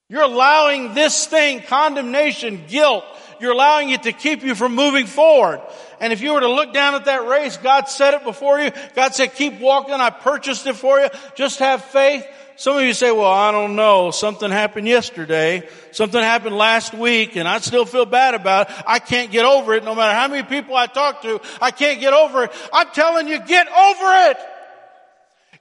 You're 0.09 0.22
allowing 0.22 0.94
this 0.94 1.26
thing, 1.26 1.62
condemnation, 1.62 2.64
guilt, 2.68 3.05
you're 3.40 3.53
allowing 3.53 3.90
it 3.90 4.05
to 4.05 4.12
keep 4.12 4.42
you 4.42 4.57
from 4.57 4.74
moving 4.74 5.07
forward. 5.07 5.61
And 6.01 6.12
if 6.12 6.20
you 6.20 6.32
were 6.32 6.40
to 6.40 6.51
look 6.51 6.72
down 6.72 6.94
at 6.94 7.07
that 7.07 7.26
race, 7.26 7.57
God 7.57 7.88
set 7.88 8.14
it 8.14 8.24
before 8.24 8.61
you. 8.61 8.70
God 8.94 9.14
said, 9.14 9.34
keep 9.34 9.61
walking. 9.61 9.94
I 9.94 10.11
purchased 10.11 10.66
it 10.66 10.76
for 10.76 11.01
you. 11.01 11.09
Just 11.34 11.59
have 11.61 11.84
faith. 11.84 12.26
Some 12.59 12.78
of 12.78 12.84
you 12.84 12.94
say, 12.94 13.11
well, 13.11 13.30
I 13.30 13.53
don't 13.53 13.76
know. 13.76 14.11
Something 14.11 14.51
happened 14.51 14.88
yesterday. 14.88 15.68
Something 15.92 16.22
happened 16.22 16.57
last 16.57 16.94
week 16.94 17.36
and 17.36 17.47
I 17.47 17.59
still 17.59 17.84
feel 17.84 18.07
bad 18.07 18.34
about 18.34 18.70
it. 18.70 18.76
I 18.86 18.99
can't 18.99 19.30
get 19.30 19.44
over 19.44 19.74
it. 19.74 19.84
No 19.84 19.94
matter 19.94 20.14
how 20.14 20.28
many 20.28 20.42
people 20.42 20.74
I 20.74 20.86
talk 20.86 21.22
to, 21.22 21.40
I 21.61 21.70
can't 21.70 22.01
get 22.01 22.14
over 22.14 22.44
it. 22.44 22.53
I'm 22.72 22.88
telling 22.92 23.28
you, 23.28 23.38
get 23.40 23.68
over 23.68 24.30
it. 24.30 24.38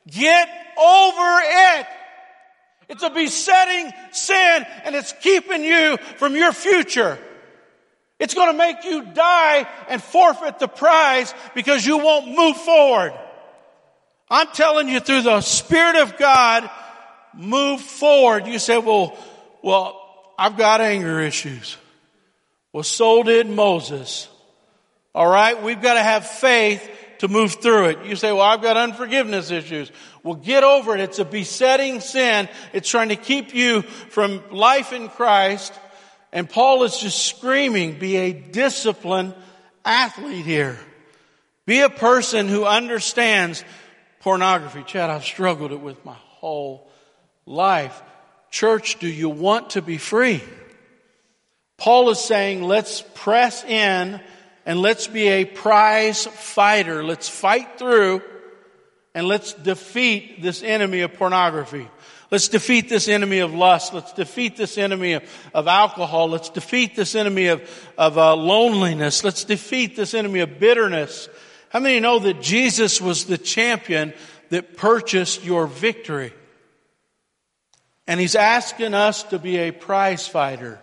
Get 0.09 0.47
over 0.77 1.41
it. 1.43 1.87
It's 2.87 3.03
a 3.03 3.09
besetting 3.09 3.91
sin 4.11 4.65
and 4.85 4.95
it's 4.95 5.13
keeping 5.13 5.63
you 5.63 5.97
from 6.17 6.35
your 6.35 6.53
future. 6.53 7.17
It's 8.19 8.33
going 8.33 8.51
to 8.51 8.57
make 8.57 8.85
you 8.85 9.03
die 9.13 9.67
and 9.89 10.01
forfeit 10.01 10.59
the 10.59 10.67
prize 10.67 11.33
because 11.53 11.85
you 11.85 11.97
won't 11.97 12.35
move 12.35 12.57
forward. 12.57 13.13
I'm 14.29 14.47
telling 14.47 14.87
you 14.87 14.99
through 14.99 15.23
the 15.23 15.41
Spirit 15.41 15.97
of 15.97 16.17
God, 16.17 16.69
move 17.33 17.81
forward. 17.81 18.47
You 18.47 18.57
say, 18.57 18.77
well, 18.77 19.17
well, 19.61 20.01
I've 20.37 20.57
got 20.57 20.81
anger 20.81 21.19
issues. 21.19 21.77
Well, 22.71 22.83
so 22.83 23.23
did 23.23 23.49
Moses. 23.49 24.27
All 25.13 25.27
right. 25.27 25.61
We've 25.61 25.81
got 25.81 25.93
to 25.95 26.03
have 26.03 26.27
faith 26.27 26.89
to 27.19 27.27
move 27.27 27.53
through 27.61 27.85
it. 27.85 28.05
You 28.05 28.15
say, 28.15 28.31
well, 28.31 28.41
I've 28.41 28.61
got 28.61 28.77
unforgiveness 28.77 29.51
issues. 29.51 29.91
Well, 30.23 30.35
get 30.35 30.63
over 30.63 30.93
it. 30.95 31.01
It's 31.01 31.19
a 31.19 31.25
besetting 31.25 32.01
sin. 32.01 32.49
It's 32.73 32.89
trying 32.89 33.09
to 33.09 33.15
keep 33.15 33.53
you 33.53 33.83
from 33.83 34.41
life 34.51 34.91
in 34.91 35.07
Christ. 35.09 35.73
And 36.35 36.49
Paul 36.49 36.83
is 36.83 36.97
just 36.97 37.25
screaming, 37.25 37.97
be 37.97 38.17
a 38.17 38.33
disciplined 38.33 39.33
athlete 39.85 40.45
here. 40.45 40.77
Be 41.65 41.79
a 41.79 41.89
person 41.89 42.49
who 42.49 42.65
understands 42.65 43.63
pornography. 44.19 44.83
Chad, 44.83 45.09
I've 45.09 45.23
struggled 45.23 45.71
it 45.71 45.79
with 45.79 46.03
my 46.03 46.13
whole 46.13 46.89
life. 47.45 48.03
Church, 48.51 48.99
do 48.99 49.07
you 49.07 49.29
want 49.29 49.71
to 49.71 49.81
be 49.81 49.97
free? 49.97 50.43
Paul 51.77 52.09
is 52.09 52.19
saying, 52.19 52.63
let's 52.63 53.01
press 53.13 53.63
in 53.63 54.19
and 54.65 54.81
let's 54.81 55.07
be 55.07 55.29
a 55.29 55.45
prize 55.45 56.25
fighter. 56.25 57.01
Let's 57.01 57.29
fight 57.29 57.79
through 57.79 58.21
and 59.13 59.25
let's 59.25 59.53
defeat 59.53 60.41
this 60.41 60.63
enemy 60.63 60.99
of 60.99 61.13
pornography. 61.13 61.87
Let's 62.31 62.47
defeat 62.47 62.89
this 62.89 63.07
enemy 63.07 63.39
of 63.39 63.53
lust. 63.53 63.93
Let's 63.93 64.13
defeat 64.13 64.57
this 64.57 64.77
enemy 64.77 65.13
of, 65.13 65.23
of 65.53 65.67
alcohol. 65.67 66.29
Let's 66.29 66.49
defeat 66.49 66.95
this 66.95 67.15
enemy 67.15 67.47
of, 67.47 67.61
of 67.97 68.17
uh, 68.17 68.35
loneliness. 68.35 69.23
Let's 69.23 69.43
defeat 69.43 69.95
this 69.95 70.13
enemy 70.13 70.39
of 70.39 70.59
bitterness. 70.59 71.29
How 71.69 71.79
many 71.79 71.99
know 71.99 72.19
that 72.19 72.41
Jesus 72.41 72.99
was 72.99 73.25
the 73.25 73.37
champion 73.37 74.13
that 74.49 74.75
purchased 74.75 75.43
your 75.43 75.67
victory? 75.67 76.33
And 78.07 78.19
he's 78.19 78.35
asking 78.35 78.93
us 78.93 79.23
to 79.23 79.39
be 79.39 79.57
a 79.57 79.71
prize 79.71 80.27
fighter. 80.27 80.79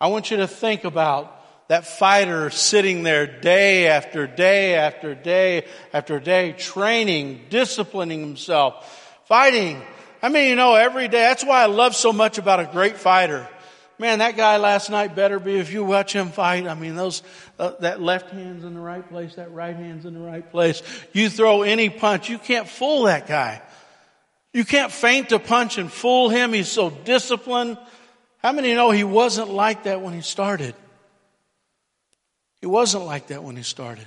I 0.00 0.08
want 0.08 0.30
you 0.30 0.38
to 0.38 0.46
think 0.46 0.84
about 0.84 1.32
that 1.68 1.86
fighter 1.86 2.50
sitting 2.50 3.02
there 3.02 3.26
day 3.26 3.88
after 3.88 4.26
day 4.26 4.74
after 4.74 5.14
day 5.14 5.66
after 5.92 6.20
day, 6.20 6.52
training, 6.52 7.46
disciplining 7.50 8.20
himself, 8.20 9.20
fighting. 9.26 9.82
I 10.22 10.28
mean, 10.28 10.48
you 10.48 10.56
know, 10.56 10.74
every 10.74 11.08
day. 11.08 11.20
That's 11.20 11.44
why 11.44 11.62
I 11.62 11.66
love 11.66 11.94
so 11.94 12.12
much 12.12 12.38
about 12.38 12.60
a 12.60 12.64
great 12.66 12.96
fighter. 12.96 13.48
Man, 13.98 14.18
that 14.18 14.36
guy 14.36 14.58
last 14.58 14.90
night 14.90 15.16
better 15.16 15.38
be 15.38 15.56
if 15.56 15.72
you 15.72 15.82
watch 15.82 16.12
him 16.12 16.28
fight. 16.28 16.66
I 16.66 16.74
mean, 16.74 16.96
those 16.96 17.22
uh, 17.58 17.72
that 17.80 18.02
left 18.02 18.30
hand's 18.30 18.62
in 18.64 18.74
the 18.74 18.80
right 18.80 19.06
place, 19.08 19.36
that 19.36 19.52
right 19.52 19.74
hand's 19.74 20.04
in 20.04 20.12
the 20.12 20.20
right 20.20 20.48
place. 20.50 20.82
You 21.14 21.30
throw 21.30 21.62
any 21.62 21.88
punch, 21.88 22.28
you 22.28 22.38
can't 22.38 22.68
fool 22.68 23.04
that 23.04 23.26
guy. 23.26 23.62
You 24.52 24.64
can't 24.64 24.92
feint 24.92 25.32
a 25.32 25.38
punch 25.38 25.78
and 25.78 25.90
fool 25.90 26.28
him. 26.28 26.52
He's 26.52 26.68
so 26.68 26.90
disciplined. 26.90 27.78
How 28.38 28.52
many 28.52 28.74
know 28.74 28.90
he 28.90 29.04
wasn't 29.04 29.50
like 29.50 29.84
that 29.84 30.00
when 30.02 30.14
he 30.14 30.20
started? 30.20 30.74
He 32.60 32.66
wasn't 32.66 33.04
like 33.04 33.28
that 33.28 33.42
when 33.42 33.56
he 33.56 33.62
started. 33.62 34.06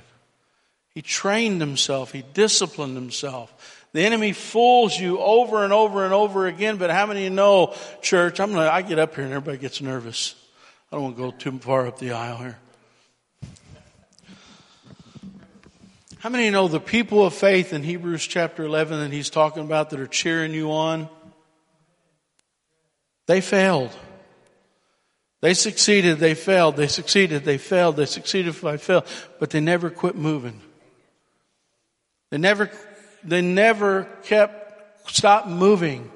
He 0.94 1.02
trained 1.02 1.62
himself. 1.62 2.12
He 2.12 2.24
disciplined 2.34 2.96
himself. 2.96 3.79
The 3.92 4.02
enemy 4.02 4.34
fools 4.34 4.98
you 5.00 5.20
over 5.20 5.64
and 5.64 5.74
over 5.74 6.06
and 6.06 6.14
over 6.14 6.46
again, 6.46 6.78
but 6.78 6.92
how 6.92 7.08
many 7.08 7.22
of 7.22 7.24
you 7.26 7.30
know, 7.32 7.74
church, 8.02 8.40
I'm 8.40 8.52
gonna, 8.52 8.70
I 8.70 8.84
get 8.84 9.00
up 9.00 9.16
here 9.16 9.24
and 9.24 9.34
everybody 9.34 9.58
gets 9.58 9.82
nervous. 9.82 10.36
I 10.92 10.96
don't 10.96 11.04
want 11.04 11.18
to 11.18 11.24
go 11.24 11.32
too 11.32 11.58
far 11.60 11.88
up 11.88 11.98
the 11.98 12.12
aisle 12.12 12.38
here. 12.38 12.58
How 16.20 16.30
many 16.30 16.44
of 16.44 16.46
you 16.48 16.52
know 16.52 16.68
the 16.68 16.82
people 16.82 17.26
of 17.26 17.34
faith 17.34 17.72
in 17.72 17.82
Hebrews 17.82 18.28
chapter 18.28 18.64
11 18.64 19.00
that 19.00 19.12
he's 19.12 19.30
talking 19.30 19.64
about 19.64 19.90
that 19.90 20.00
are 20.00 20.08
cheering 20.08 20.54
you 20.54 20.72
on? 20.72 21.08
They 23.26 23.42
failed. 23.42 23.96
They 25.42 25.54
succeeded, 25.54 26.18
they 26.20 26.34
failed, 26.34 26.76
they 26.76 26.88
succeeded, 26.88 27.46
they 27.46 27.58
failed, 27.58 27.96
they 27.96 28.06
succeeded, 28.06 28.54
they 28.56 28.78
failed, 28.78 29.06
but 29.40 29.52
they 29.52 29.62
never 29.62 29.90
quit 29.90 30.16
moving. 30.16 30.60
They 32.30 32.38
never, 32.38 32.70
they 33.24 33.42
never 33.42 34.06
kept, 34.24 35.10
stopped 35.12 35.48
moving. 35.48 36.10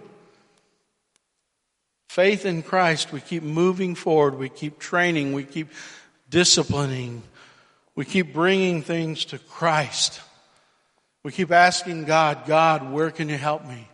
Faith 2.09 2.45
in 2.45 2.61
Christ, 2.61 3.11
we 3.11 3.21
keep 3.21 3.43
moving 3.43 3.95
forward, 3.95 4.37
we 4.37 4.49
keep 4.49 4.77
training, 4.79 5.33
we 5.33 5.43
keep 5.43 5.69
disciplining, 6.29 7.23
we 7.95 8.05
keep 8.05 8.33
bringing 8.33 8.81
things 8.81 9.25
to 9.25 9.39
Christ. 9.39 10.21
We 11.23 11.31
keep 11.31 11.51
asking 11.51 12.03
God, 12.03 12.45
God, 12.45 12.91
where 12.91 13.09
can 13.09 13.29
you 13.29 13.37
help 13.37 13.65
me? 13.65 13.87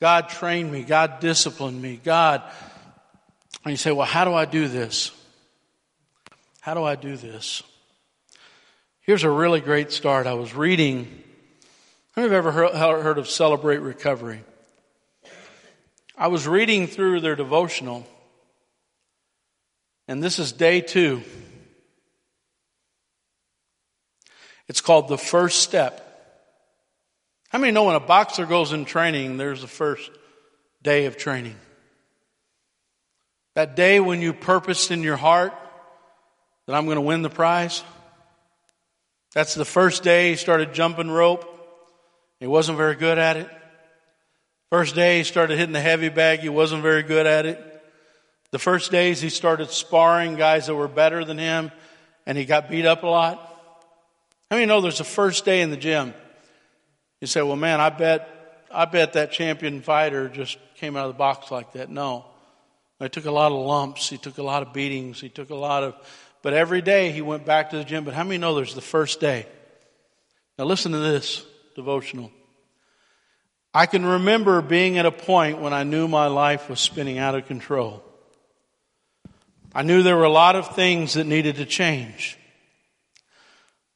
God, 0.00 0.28
train 0.30 0.70
me. 0.70 0.82
God, 0.82 1.20
discipline 1.20 1.80
me. 1.80 2.00
God, 2.02 2.42
and 3.64 3.70
you 3.70 3.76
say, 3.76 3.92
well, 3.92 4.06
how 4.06 4.24
do 4.24 4.34
I 4.34 4.46
do 4.46 4.66
this? 4.66 5.12
How 6.60 6.74
do 6.74 6.82
I 6.82 6.96
do 6.96 7.16
this? 7.16 7.62
Here's 9.02 9.24
a 9.24 9.30
really 9.30 9.60
great 9.60 9.92
start. 9.92 10.26
I 10.26 10.34
was 10.34 10.54
reading, 10.54 11.22
have 12.20 12.32
ever 12.32 12.52
heard 12.52 13.18
of 13.18 13.28
Celebrate 13.28 13.78
Recovery? 13.78 14.42
I 16.16 16.28
was 16.28 16.46
reading 16.46 16.86
through 16.86 17.20
their 17.20 17.36
devotional, 17.36 18.06
and 20.06 20.22
this 20.22 20.38
is 20.38 20.52
day 20.52 20.82
two. 20.82 21.22
It's 24.68 24.82
called 24.82 25.08
the 25.08 25.18
first 25.18 25.62
step. 25.62 25.98
How 27.48 27.58
many 27.58 27.72
know 27.72 27.84
when 27.84 27.96
a 27.96 28.00
boxer 28.00 28.46
goes 28.46 28.72
in 28.72 28.84
training, 28.84 29.36
there's 29.36 29.62
the 29.62 29.66
first 29.66 30.10
day 30.82 31.06
of 31.06 31.16
training? 31.16 31.56
That 33.54 33.74
day 33.76 34.00
when 34.00 34.22
you 34.22 34.32
purposed 34.32 34.90
in 34.90 35.02
your 35.02 35.16
heart 35.16 35.52
that 36.66 36.74
I'm 36.74 36.84
going 36.84 36.96
to 36.96 37.02
win 37.02 37.22
the 37.22 37.30
prize. 37.30 37.82
That's 39.34 39.54
the 39.54 39.64
first 39.64 40.02
day 40.02 40.30
he 40.30 40.36
started 40.36 40.74
jumping 40.74 41.10
rope. 41.10 41.48
He 42.42 42.48
wasn't 42.48 42.76
very 42.76 42.96
good 42.96 43.18
at 43.18 43.36
it. 43.36 43.48
First 44.68 44.96
day 44.96 45.18
he 45.18 45.22
started 45.22 45.58
hitting 45.58 45.72
the 45.72 45.80
heavy 45.80 46.08
bag. 46.08 46.40
He 46.40 46.48
wasn't 46.48 46.82
very 46.82 47.04
good 47.04 47.24
at 47.24 47.46
it. 47.46 47.84
The 48.50 48.58
first 48.58 48.90
days 48.90 49.20
he 49.20 49.28
started 49.28 49.70
sparring 49.70 50.34
guys 50.34 50.66
that 50.66 50.74
were 50.74 50.88
better 50.88 51.24
than 51.24 51.38
him 51.38 51.70
and 52.26 52.36
he 52.36 52.44
got 52.44 52.68
beat 52.68 52.84
up 52.84 53.04
a 53.04 53.06
lot. 53.06 53.38
How 54.50 54.56
many 54.56 54.66
know 54.66 54.80
there's 54.80 54.98
a 54.98 55.04
first 55.04 55.44
day 55.44 55.60
in 55.60 55.70
the 55.70 55.76
gym? 55.76 56.14
You 57.20 57.28
say, 57.28 57.42
well, 57.42 57.54
man, 57.54 57.80
I 57.80 57.90
bet, 57.90 58.66
I 58.72 58.86
bet 58.86 59.12
that 59.12 59.30
champion 59.30 59.80
fighter 59.80 60.28
just 60.28 60.58
came 60.74 60.96
out 60.96 61.06
of 61.06 61.14
the 61.14 61.18
box 61.18 61.52
like 61.52 61.74
that. 61.74 61.90
No. 61.90 62.24
He 62.98 63.08
took 63.08 63.26
a 63.26 63.30
lot 63.30 63.52
of 63.52 63.64
lumps. 63.64 64.08
He 64.08 64.18
took 64.18 64.38
a 64.38 64.42
lot 64.42 64.64
of 64.64 64.72
beatings. 64.72 65.20
He 65.20 65.28
took 65.28 65.50
a 65.50 65.54
lot 65.54 65.84
of, 65.84 65.94
but 66.42 66.54
every 66.54 66.82
day 66.82 67.12
he 67.12 67.22
went 67.22 67.46
back 67.46 67.70
to 67.70 67.76
the 67.76 67.84
gym. 67.84 68.02
But 68.02 68.14
how 68.14 68.24
many 68.24 68.38
know 68.38 68.56
there's 68.56 68.74
the 68.74 68.80
first 68.80 69.20
day? 69.20 69.46
Now 70.58 70.64
listen 70.64 70.90
to 70.90 70.98
this 70.98 71.46
devotional. 71.74 72.30
I 73.74 73.86
can 73.86 74.04
remember 74.04 74.60
being 74.60 74.98
at 74.98 75.06
a 75.06 75.12
point 75.12 75.58
when 75.58 75.72
I 75.72 75.82
knew 75.82 76.06
my 76.06 76.26
life 76.26 76.68
was 76.68 76.78
spinning 76.80 77.18
out 77.18 77.34
of 77.34 77.46
control. 77.46 78.02
I 79.74 79.82
knew 79.82 80.02
there 80.02 80.16
were 80.16 80.24
a 80.24 80.28
lot 80.28 80.56
of 80.56 80.74
things 80.74 81.14
that 81.14 81.26
needed 81.26 81.56
to 81.56 81.64
change. 81.64 82.38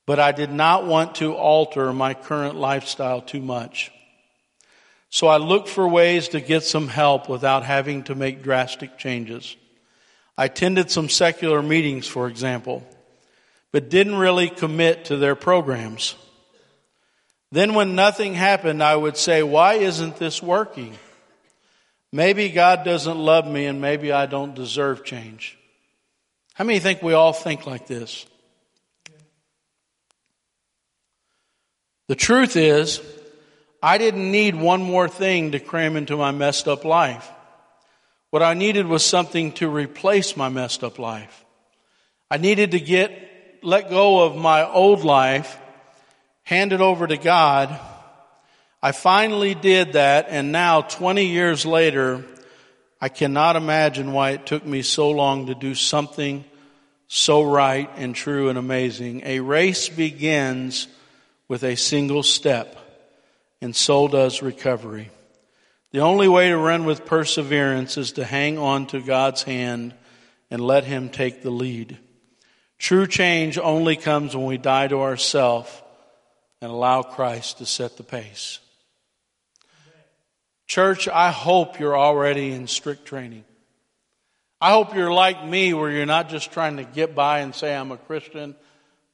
But 0.06 0.18
I 0.18 0.32
did 0.32 0.50
not 0.50 0.86
want 0.86 1.16
to 1.16 1.34
alter 1.34 1.92
my 1.92 2.14
current 2.14 2.54
lifestyle 2.54 3.20
too 3.20 3.42
much. 3.42 3.90
So 5.10 5.26
I 5.26 5.36
looked 5.36 5.68
for 5.68 5.86
ways 5.86 6.28
to 6.28 6.40
get 6.40 6.62
some 6.62 6.88
help 6.88 7.28
without 7.28 7.64
having 7.64 8.04
to 8.04 8.14
make 8.14 8.42
drastic 8.42 8.98
changes. 8.98 9.56
I 10.38 10.46
attended 10.46 10.90
some 10.90 11.08
secular 11.08 11.60
meetings, 11.60 12.06
for 12.06 12.28
example. 12.28 12.82
but 13.76 13.90
didn't 13.90 14.16
really 14.16 14.48
commit 14.48 15.04
to 15.04 15.18
their 15.18 15.34
programs. 15.34 16.14
Then 17.52 17.74
when 17.74 17.94
nothing 17.94 18.34
happened, 18.34 18.82
I 18.82 18.96
would 18.96 19.16
say, 19.16 19.42
why 19.42 19.74
isn't 19.74 20.16
this 20.16 20.42
working? 20.42 20.96
Maybe 22.12 22.48
God 22.48 22.84
doesn't 22.84 23.18
love 23.18 23.46
me 23.46 23.66
and 23.66 23.80
maybe 23.80 24.12
I 24.12 24.26
don't 24.26 24.54
deserve 24.54 25.04
change. 25.04 25.56
How 26.54 26.64
many 26.64 26.78
think 26.78 27.02
we 27.02 27.12
all 27.12 27.32
think 27.32 27.66
like 27.66 27.86
this? 27.86 28.26
The 32.08 32.14
truth 32.14 32.56
is, 32.56 33.00
I 33.82 33.98
didn't 33.98 34.30
need 34.30 34.54
one 34.54 34.82
more 34.82 35.08
thing 35.08 35.52
to 35.52 35.60
cram 35.60 35.96
into 35.96 36.16
my 36.16 36.30
messed 36.30 36.68
up 36.68 36.84
life. 36.84 37.30
What 38.30 38.42
I 38.42 38.54
needed 38.54 38.86
was 38.86 39.04
something 39.04 39.52
to 39.52 39.68
replace 39.68 40.36
my 40.36 40.48
messed 40.48 40.82
up 40.82 40.98
life. 40.98 41.44
I 42.30 42.38
needed 42.38 42.72
to 42.72 42.80
get, 42.80 43.60
let 43.62 43.90
go 43.90 44.24
of 44.24 44.36
my 44.36 44.68
old 44.68 45.04
life, 45.04 45.58
hand 46.46 46.72
it 46.72 46.80
over 46.80 47.08
to 47.08 47.16
God. 47.16 47.76
I 48.80 48.92
finally 48.92 49.56
did 49.56 49.94
that 49.94 50.26
and 50.30 50.52
now 50.52 50.80
20 50.80 51.26
years 51.26 51.66
later, 51.66 52.24
I 53.00 53.08
cannot 53.08 53.56
imagine 53.56 54.12
why 54.12 54.30
it 54.30 54.46
took 54.46 54.64
me 54.64 54.82
so 54.82 55.10
long 55.10 55.46
to 55.46 55.56
do 55.56 55.74
something 55.74 56.44
so 57.08 57.42
right 57.42 57.90
and 57.96 58.14
true 58.14 58.48
and 58.48 58.56
amazing. 58.56 59.22
A 59.24 59.40
race 59.40 59.88
begins 59.88 60.86
with 61.48 61.64
a 61.64 61.74
single 61.74 62.22
step 62.22 62.76
and 63.60 63.74
so 63.74 64.06
does 64.06 64.40
recovery. 64.40 65.10
The 65.90 66.00
only 66.00 66.28
way 66.28 66.50
to 66.50 66.56
run 66.56 66.84
with 66.84 67.06
perseverance 67.06 67.96
is 67.96 68.12
to 68.12 68.24
hang 68.24 68.56
on 68.56 68.86
to 68.88 69.00
God's 69.00 69.42
hand 69.42 69.94
and 70.48 70.62
let 70.62 70.84
Him 70.84 71.08
take 71.08 71.42
the 71.42 71.50
lead. 71.50 71.98
True 72.78 73.08
change 73.08 73.58
only 73.58 73.96
comes 73.96 74.36
when 74.36 74.46
we 74.46 74.58
die 74.58 74.86
to 74.86 75.00
ourselves 75.00 75.72
and 76.60 76.70
allow 76.70 77.02
Christ 77.02 77.58
to 77.58 77.66
set 77.66 77.96
the 77.96 78.02
pace. 78.02 78.60
Church, 80.66 81.06
I 81.08 81.30
hope 81.30 81.78
you're 81.78 81.96
already 81.96 82.52
in 82.52 82.66
strict 82.66 83.06
training. 83.06 83.44
I 84.60 84.70
hope 84.70 84.94
you're 84.94 85.12
like 85.12 85.44
me 85.44 85.74
where 85.74 85.90
you're 85.90 86.06
not 86.06 86.28
just 86.28 86.50
trying 86.50 86.78
to 86.78 86.84
get 86.84 87.14
by 87.14 87.40
and 87.40 87.54
say 87.54 87.74
I'm 87.74 87.92
a 87.92 87.96
Christian, 87.96 88.56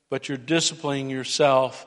but 0.09 0.29
you're 0.29 0.39
disciplining 0.39 1.11
yourself 1.11 1.87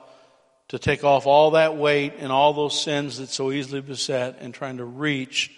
to 0.67 0.79
take 0.79 1.03
off 1.03 1.25
all 1.25 1.51
that 1.51 1.77
weight 1.77 2.13
and 2.19 2.31
all 2.31 2.53
those 2.53 2.79
sins 2.79 3.17
that 3.17 3.29
so 3.29 3.51
easily 3.51 3.81
beset 3.81 4.37
and 4.39 4.53
trying 4.53 4.77
to 4.77 4.85
reach 4.85 5.51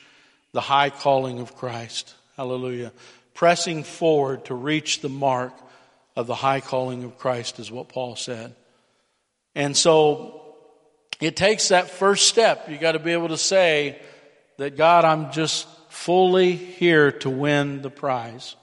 the 0.52 0.62
high 0.62 0.90
calling 0.90 1.40
of 1.40 1.56
Christ. 1.56 2.14
Hallelujah. 2.36 2.92
Pressing 3.34 3.84
forward 3.84 4.46
to 4.46 4.54
reach 4.54 5.02
the 5.02 5.10
mark 5.10 5.54
of 6.16 6.28
the 6.28 6.36
high 6.36 6.62
calling 6.62 7.04
of 7.04 7.18
Christ 7.18 7.60
is 7.60 7.72
what 7.72 7.90
Paul 7.90 8.16
said. 8.16 8.56
And 9.58 9.76
so 9.76 10.40
it 11.20 11.36
takes 11.36 11.70
that 11.70 11.90
first 11.90 12.28
step. 12.28 12.70
You 12.70 12.78
got 12.78 12.92
to 12.92 13.00
be 13.00 13.14
able 13.14 13.30
to 13.30 13.40
say 13.40 14.00
that 14.58 14.78
God, 14.78 15.04
I'm 15.04 15.32
just 15.32 15.68
fully 15.90 16.56
here 16.56 17.12
to 17.12 17.30
win 17.32 17.82
the 17.82 17.90
prize. 17.90 18.56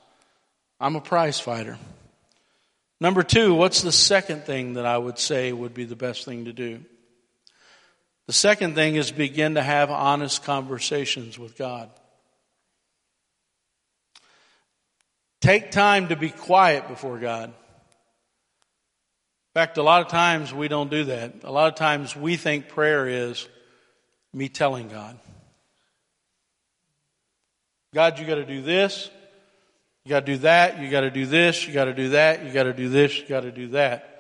I'm 0.79 0.95
a 0.95 1.01
prize 1.01 1.41
fighter. 1.41 1.79
Number 3.01 3.25
two, 3.25 3.55
what's 3.55 3.83
the 3.83 3.91
second 3.91 4.45
thing 4.45 4.75
that 4.75 4.87
I 4.87 4.97
would 4.97 5.19
say 5.19 5.53
would 5.53 5.75
be 5.75 5.85
the 5.85 5.97
best 5.97 6.25
thing 6.25 6.45
to 6.45 6.53
do? 6.53 6.79
The 8.29 8.33
second 8.33 8.77
thing 8.77 8.95
is 8.95 9.11
begin 9.11 9.57
to 9.57 9.63
have 9.63 9.91
honest 9.91 10.45
conversations 10.45 11.41
with 11.41 11.59
God. 11.59 11.91
Take 15.41 15.73
time 15.73 16.07
to 16.09 16.17
be 16.17 16.31
quiet 16.31 16.87
before 16.87 17.19
God. 17.19 17.53
Fact, 19.55 19.79
a 19.79 19.83
lot 19.85 20.03
of 20.03 20.09
times 20.09 20.53
we 20.53 20.67
don't 20.67 20.91
do 20.91 21.05
that. 21.05 21.45
A 21.45 21.53
lot 21.53 21.69
of 21.69 21.77
times 21.77 22.17
we 22.17 22.37
think 22.37 22.69
prayer 22.69 23.07
is 23.07 23.49
me 24.33 24.49
telling 24.49 24.89
God. 24.89 25.17
God, 27.95 28.19
you 28.19 28.27
got 28.27 28.35
to 28.35 28.45
do 28.45 28.63
this. 28.63 29.09
You 30.05 30.11
got 30.11 30.27
to 30.27 30.33
do 30.33 30.39
that. 30.39 30.81
You 30.81 30.91
got 30.91 31.03
to 31.03 31.11
do 31.13 31.25
this. 31.25 31.69
You 31.69 31.73
got 31.73 31.85
to 31.85 31.95
do 31.95 32.09
that. 32.11 32.45
You 32.45 32.53
got 32.53 32.65
to 32.65 32.73
do 32.73 32.89
this. 32.89 33.17
You 33.17 33.27
got 33.29 33.43
to 33.43 33.53
do 33.53 33.69
that. 33.69 34.11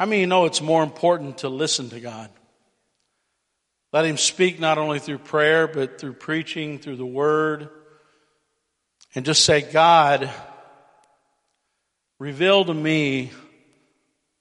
How 0.00 0.06
many 0.06 0.22
you 0.22 0.26
know 0.26 0.46
it's 0.46 0.60
more 0.60 0.82
important 0.82 1.38
to 1.38 1.48
listen 1.48 1.90
to 1.90 2.00
God? 2.00 2.30
Let 3.92 4.06
Him 4.06 4.16
speak 4.16 4.58
not 4.58 4.76
only 4.76 4.98
through 4.98 5.18
prayer, 5.18 5.68
but 5.68 6.00
through 6.00 6.14
preaching, 6.14 6.80
through 6.80 6.96
the 6.96 7.06
Word. 7.06 7.68
And 9.14 9.24
just 9.24 9.44
say, 9.44 9.60
God, 9.60 10.28
reveal 12.18 12.64
to 12.64 12.74
me, 12.74 13.30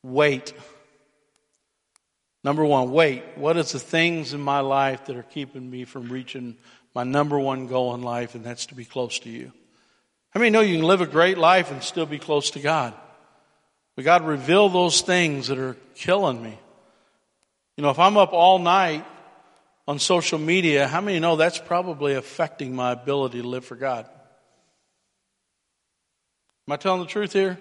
wait. 0.04 0.54
Number 2.44 2.66
one, 2.66 2.92
wait. 2.92 3.24
What 3.36 3.58
is 3.58 3.72
the 3.72 3.80
things 3.80 4.34
in 4.34 4.42
my 4.42 4.60
life 4.60 5.06
that 5.06 5.16
are 5.16 5.24
keeping 5.24 5.70
me 5.70 5.86
from 5.86 6.10
reaching 6.10 6.58
my 6.94 7.04
number 7.04 7.40
one 7.40 7.68
goal 7.68 7.96
in 7.96 8.02
life, 8.02 8.36
and 8.36 8.44
that's 8.44 8.68
to 8.68 8.76
be 8.76 8.86
close 8.86 9.20
to 9.20 9.30
you? 9.30 9.52
How 10.32 10.40
many 10.40 10.50
know 10.50 10.62
you 10.62 10.78
can 10.78 10.86
live 10.86 11.02
a 11.02 11.08
great 11.08 11.38
life 11.38 11.72
and 11.72 11.82
still 11.82 12.06
be 12.06 12.20
close 12.20 12.52
to 12.52 12.60
God? 12.60 12.94
But 13.96 14.06
God, 14.06 14.26
reveal 14.26 14.70
those 14.70 15.02
things 15.02 15.48
that 15.48 15.58
are 15.58 15.78
killing 15.96 16.42
me. 16.42 16.58
You 17.78 17.84
know, 17.84 17.92
if 17.92 18.00
I'm 18.00 18.18
up 18.18 18.34
all 18.34 18.60
night 18.60 19.06
on 19.88 20.00
social 20.00 20.40
media, 20.40 20.88
how 20.88 21.02
many 21.02 21.20
know 21.20 21.36
that's 21.36 21.60
probably 21.60 22.16
affecting 22.16 22.76
my 22.76 22.92
ability 22.92 23.42
to 23.42 23.48
live 23.48 23.66
for 23.66 23.76
God? 23.76 24.06
Am 26.68 26.74
I 26.74 26.78
telling 26.78 27.02
the 27.02 27.08
truth 27.08 27.34
here? 27.34 27.60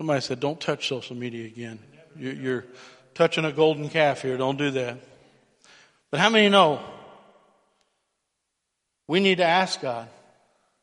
Somebody 0.00 0.22
said, 0.22 0.40
don't 0.40 0.58
touch 0.58 0.88
social 0.88 1.14
media 1.14 1.44
again. 1.44 1.78
You're 2.16 2.64
touching 3.12 3.44
a 3.44 3.52
golden 3.52 3.90
calf 3.90 4.22
here. 4.22 4.38
Don't 4.38 4.56
do 4.56 4.70
that. 4.70 4.96
But 6.10 6.20
how 6.20 6.30
many 6.30 6.48
know 6.48 6.80
we 9.06 9.20
need 9.20 9.36
to 9.36 9.44
ask 9.44 9.82
God? 9.82 10.08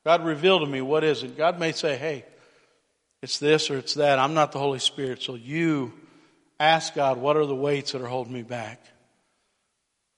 God, 0.06 0.24
reveal 0.24 0.60
to 0.60 0.68
me 0.68 0.82
what 0.82 1.04
is 1.04 1.24
it. 1.24 1.36
God 1.36 1.60
may 1.60 1.72
say, 1.72 1.98
hey, 1.98 2.26
it's 3.24 3.40
this 3.40 3.72
or 3.72 3.80
it's 3.80 3.96
that. 3.96 4.20
I'm 4.20 4.36
not 4.36 4.52
the 4.52 4.60
Holy 4.60 4.78
Spirit. 4.78 5.24
So 5.24 5.34
you 5.34 5.94
ask 6.60 6.94
God, 6.94 7.18
what 7.18 7.38
are 7.38 7.48
the 7.48 7.56
weights 7.56 7.94
that 7.94 8.04
are 8.04 8.06
holding 8.06 8.34
me 8.34 8.44
back? 8.44 8.80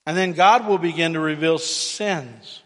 And 0.05 0.17
then 0.17 0.33
God 0.33 0.67
will 0.67 0.77
begin 0.77 1.13
to 1.13 1.21
reveal 1.21 1.57
sins. 1.57 2.61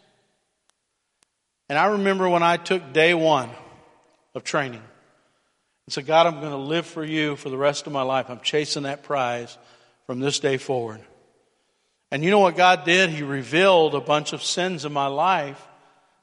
And 1.69 1.77
I 1.77 1.85
remember 1.85 2.27
when 2.27 2.41
I 2.41 2.57
took 2.57 2.91
day 2.91 3.13
one 3.13 3.51
of 4.33 4.43
training 4.43 4.81
and 5.85 5.93
said, 5.93 6.05
God, 6.05 6.27
I'm 6.27 6.39
going 6.39 6.51
to 6.51 6.57
live 6.57 6.85
for 6.85 7.03
you 7.03 7.35
for 7.35 7.49
the 7.49 7.57
rest 7.57 7.87
of 7.87 7.93
my 7.93 8.03
life. 8.03 8.29
I'm 8.29 8.39
chasing 8.39 8.83
that 8.83 9.03
prize 9.03 9.57
from 10.05 10.19
this 10.19 10.39
day 10.39 10.57
forward. 10.57 11.01
And 12.11 12.23
you 12.23 12.31
know 12.31 12.39
what 12.39 12.55
God 12.55 12.85
did? 12.85 13.09
He 13.09 13.23
revealed 13.23 13.95
a 13.95 13.99
bunch 13.99 14.33
of 14.33 14.43
sins 14.43 14.85
in 14.85 14.93
my 14.93 15.07
life 15.07 15.61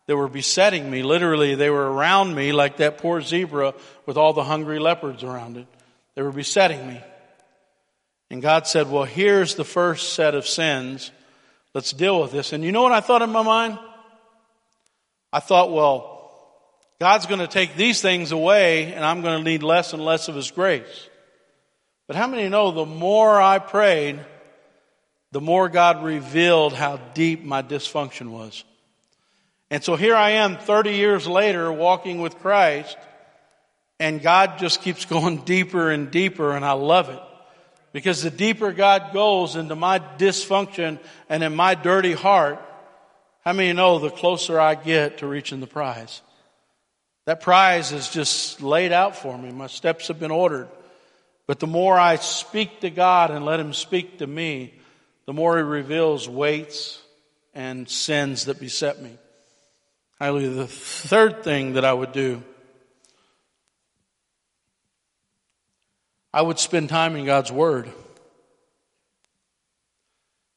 that 0.06 0.16
were 0.16 0.28
besetting 0.28 0.90
me. 0.90 1.02
Literally, 1.02 1.54
they 1.54 1.70
were 1.70 1.92
around 1.92 2.34
me 2.34 2.52
like 2.52 2.78
that 2.78 2.98
poor 2.98 3.20
zebra 3.20 3.74
with 4.06 4.16
all 4.16 4.32
the 4.32 4.44
hungry 4.44 4.78
leopards 4.78 5.22
around 5.22 5.56
it. 5.56 5.66
They 6.14 6.22
were 6.22 6.32
besetting 6.32 6.86
me. 6.86 7.00
And 8.30 8.40
God 8.40 8.66
said, 8.66 8.90
well, 8.90 9.04
here's 9.04 9.56
the 9.56 9.64
first 9.64 10.12
set 10.12 10.34
of 10.34 10.46
sins. 10.46 11.11
Let's 11.74 11.92
deal 11.92 12.20
with 12.20 12.32
this. 12.32 12.52
And 12.52 12.64
you 12.64 12.72
know 12.72 12.82
what 12.82 12.92
I 12.92 13.00
thought 13.00 13.22
in 13.22 13.30
my 13.30 13.42
mind? 13.42 13.78
I 15.32 15.40
thought, 15.40 15.72
well, 15.72 16.20
God's 17.01 17.24
going 17.24 17.40
to 17.40 17.48
take 17.48 17.76
these 17.76 18.03
things 18.03 18.30
away 18.30 18.92
and 18.92 19.03
I'm 19.03 19.22
going 19.22 19.38
to 19.38 19.44
need 19.44 19.62
less 19.62 19.94
and 19.94 20.05
less 20.05 20.28
of 20.28 20.34
His 20.34 20.51
grace. 20.51 21.09
But 22.07 22.14
how 22.14 22.26
many 22.26 22.46
know 22.51 22.72
the 22.72 22.84
more 22.84 23.40
I 23.40 23.59
prayed, 23.59 24.20
the 25.32 25.40
more 25.40 25.70
God 25.70 26.05
revealed 26.05 26.74
how 26.74 26.98
deep 27.14 27.42
my 27.42 27.62
dysfunction 27.62 28.28
was? 28.28 28.64
And 29.70 29.82
so 29.82 29.96
here 29.96 30.14
I 30.14 30.30
am 30.32 30.59
30 30.59 30.92
years 30.92 31.26
later 31.26 31.72
walking 31.72 32.20
with 32.20 32.36
Christ 32.40 32.98
and 33.98 34.20
God 34.20 34.59
just 34.59 34.82
keeps 34.82 35.05
going 35.07 35.38
deeper 35.38 35.90
and 35.90 36.11
deeper 36.11 36.55
and 36.55 36.66
I 36.66 36.72
love 36.72 37.09
it. 37.09 37.20
Because 37.92 38.22
the 38.22 38.30
deeper 38.30 38.72
God 38.72 39.14
goes 39.14 39.57
into 39.57 39.74
my 39.74 40.01
dysfunction 40.01 40.98
and 41.30 41.42
in 41.42 41.57
my 41.57 41.74
dirty 41.74 42.12
heart, 42.12 42.62
how 43.42 43.55
many 43.55 43.72
know 43.72 43.98
the 43.98 44.11
closer 44.11 44.61
I 44.61 44.74
get 44.74 45.18
to 45.18 45.26
reaching 45.26 45.61
the 45.61 45.66
prize? 45.66 46.20
That 47.31 47.41
prize 47.41 47.93
is 47.93 48.09
just 48.09 48.61
laid 48.61 48.91
out 48.91 49.14
for 49.14 49.39
me. 49.39 49.53
My 49.53 49.68
steps 49.68 50.09
have 50.09 50.18
been 50.18 50.33
ordered. 50.33 50.66
But 51.47 51.61
the 51.61 51.68
more 51.68 51.97
I 51.97 52.16
speak 52.16 52.81
to 52.81 52.91
God 52.91 53.31
and 53.31 53.45
let 53.45 53.61
Him 53.61 53.72
speak 53.72 54.18
to 54.18 54.26
me, 54.26 54.74
the 55.26 55.33
more 55.33 55.57
He 55.57 55.62
reveals 55.62 56.28
weights 56.28 57.01
and 57.55 57.89
sins 57.89 58.47
that 58.47 58.59
beset 58.59 59.01
me. 59.01 59.16
Hallelujah. 60.18 60.49
The 60.49 60.66
third 60.66 61.45
thing 61.45 61.74
that 61.74 61.85
I 61.85 61.93
would 61.93 62.11
do, 62.11 62.43
I 66.35 66.43
would 66.43 66.59
spend 66.59 66.89
time 66.89 67.14
in 67.14 67.26
God's 67.26 67.53
Word. 67.53 67.89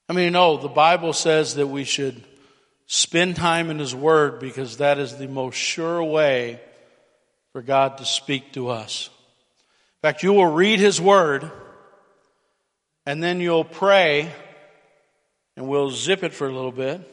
I 0.09 0.13
mean, 0.13 0.25
you 0.25 0.31
know, 0.31 0.57
the 0.57 0.69
Bible 0.69 1.13
says 1.13 1.53
that 1.53 1.67
we 1.67 1.83
should 1.83 2.23
spend 2.87 3.35
time 3.35 3.69
in 3.69 3.79
His 3.79 3.95
Word 3.95 4.39
because 4.39 4.77
that 4.77 4.97
is 4.99 5.17
the 5.17 5.27
most 5.27 5.55
sure 5.55 6.03
way 6.03 6.59
for 7.51 7.61
God 7.61 7.97
to 7.99 8.05
speak 8.05 8.53
to 8.53 8.69
us. 8.69 9.09
In 10.01 10.09
fact, 10.09 10.23
you 10.23 10.33
will 10.33 10.51
read 10.51 10.79
His 10.79 10.99
Word 10.99 11.49
and 13.05 13.21
then 13.21 13.39
you'll 13.39 13.63
pray 13.63 14.31
and 15.55 15.67
we'll 15.67 15.91
zip 15.91 16.23
it 16.23 16.33
for 16.33 16.47
a 16.47 16.53
little 16.53 16.71
bit 16.71 17.09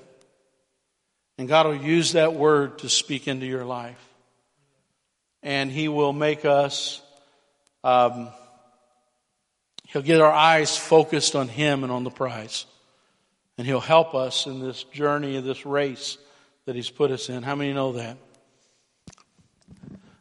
and 1.40 1.48
God 1.48 1.66
will 1.66 1.74
use 1.74 2.12
that 2.12 2.34
Word 2.34 2.80
to 2.80 2.90
speak 2.90 3.26
into 3.26 3.46
your 3.46 3.64
life. 3.64 3.96
And 5.42 5.70
He 5.70 5.88
will 5.88 6.12
make 6.12 6.44
us, 6.44 7.00
um, 7.82 8.28
He'll 9.88 10.02
get 10.02 10.20
our 10.20 10.30
eyes 10.30 10.76
focused 10.76 11.34
on 11.34 11.48
Him 11.48 11.82
and 11.82 11.90
on 11.90 12.04
the 12.04 12.10
prize. 12.10 12.66
And 13.58 13.66
He'll 13.66 13.80
help 13.80 14.14
us 14.14 14.46
in 14.46 14.60
this 14.60 14.84
journey, 14.84 15.36
of 15.36 15.44
this 15.44 15.66
race 15.66 16.18
that 16.66 16.76
He's 16.76 16.90
put 16.90 17.10
us 17.10 17.28
in. 17.28 17.42
How 17.42 17.54
many 17.54 17.72
know 17.72 17.92
that? 17.92 18.16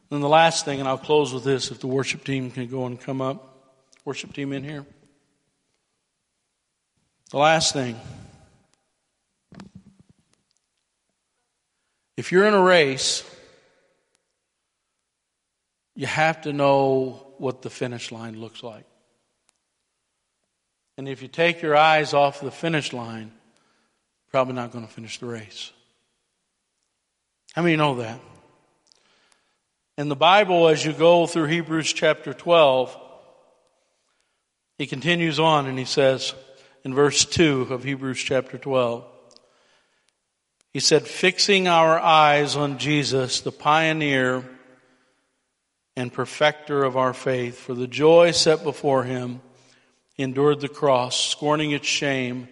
Then 0.09 0.21
the 0.21 0.29
last 0.29 0.65
thing, 0.65 0.79
and 0.79 0.89
I'll 0.89 0.97
close 0.97 1.33
with 1.33 1.43
this 1.43 1.69
if 1.69 1.79
the 1.79 1.87
worship 1.87 2.23
team 2.23 2.49
can 2.49 2.67
go 2.67 2.85
and 2.85 2.99
come 2.99 3.21
up. 3.21 3.45
Worship 4.05 4.33
team 4.33 4.53
in 4.53 4.63
here. 4.63 4.85
The 7.29 7.37
last 7.37 7.73
thing. 7.73 7.99
If 12.17 12.31
you're 12.31 12.47
in 12.47 12.55
a 12.55 12.61
race, 12.61 13.23
you 15.95 16.07
have 16.07 16.41
to 16.41 16.53
know 16.53 17.27
what 17.37 17.61
the 17.61 17.69
finish 17.69 18.11
line 18.11 18.39
looks 18.41 18.63
like. 18.63 18.85
And 20.99 21.07
if 21.07 21.21
you 21.21 21.29
take 21.29 21.61
your 21.61 21.77
eyes 21.77 22.13
off 22.13 22.41
the 22.41 22.51
finish 22.51 22.91
line, 22.91 23.31
probably 24.31 24.53
not 24.53 24.73
going 24.73 24.85
to 24.85 24.91
finish 24.91 25.17
the 25.17 25.27
race. 25.27 25.71
How 27.53 27.61
many 27.61 27.77
know 27.77 27.95
that? 27.95 28.19
In 29.97 30.09
the 30.09 30.17
Bible, 30.17 30.67
as 30.67 30.83
you 30.83 30.91
go 30.91 31.25
through 31.25 31.45
Hebrews 31.45 31.93
chapter 31.93 32.33
12, 32.33 32.97
he 34.77 34.87
continues 34.87 35.39
on 35.39 35.67
and 35.67 35.79
he 35.79 35.85
says 35.85 36.33
in 36.83 36.93
verse 36.93 37.23
2 37.23 37.67
of 37.69 37.85
Hebrews 37.85 38.19
chapter 38.19 38.57
12, 38.57 39.05
he 40.73 40.81
said, 40.81 41.07
fixing 41.07 41.69
our 41.69 41.97
eyes 41.97 42.57
on 42.57 42.77
Jesus, 42.77 43.39
the 43.39 43.53
pioneer 43.53 44.43
and 45.95 46.11
perfecter 46.11 46.83
of 46.83 46.97
our 46.97 47.13
faith, 47.13 47.57
for 47.57 47.73
the 47.73 47.87
joy 47.87 48.31
set 48.31 48.65
before 48.65 49.05
him, 49.05 49.39
endured 50.19 50.59
the 50.59 50.67
cross, 50.67 51.17
scorning 51.17 51.71
its 51.71 51.87
shame, 51.87 52.49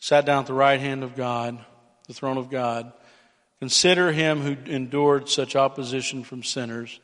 sat 0.00 0.26
down 0.26 0.40
at 0.40 0.46
the 0.46 0.52
right 0.52 0.80
hand 0.80 1.04
of 1.04 1.14
God, 1.14 1.64
the 2.08 2.14
throne 2.14 2.36
of 2.36 2.50
God. 2.50 2.92
Consider 3.60 4.12
him 4.12 4.40
who 4.40 4.56
endured 4.70 5.28
such 5.28 5.56
opposition 5.56 6.24
from 6.24 6.42
sinners, 6.42 7.00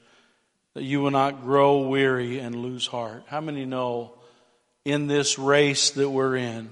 that 0.75 0.83
you 0.83 1.01
will 1.01 1.13
not 1.13 1.43
grow 1.43 1.87
weary 1.87 2.41
and 2.41 2.57
lose 2.57 2.87
heart. 2.87 3.25
How 3.29 3.41
many 3.41 3.65
know 3.65 4.15
in 4.85 5.07
this 5.07 5.39
race 5.39 5.91
that 5.91 6.11
we're 6.11 6.37
in, 6.37 6.71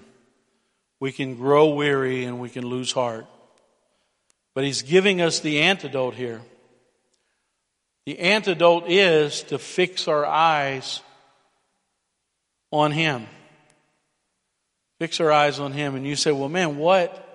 we 0.98 1.12
can 1.12 1.36
grow 1.36 1.68
weary 1.74 2.24
and 2.24 2.40
we 2.40 2.50
can 2.50 2.66
lose 2.66 2.92
heart? 2.92 3.26
But 4.54 4.64
he's 4.64 4.82
giving 4.82 5.20
us 5.20 5.38
the 5.38 5.60
antidote 5.60 6.14
here. 6.14 6.42
The 8.06 8.18
antidote 8.18 8.84
is 8.88 9.44
to 9.44 9.58
fix 9.58 10.08
our 10.08 10.26
eyes 10.26 11.00
on 12.70 12.92
him. 12.92 13.26
Fix 14.98 15.20
our 15.20 15.32
eyes 15.32 15.58
on 15.58 15.72
him. 15.72 15.94
And 15.94 16.06
you 16.06 16.16
say, 16.16 16.32
well, 16.32 16.48
man, 16.48 16.76
what? 16.76 17.26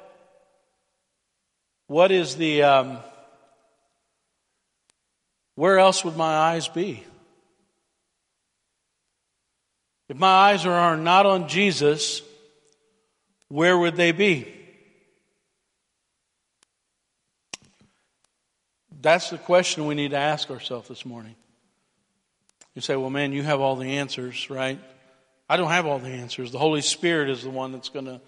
What 1.88 2.12
is 2.12 2.36
the, 2.36 2.64
um, 2.64 2.98
where 5.56 5.80
else 5.80 6.04
would 6.06 6.16
my 6.16 6.36
eyes 6.36 6.68
be? 6.68 7.04
If 10.08 10.18
my 10.18 10.28
eyes 10.28 10.66
are 10.66 10.98
not 10.98 11.26
on 11.26 11.48
Jesus, 11.48 12.22
where 13.48 13.78
would 13.78 13.96
they 13.96 14.12
be? 14.12 14.52
That's 19.02 19.30
the 19.30 19.38
question 19.38 19.86
we 19.86 19.96
need 19.96 20.12
to 20.12 20.18
ask 20.18 20.50
ourselves 20.50 20.88
this 20.88 21.06
morning. 21.06 21.36
You 22.74 22.82
say, 22.82 22.96
well, 22.96 23.10
man, 23.10 23.34
you 23.34 23.44
have 23.44 23.62
all 23.62 23.76
the 23.76 23.98
answers, 23.98 24.50
right? 24.50 24.80
I 25.48 25.58
don't 25.58 25.70
have 25.70 25.86
all 25.86 26.00
the 26.00 26.10
answers. 26.10 26.52
The 26.52 26.60
Holy 26.60 26.82
Spirit 26.82 27.30
is 27.30 27.44
the 27.44 27.50
one 27.50 27.72
that's 27.72 27.90
going 27.90 28.06
to 28.06 28.22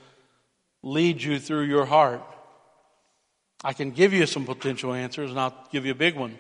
lead 0.83 1.21
you 1.21 1.39
through 1.39 1.63
your 1.63 1.85
heart. 1.85 2.21
I 3.63 3.73
can 3.73 3.91
give 3.91 4.13
you 4.13 4.25
some 4.25 4.45
potential 4.45 4.93
answers, 4.93 5.31
and 5.31 5.39
I'll 5.39 5.67
give 5.71 5.85
you 5.85 5.91
a 5.91 5.95
big 5.95 6.15
one. 6.15 6.37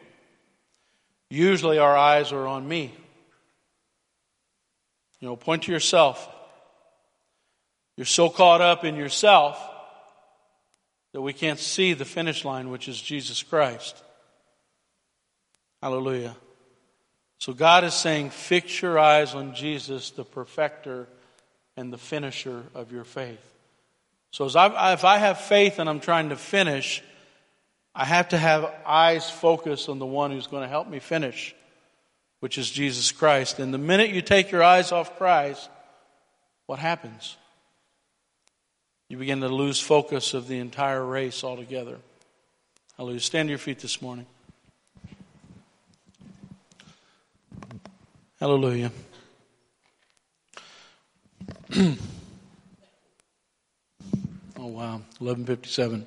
Usually 1.29 1.79
our 1.79 1.97
eyes 1.97 2.31
are 2.31 2.47
on 2.47 2.67
me. 2.67 2.93
You 5.19 5.27
know, 5.27 5.35
point 5.35 5.63
to 5.63 5.71
yourself. 5.71 6.27
You're 7.95 8.05
so 8.05 8.29
caught 8.29 8.61
up 8.61 8.85
in 8.85 8.95
yourself 8.95 9.59
that 11.13 11.21
we 11.21 11.33
can't 11.33 11.59
see 11.59 11.93
the 11.93 12.05
finish 12.05 12.45
line, 12.45 12.69
which 12.69 12.87
is 12.87 13.01
Jesus 13.01 13.41
Christ. 13.41 14.03
Hallelujah. 15.81 16.35
So 17.39 17.53
God 17.53 17.83
is 17.83 17.93
saying, 17.93 18.31
fix 18.31 18.81
your 18.81 18.97
eyes 18.97 19.35
on 19.35 19.53
Jesus, 19.53 20.09
the 20.11 20.23
perfecter 20.23 21.07
and 21.75 21.93
the 21.93 21.97
finisher 21.97 22.63
of 22.73 22.91
your 22.91 23.03
faith. 23.03 23.39
So 24.31 24.49
I, 24.55 24.93
if 24.93 25.05
I 25.05 25.17
have 25.17 25.39
faith 25.39 25.79
and 25.79 25.89
I'm 25.89 25.99
trying 25.99 26.29
to 26.29 26.35
finish, 26.35 27.03
I 27.95 28.05
have 28.05 28.29
to 28.29 28.37
have 28.37 28.71
eyes 28.85 29.29
focused 29.29 29.89
on 29.89 29.99
the 29.99 30.05
one 30.05 30.31
who's 30.31 30.47
going 30.47 30.63
to 30.63 30.69
help 30.69 30.87
me 30.87 30.99
finish, 30.99 31.55
which 32.39 32.57
is 32.57 32.69
Jesus 32.69 33.11
Christ. 33.11 33.59
And 33.59 33.73
the 33.73 33.79
minute 33.79 34.09
you 34.09 34.21
take 34.21 34.51
your 34.51 34.63
eyes 34.63 34.91
off 34.91 35.17
Christ, 35.17 35.69
what 36.65 36.79
happens? 36.79 37.37
You 39.09 39.17
begin 39.17 39.41
to 39.41 39.47
lose 39.47 39.79
focus 39.79 40.33
of 40.33 40.47
the 40.47 40.59
entire 40.59 41.03
race 41.03 41.43
altogether. 41.43 41.97
Hallelujah. 42.97 43.21
Stand 43.21 43.47
to 43.47 43.51
your 43.51 43.59
feet 43.59 43.79
this 43.79 44.01
morning. 44.01 44.25
Hallelujah. 48.39 48.91
oh 51.75 51.97
wow, 54.59 55.01
1157. 55.17 56.05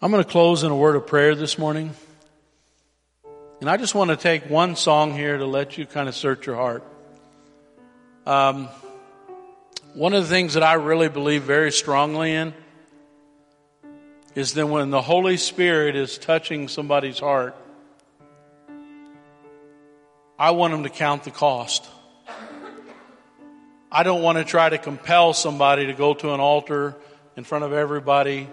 I'm 0.00 0.10
going 0.10 0.24
to 0.24 0.30
close 0.30 0.62
in 0.62 0.70
a 0.70 0.76
word 0.76 0.96
of 0.96 1.06
prayer 1.06 1.34
this 1.34 1.58
morning. 1.58 1.90
And 3.60 3.68
I 3.68 3.76
just 3.76 3.94
want 3.94 4.08
to 4.08 4.16
take 4.16 4.48
one 4.48 4.74
song 4.74 5.12
here 5.12 5.36
to 5.36 5.44
let 5.44 5.76
you 5.76 5.84
kind 5.84 6.08
of 6.08 6.14
search 6.14 6.46
your 6.46 6.56
heart. 6.56 6.82
Um, 8.24 8.70
one 9.92 10.14
of 10.14 10.22
the 10.22 10.30
things 10.30 10.54
that 10.54 10.62
I 10.62 10.74
really 10.74 11.10
believe 11.10 11.42
very 11.42 11.72
strongly 11.72 12.32
in 12.32 12.54
is 14.34 14.54
that 14.54 14.66
when 14.66 14.88
the 14.88 15.02
Holy 15.02 15.36
Spirit 15.36 15.94
is 15.94 16.16
touching 16.16 16.68
somebody's 16.68 17.18
heart, 17.18 17.54
I 20.40 20.52
want 20.52 20.72
them 20.72 20.84
to 20.84 20.88
count 20.88 21.24
the 21.24 21.30
cost. 21.30 21.86
I 23.92 24.02
don't 24.04 24.22
want 24.22 24.38
to 24.38 24.44
try 24.44 24.70
to 24.70 24.78
compel 24.78 25.34
somebody 25.34 25.88
to 25.88 25.92
go 25.92 26.14
to 26.14 26.32
an 26.32 26.40
altar 26.40 26.96
in 27.36 27.44
front 27.44 27.64
of 27.64 27.74
everybody 27.74 28.48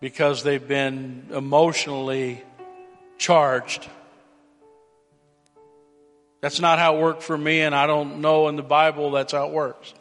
because 0.00 0.42
they've 0.42 0.66
been 0.66 1.26
emotionally 1.34 2.42
charged. 3.18 3.86
That's 6.40 6.60
not 6.60 6.78
how 6.78 6.96
it 6.96 7.02
worked 7.02 7.24
for 7.24 7.36
me, 7.36 7.60
and 7.60 7.74
I 7.74 7.86
don't 7.86 8.22
know 8.22 8.48
in 8.48 8.56
the 8.56 8.62
Bible 8.62 9.10
that's 9.10 9.34
how 9.34 9.48
it 9.48 9.52
works. 9.52 9.92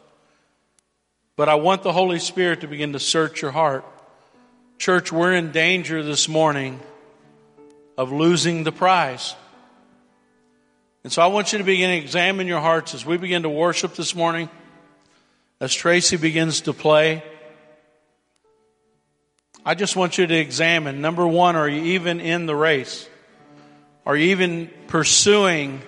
But 1.36 1.50
I 1.50 1.56
want 1.56 1.84
the 1.84 1.92
Holy 1.92 2.20
Spirit 2.20 2.62
to 2.62 2.68
begin 2.68 2.94
to 2.94 3.02
search 3.02 3.42
your 3.42 3.52
heart. 3.52 3.84
Church, 4.78 5.12
we're 5.12 5.34
in 5.34 5.52
danger 5.52 6.04
this 6.04 6.30
morning 6.30 6.80
of 7.98 8.14
losing 8.14 8.64
the 8.64 8.72
prize. 8.72 9.36
And 11.04 11.14
so 11.14 11.22
I 11.22 11.28
want 11.28 11.54
you 11.54 11.60
to 11.60 11.64
begin 11.64 11.92
to 11.92 11.96
examine 11.96 12.46
your 12.46 12.60
hearts 12.60 12.94
as 12.94 13.06
we 13.06 13.18
begin 13.18 13.44
to 13.44 13.50
worship 13.50 13.96
this 13.96 14.14
morning, 14.14 14.50
as 15.62 15.74
Tracy 15.74 16.18
begins 16.18 16.62
to 16.62 16.74
play. 16.74 17.24
I 19.66 19.76
just 19.76 19.96
want 19.96 20.18
you 20.18 20.28
to 20.28 20.36
examine 20.36 21.00
number 21.00 21.26
one, 21.26 21.56
are 21.56 21.70
you 21.70 21.84
even 21.94 22.20
in 22.20 22.48
the 22.48 22.56
race? 22.56 23.08
Are 24.06 24.16
you 24.16 24.32
even 24.32 24.70
pursuing 24.88 25.82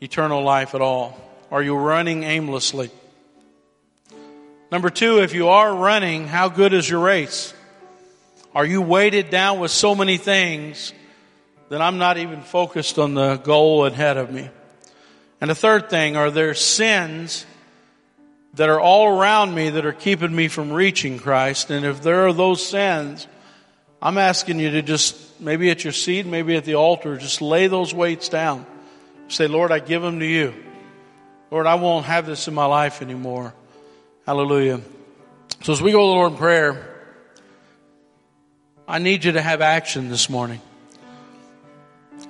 eternal 0.00 0.42
life 0.42 0.74
at 0.74 0.80
all? 0.80 1.20
Are 1.52 1.62
you 1.62 1.76
running 1.76 2.24
aimlessly? 2.24 2.90
Number 4.72 4.90
two, 4.90 5.20
if 5.20 5.32
you 5.32 5.48
are 5.48 5.76
running, 5.76 6.26
how 6.26 6.48
good 6.48 6.72
is 6.72 6.88
your 6.88 7.00
race? 7.00 7.54
Are 8.52 8.64
you 8.64 8.82
weighted 8.82 9.30
down 9.30 9.60
with 9.60 9.70
so 9.70 9.94
many 9.94 10.16
things 10.16 10.92
that 11.68 11.80
I'm 11.80 11.98
not 11.98 12.18
even 12.18 12.42
focused 12.42 12.98
on 12.98 13.14
the 13.14 13.36
goal 13.36 13.86
ahead 13.86 14.16
of 14.16 14.30
me? 14.30 14.50
And 15.40 15.50
the 15.50 15.54
third 15.54 15.90
thing, 15.90 16.16
are 16.16 16.30
there 16.30 16.54
sins 16.54 17.44
that 18.54 18.68
are 18.68 18.80
all 18.80 19.08
around 19.18 19.54
me 19.54 19.70
that 19.70 19.84
are 19.84 19.92
keeping 19.92 20.34
me 20.34 20.48
from 20.48 20.72
reaching 20.72 21.18
Christ. 21.18 21.70
And 21.70 21.84
if 21.84 22.02
there 22.02 22.26
are 22.26 22.32
those 22.32 22.64
sins, 22.64 23.26
I'm 24.00 24.18
asking 24.18 24.60
you 24.60 24.70
to 24.72 24.82
just, 24.82 25.40
maybe 25.40 25.70
at 25.70 25.82
your 25.82 25.92
seat, 25.92 26.26
maybe 26.26 26.56
at 26.56 26.64
the 26.64 26.76
altar, 26.76 27.16
just 27.16 27.42
lay 27.42 27.66
those 27.66 27.92
weights 27.92 28.28
down. 28.28 28.64
Say, 29.28 29.48
Lord, 29.48 29.72
I 29.72 29.80
give 29.80 30.02
them 30.02 30.20
to 30.20 30.26
you. 30.26 30.54
Lord, 31.50 31.66
I 31.66 31.74
won't 31.74 32.06
have 32.06 32.26
this 32.26 32.46
in 32.46 32.54
my 32.54 32.66
life 32.66 33.02
anymore. 33.02 33.54
Hallelujah. 34.26 34.80
So 35.62 35.72
as 35.72 35.82
we 35.82 35.92
go 35.92 35.98
to 35.98 36.06
the 36.06 36.12
Lord 36.12 36.32
in 36.32 36.38
prayer, 36.38 36.90
I 38.86 38.98
need 38.98 39.24
you 39.24 39.32
to 39.32 39.42
have 39.42 39.62
action 39.62 40.10
this 40.10 40.28
morning. 40.28 40.60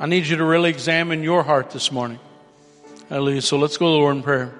I 0.00 0.06
need 0.06 0.26
you 0.26 0.36
to 0.38 0.44
really 0.44 0.70
examine 0.70 1.22
your 1.22 1.44
heart 1.44 1.70
this 1.70 1.92
morning. 1.92 2.18
Hallelujah. 3.08 3.42
So 3.42 3.58
let's 3.58 3.76
go 3.76 3.86
to 3.86 3.90
the 3.92 3.96
Lord 3.96 4.16
in 4.16 4.22
prayer. 4.24 4.52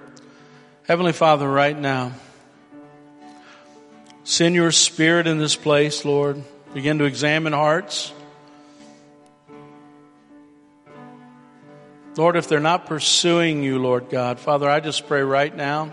Heavenly 0.85 1.12
Father, 1.12 1.51
right 1.51 1.76
now, 1.76 2.12
send 4.22 4.55
your 4.55 4.70
spirit 4.70 5.26
in 5.26 5.39
this 5.39 5.57
place, 5.57 6.05
Lord. 6.05 6.43
Begin 6.72 6.99
to 6.99 7.05
examine 7.05 7.53
hearts. 7.53 8.12
Lord, 12.16 12.37
if 12.37 12.47
they're 12.47 12.61
not 12.61 12.87
pursuing 12.87 13.64
you, 13.64 13.80
Lord 13.80 14.11
God, 14.11 14.39
Father, 14.39 14.70
I 14.70 14.78
just 14.78 15.09
pray 15.09 15.22
right 15.22 15.55
now 15.55 15.91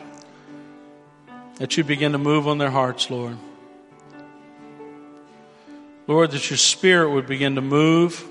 that 1.56 1.78
you 1.78 1.84
begin 1.84 2.12
to 2.12 2.20
move 2.20 2.48
on 2.48 2.60
their 2.60 2.70
hearts, 2.70 3.10
Lord. 3.10 3.38
Lord, 6.06 6.30
that 6.32 6.48
your 6.52 6.58
spirit 6.58 7.10
would 7.10 7.26
begin 7.26 7.56
to 7.56 7.62
move, 7.62 8.24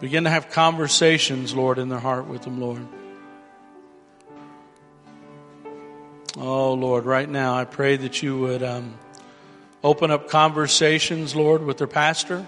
begin 0.00 0.24
to 0.24 0.30
have 0.30 0.50
conversations, 0.50 1.54
Lord, 1.54 1.78
in 1.78 1.90
their 1.90 1.98
heart 1.98 2.26
with 2.26 2.42
them, 2.42 2.58
Lord. 2.58 2.86
Oh, 6.38 6.72
Lord, 6.72 7.04
right 7.04 7.28
now 7.28 7.54
I 7.54 7.66
pray 7.66 7.96
that 7.98 8.22
you 8.22 8.38
would 8.38 8.62
um, 8.62 8.94
open 9.84 10.10
up 10.10 10.30
conversations, 10.30 11.36
Lord, 11.36 11.62
with 11.62 11.76
their 11.76 11.86
pastor, 11.86 12.46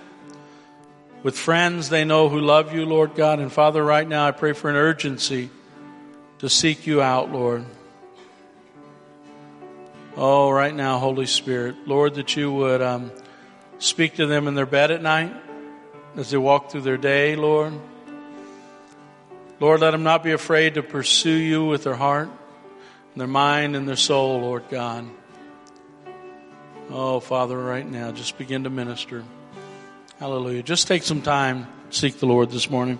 with 1.23 1.37
friends 1.37 1.91
they 1.91 2.05
know 2.05 2.31
who 2.31 2.41
love 2.41 2.73
you, 2.73 2.87
Lord 2.87 3.15
God. 3.15 3.39
And 3.39 3.53
Father, 3.53 3.85
right 3.85 4.09
now 4.09 4.27
I 4.27 4.31
pray 4.31 4.55
for 4.55 4.71
an 4.71 4.77
urgency 4.77 5.51
to 6.39 6.49
seek 6.49 6.87
you 6.87 7.03
out, 7.03 7.31
Lord. 7.31 7.67
Oh, 10.17 10.51
right 10.51 10.75
now, 10.75 10.99
Holy 10.99 11.27
Spirit, 11.27 11.87
Lord, 11.87 12.15
that 12.15 12.35
you 12.35 12.51
would 12.53 12.81
um, 12.81 13.13
speak 13.79 14.17
to 14.17 14.27
them 14.27 14.49
in 14.49 14.55
their 14.55 14.67
bed 14.67 14.91
at 14.91 15.03
night 15.03 15.35
as 16.17 16.31
they 16.31 16.37
walk 16.37 16.71
through 16.71 16.83
their 16.83 16.97
day, 16.97 17.37
Lord. 17.37 17.73
Lord, 19.61 19.81
let 19.81 19.93
them 19.93 20.03
not 20.03 20.23
be 20.23 20.33
afraid 20.33 20.75
to 20.75 20.83
pursue 20.83 21.31
you 21.31 21.65
with 21.67 21.85
their 21.85 21.95
heart 21.95 22.29
their 23.17 23.27
mind 23.27 23.77
and 23.77 23.87
their 23.87 23.97
soul, 23.97 24.41
Lord 24.41 24.65
God. 24.71 25.07
Oh, 26.91 27.21
Father, 27.21 27.59
right 27.59 27.89
now, 27.89 28.13
just 28.13 28.39
begin 28.39 28.65
to 28.65 28.71
minister. 28.71 29.25
Hallelujah. 30.19 30.63
Just 30.63 30.89
take 30.89 31.03
some 31.03 31.23
time, 31.23 31.67
seek 31.91 32.19
the 32.19 32.27
Lord 32.27 32.51
this 32.51 32.71
morning. 32.71 32.99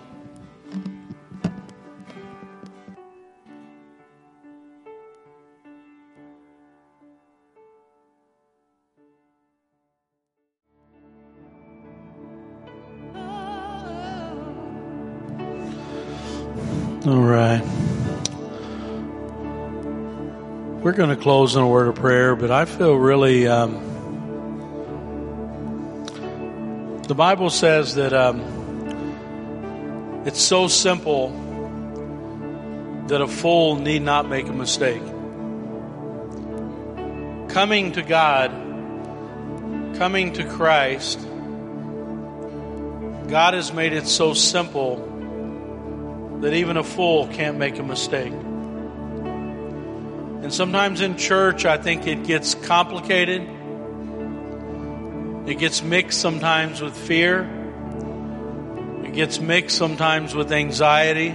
We're 20.93 21.07
going 21.07 21.17
to 21.17 21.23
close 21.23 21.55
in 21.55 21.61
a 21.63 21.67
word 21.67 21.87
of 21.87 21.95
prayer, 21.95 22.35
but 22.35 22.51
I 22.51 22.65
feel 22.65 22.93
really. 22.93 23.47
Um, 23.47 23.73
the 27.07 27.15
Bible 27.15 27.49
says 27.49 27.95
that 27.95 28.13
um, 28.13 28.41
it's 30.27 30.39
so 30.39 30.67
simple 30.67 31.29
that 33.07 33.21
a 33.21 33.27
fool 33.27 33.77
need 33.77 34.03
not 34.03 34.29
make 34.29 34.47
a 34.47 34.53
mistake. 34.53 35.01
Coming 37.49 37.93
to 37.93 38.03
God, 38.03 38.51
coming 39.97 40.33
to 40.33 40.43
Christ, 40.47 41.19
God 43.29 43.55
has 43.55 43.73
made 43.73 43.93
it 43.93 44.05
so 44.05 44.35
simple 44.35 44.97
that 46.41 46.53
even 46.53 46.77
a 46.77 46.83
fool 46.83 47.25
can't 47.29 47.57
make 47.57 47.79
a 47.79 47.83
mistake. 47.83 48.33
And 50.43 50.53
sometimes 50.53 50.99
in 50.99 51.15
church, 51.15 51.63
I 51.63 51.77
think 51.77 52.05
it 52.05 52.25
gets 52.25 52.53
complicated. 52.53 53.47
It 55.47 55.57
gets 55.57 55.81
mixed 55.81 56.19
sometimes 56.19 56.81
with 56.81 56.97
fear. 56.97 57.49
It 59.05 59.13
gets 59.13 59.39
mixed 59.39 59.77
sometimes 59.77 60.35
with 60.35 60.51
anxiety. 60.51 61.29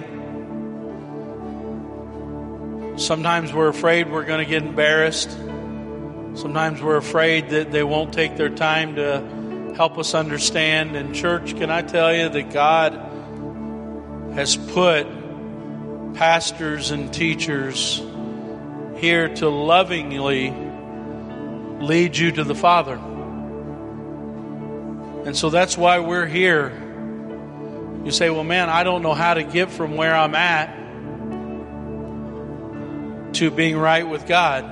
Sometimes 2.98 3.50
we're 3.50 3.68
afraid 3.68 4.12
we're 4.12 4.26
going 4.26 4.44
to 4.44 4.50
get 4.50 4.62
embarrassed. 4.62 5.30
Sometimes 5.30 6.82
we're 6.82 6.98
afraid 6.98 7.48
that 7.48 7.72
they 7.72 7.82
won't 7.82 8.12
take 8.12 8.36
their 8.36 8.50
time 8.50 8.96
to 8.96 9.74
help 9.74 9.96
us 9.96 10.12
understand. 10.12 10.96
And, 10.96 11.14
church, 11.14 11.56
can 11.56 11.70
I 11.70 11.80
tell 11.80 12.14
you 12.14 12.28
that 12.28 12.52
God 12.52 12.92
has 14.34 14.54
put 14.54 15.06
pastors 16.12 16.90
and 16.90 17.10
teachers 17.10 18.02
here 18.98 19.28
to 19.36 19.48
lovingly 19.48 20.50
lead 21.80 22.16
you 22.16 22.32
to 22.32 22.44
the 22.44 22.54
Father. 22.54 22.96
And 25.24 25.36
so 25.36 25.50
that's 25.50 25.76
why 25.76 25.98
we're 26.00 26.26
here. 26.26 26.72
You 28.04 28.10
say, 28.10 28.30
well, 28.30 28.44
man, 28.44 28.68
I 28.68 28.84
don't 28.84 29.02
know 29.02 29.14
how 29.14 29.34
to 29.34 29.42
get 29.42 29.70
from 29.70 29.96
where 29.96 30.14
I'm 30.14 30.34
at 30.34 30.74
to 33.34 33.50
being 33.50 33.76
right 33.76 34.08
with 34.08 34.26
God. 34.26 34.64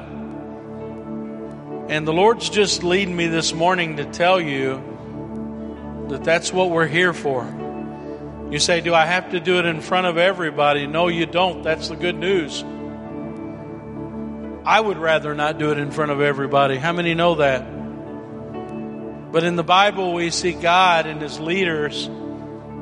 And 1.88 2.06
the 2.06 2.12
Lord's 2.12 2.48
just 2.48 2.82
leading 2.82 3.14
me 3.14 3.26
this 3.28 3.52
morning 3.52 3.98
to 3.98 4.04
tell 4.06 4.40
you 4.40 4.82
that 6.08 6.24
that's 6.24 6.52
what 6.52 6.70
we're 6.70 6.86
here 6.86 7.12
for. 7.12 7.44
You 8.50 8.58
say, 8.58 8.80
Do 8.80 8.94
I 8.94 9.06
have 9.06 9.30
to 9.32 9.40
do 9.40 9.58
it 9.58 9.66
in 9.66 9.80
front 9.80 10.06
of 10.06 10.18
everybody? 10.18 10.86
No, 10.86 11.08
you 11.08 11.26
don't. 11.26 11.62
That's 11.62 11.88
the 11.88 11.96
good 11.96 12.16
news. 12.16 12.64
I 14.66 14.80
would 14.80 14.98
rather 14.98 15.32
not 15.32 15.58
do 15.58 15.70
it 15.70 15.78
in 15.78 15.92
front 15.92 16.10
of 16.10 16.20
everybody. 16.20 16.76
How 16.76 16.92
many 16.92 17.14
know 17.14 17.36
that? 17.36 17.60
But 19.30 19.44
in 19.44 19.54
the 19.54 19.62
Bible, 19.62 20.12
we 20.12 20.30
see 20.30 20.54
God 20.54 21.06
and 21.06 21.22
His 21.22 21.38
leaders 21.38 22.10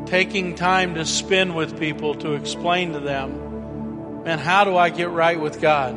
taking 0.06 0.54
time 0.54 0.94
to 0.94 1.04
spend 1.04 1.54
with 1.54 1.78
people 1.78 2.14
to 2.14 2.36
explain 2.36 2.94
to 2.94 3.00
them, 3.00 4.24
man, 4.24 4.38
how 4.38 4.64
do 4.64 4.78
I 4.78 4.88
get 4.88 5.10
right 5.10 5.38
with 5.38 5.60
God? 5.60 5.92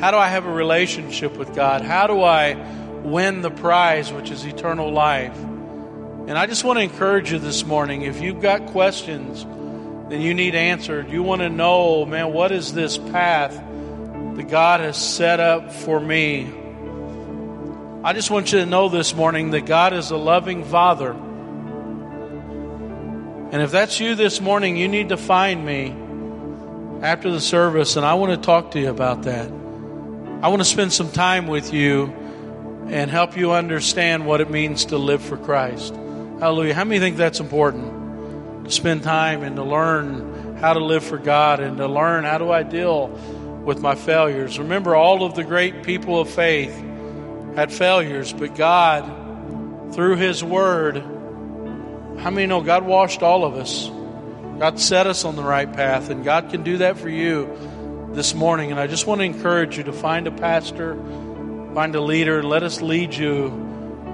How 0.00 0.10
do 0.10 0.16
I 0.16 0.26
have 0.26 0.46
a 0.46 0.52
relationship 0.52 1.36
with 1.36 1.54
God? 1.54 1.82
How 1.82 2.08
do 2.08 2.20
I 2.20 2.54
win 3.04 3.42
the 3.42 3.52
prize, 3.52 4.12
which 4.12 4.32
is 4.32 4.44
eternal 4.44 4.90
life? 4.90 5.36
And 5.36 6.32
I 6.32 6.46
just 6.46 6.64
want 6.64 6.80
to 6.80 6.82
encourage 6.82 7.30
you 7.30 7.38
this 7.38 7.64
morning 7.64 8.02
if 8.02 8.20
you've 8.20 8.42
got 8.42 8.66
questions 8.66 9.44
that 10.10 10.18
you 10.18 10.34
need 10.34 10.56
answered, 10.56 11.08
you 11.08 11.22
want 11.22 11.42
to 11.42 11.48
know, 11.48 12.04
man, 12.04 12.32
what 12.32 12.50
is 12.50 12.72
this 12.72 12.98
path 12.98 13.62
that 14.36 14.48
God 14.48 14.80
has 14.80 14.96
set 14.96 15.40
up 15.40 15.72
for 15.72 15.98
me. 15.98 16.52
I 18.04 18.12
just 18.12 18.30
want 18.30 18.52
you 18.52 18.58
to 18.60 18.66
know 18.66 18.88
this 18.88 19.14
morning 19.14 19.50
that 19.50 19.64
God 19.66 19.94
is 19.94 20.10
a 20.10 20.16
loving 20.16 20.62
Father. 20.64 21.12
And 23.50 23.62
if 23.62 23.70
that's 23.70 23.98
you 23.98 24.14
this 24.14 24.40
morning, 24.40 24.76
you 24.76 24.88
need 24.88 25.08
to 25.08 25.16
find 25.16 25.64
me 25.64 25.94
after 27.02 27.30
the 27.30 27.40
service, 27.40 27.96
and 27.96 28.04
I 28.04 28.14
want 28.14 28.32
to 28.32 28.36
talk 28.38 28.72
to 28.72 28.80
you 28.80 28.90
about 28.90 29.22
that. 29.22 29.48
I 29.48 30.48
want 30.48 30.60
to 30.60 30.64
spend 30.64 30.92
some 30.92 31.10
time 31.10 31.46
with 31.46 31.72
you 31.72 32.06
and 32.88 33.10
help 33.10 33.36
you 33.36 33.52
understand 33.52 34.26
what 34.26 34.42
it 34.42 34.50
means 34.50 34.84
to 34.86 34.98
live 34.98 35.22
for 35.22 35.38
Christ. 35.38 35.94
Hallelujah. 36.40 36.74
How 36.74 36.84
many 36.84 37.00
think 37.00 37.16
that's 37.16 37.40
important? 37.40 38.66
To 38.66 38.70
spend 38.70 39.02
time 39.02 39.42
and 39.42 39.56
to 39.56 39.64
learn 39.64 40.56
how 40.58 40.74
to 40.74 40.84
live 40.84 41.04
for 41.04 41.16
God 41.16 41.60
and 41.60 41.78
to 41.78 41.86
learn 41.88 42.24
how 42.24 42.36
do 42.38 42.50
I 42.50 42.62
deal 42.62 43.18
with 43.66 43.80
my 43.80 43.96
failures. 43.96 44.58
Remember, 44.60 44.94
all 44.94 45.24
of 45.24 45.34
the 45.34 45.42
great 45.42 45.82
people 45.82 46.20
of 46.20 46.30
faith 46.30 46.72
had 47.56 47.72
failures, 47.72 48.32
but 48.32 48.54
God, 48.54 49.92
through 49.92 50.16
His 50.16 50.42
Word, 50.42 50.98
how 52.18 52.30
many 52.30 52.46
know 52.46 52.62
God 52.62 52.86
washed 52.86 53.22
all 53.22 53.44
of 53.44 53.56
us? 53.56 53.90
God 54.60 54.78
set 54.78 55.08
us 55.08 55.24
on 55.24 55.34
the 55.34 55.42
right 55.42 55.70
path, 55.70 56.10
and 56.10 56.24
God 56.24 56.50
can 56.50 56.62
do 56.62 56.78
that 56.78 56.96
for 56.96 57.08
you 57.08 58.08
this 58.12 58.34
morning. 58.34 58.70
And 58.70 58.78
I 58.78 58.86
just 58.86 59.04
want 59.06 59.20
to 59.20 59.24
encourage 59.24 59.76
you 59.76 59.82
to 59.82 59.92
find 59.92 60.28
a 60.28 60.30
pastor, 60.30 60.94
find 61.74 61.94
a 61.96 62.00
leader, 62.00 62.44
let 62.44 62.62
us 62.62 62.80
lead 62.80 63.14
you 63.14 63.48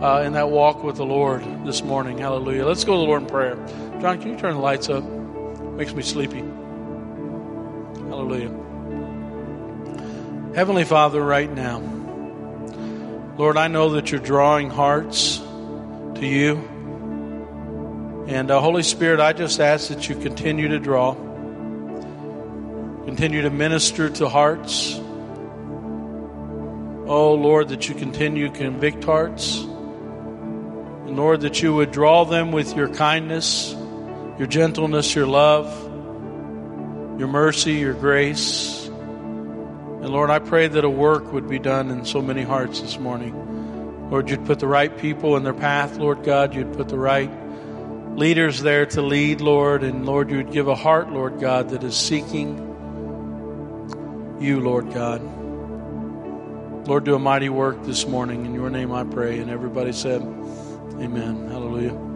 uh, 0.02 0.22
in 0.22 0.32
that 0.32 0.48
walk 0.48 0.82
with 0.82 0.96
the 0.96 1.04
Lord 1.04 1.42
this 1.66 1.84
morning. 1.84 2.18
Hallelujah. 2.18 2.64
Let's 2.64 2.84
go 2.84 2.94
to 2.94 2.98
the 2.98 3.04
Lord 3.04 3.22
in 3.22 3.28
prayer. 3.28 3.56
John, 4.00 4.18
can 4.18 4.30
you 4.30 4.38
turn 4.38 4.54
the 4.54 4.60
lights 4.60 4.88
up? 4.88 5.04
Makes 5.04 5.92
me 5.92 6.02
sleepy. 6.02 6.40
Hallelujah. 8.08 8.71
Heavenly 10.54 10.84
Father, 10.84 11.24
right 11.24 11.50
now, 11.50 11.78
Lord, 13.38 13.56
I 13.56 13.68
know 13.68 13.94
that 13.94 14.10
you're 14.10 14.20
drawing 14.20 14.68
hearts 14.68 15.38
to 15.38 16.26
you. 16.26 16.56
And 18.28 18.50
uh, 18.50 18.60
Holy 18.60 18.82
Spirit, 18.82 19.18
I 19.18 19.32
just 19.32 19.60
ask 19.60 19.88
that 19.88 20.10
you 20.10 20.14
continue 20.14 20.68
to 20.68 20.78
draw, 20.78 21.14
continue 23.06 23.40
to 23.40 23.50
minister 23.50 24.10
to 24.10 24.28
hearts. 24.28 24.94
Oh, 27.06 27.34
Lord, 27.40 27.70
that 27.70 27.88
you 27.88 27.94
continue 27.94 28.50
to 28.50 28.54
convict 28.54 29.04
hearts. 29.04 29.56
And 29.62 31.16
Lord, 31.16 31.40
that 31.40 31.62
you 31.62 31.72
would 31.72 31.92
draw 31.92 32.26
them 32.26 32.52
with 32.52 32.76
your 32.76 32.88
kindness, 32.92 33.72
your 34.38 34.48
gentleness, 34.48 35.14
your 35.14 35.26
love, 35.26 35.66
your 37.18 37.28
mercy, 37.28 37.72
your 37.72 37.94
grace. 37.94 38.81
And 40.02 40.10
Lord, 40.10 40.30
I 40.30 40.40
pray 40.40 40.66
that 40.66 40.84
a 40.84 40.90
work 40.90 41.32
would 41.32 41.48
be 41.48 41.60
done 41.60 41.88
in 41.88 42.04
so 42.04 42.20
many 42.20 42.42
hearts 42.42 42.80
this 42.80 42.98
morning. 42.98 44.10
Lord, 44.10 44.28
you'd 44.28 44.44
put 44.44 44.58
the 44.58 44.66
right 44.66 44.98
people 44.98 45.36
in 45.36 45.44
their 45.44 45.54
path, 45.54 45.96
Lord 45.96 46.24
God. 46.24 46.56
You'd 46.56 46.72
put 46.72 46.88
the 46.88 46.98
right 46.98 47.30
leaders 48.16 48.62
there 48.62 48.84
to 48.86 49.00
lead, 49.00 49.40
Lord. 49.40 49.84
And 49.84 50.04
Lord, 50.04 50.28
you 50.28 50.38
would 50.38 50.50
give 50.50 50.66
a 50.66 50.74
heart, 50.74 51.12
Lord 51.12 51.38
God, 51.38 51.68
that 51.68 51.84
is 51.84 51.96
seeking 51.96 52.58
you, 54.40 54.58
Lord 54.58 54.92
God. 54.92 55.22
Lord, 56.88 57.04
do 57.04 57.14
a 57.14 57.20
mighty 57.20 57.48
work 57.48 57.84
this 57.84 58.04
morning. 58.04 58.44
In 58.44 58.54
your 58.54 58.70
name 58.70 58.90
I 58.90 59.04
pray. 59.04 59.38
And 59.38 59.52
everybody 59.52 59.92
said, 59.92 60.20
Amen. 60.20 61.48
Hallelujah. 61.48 62.11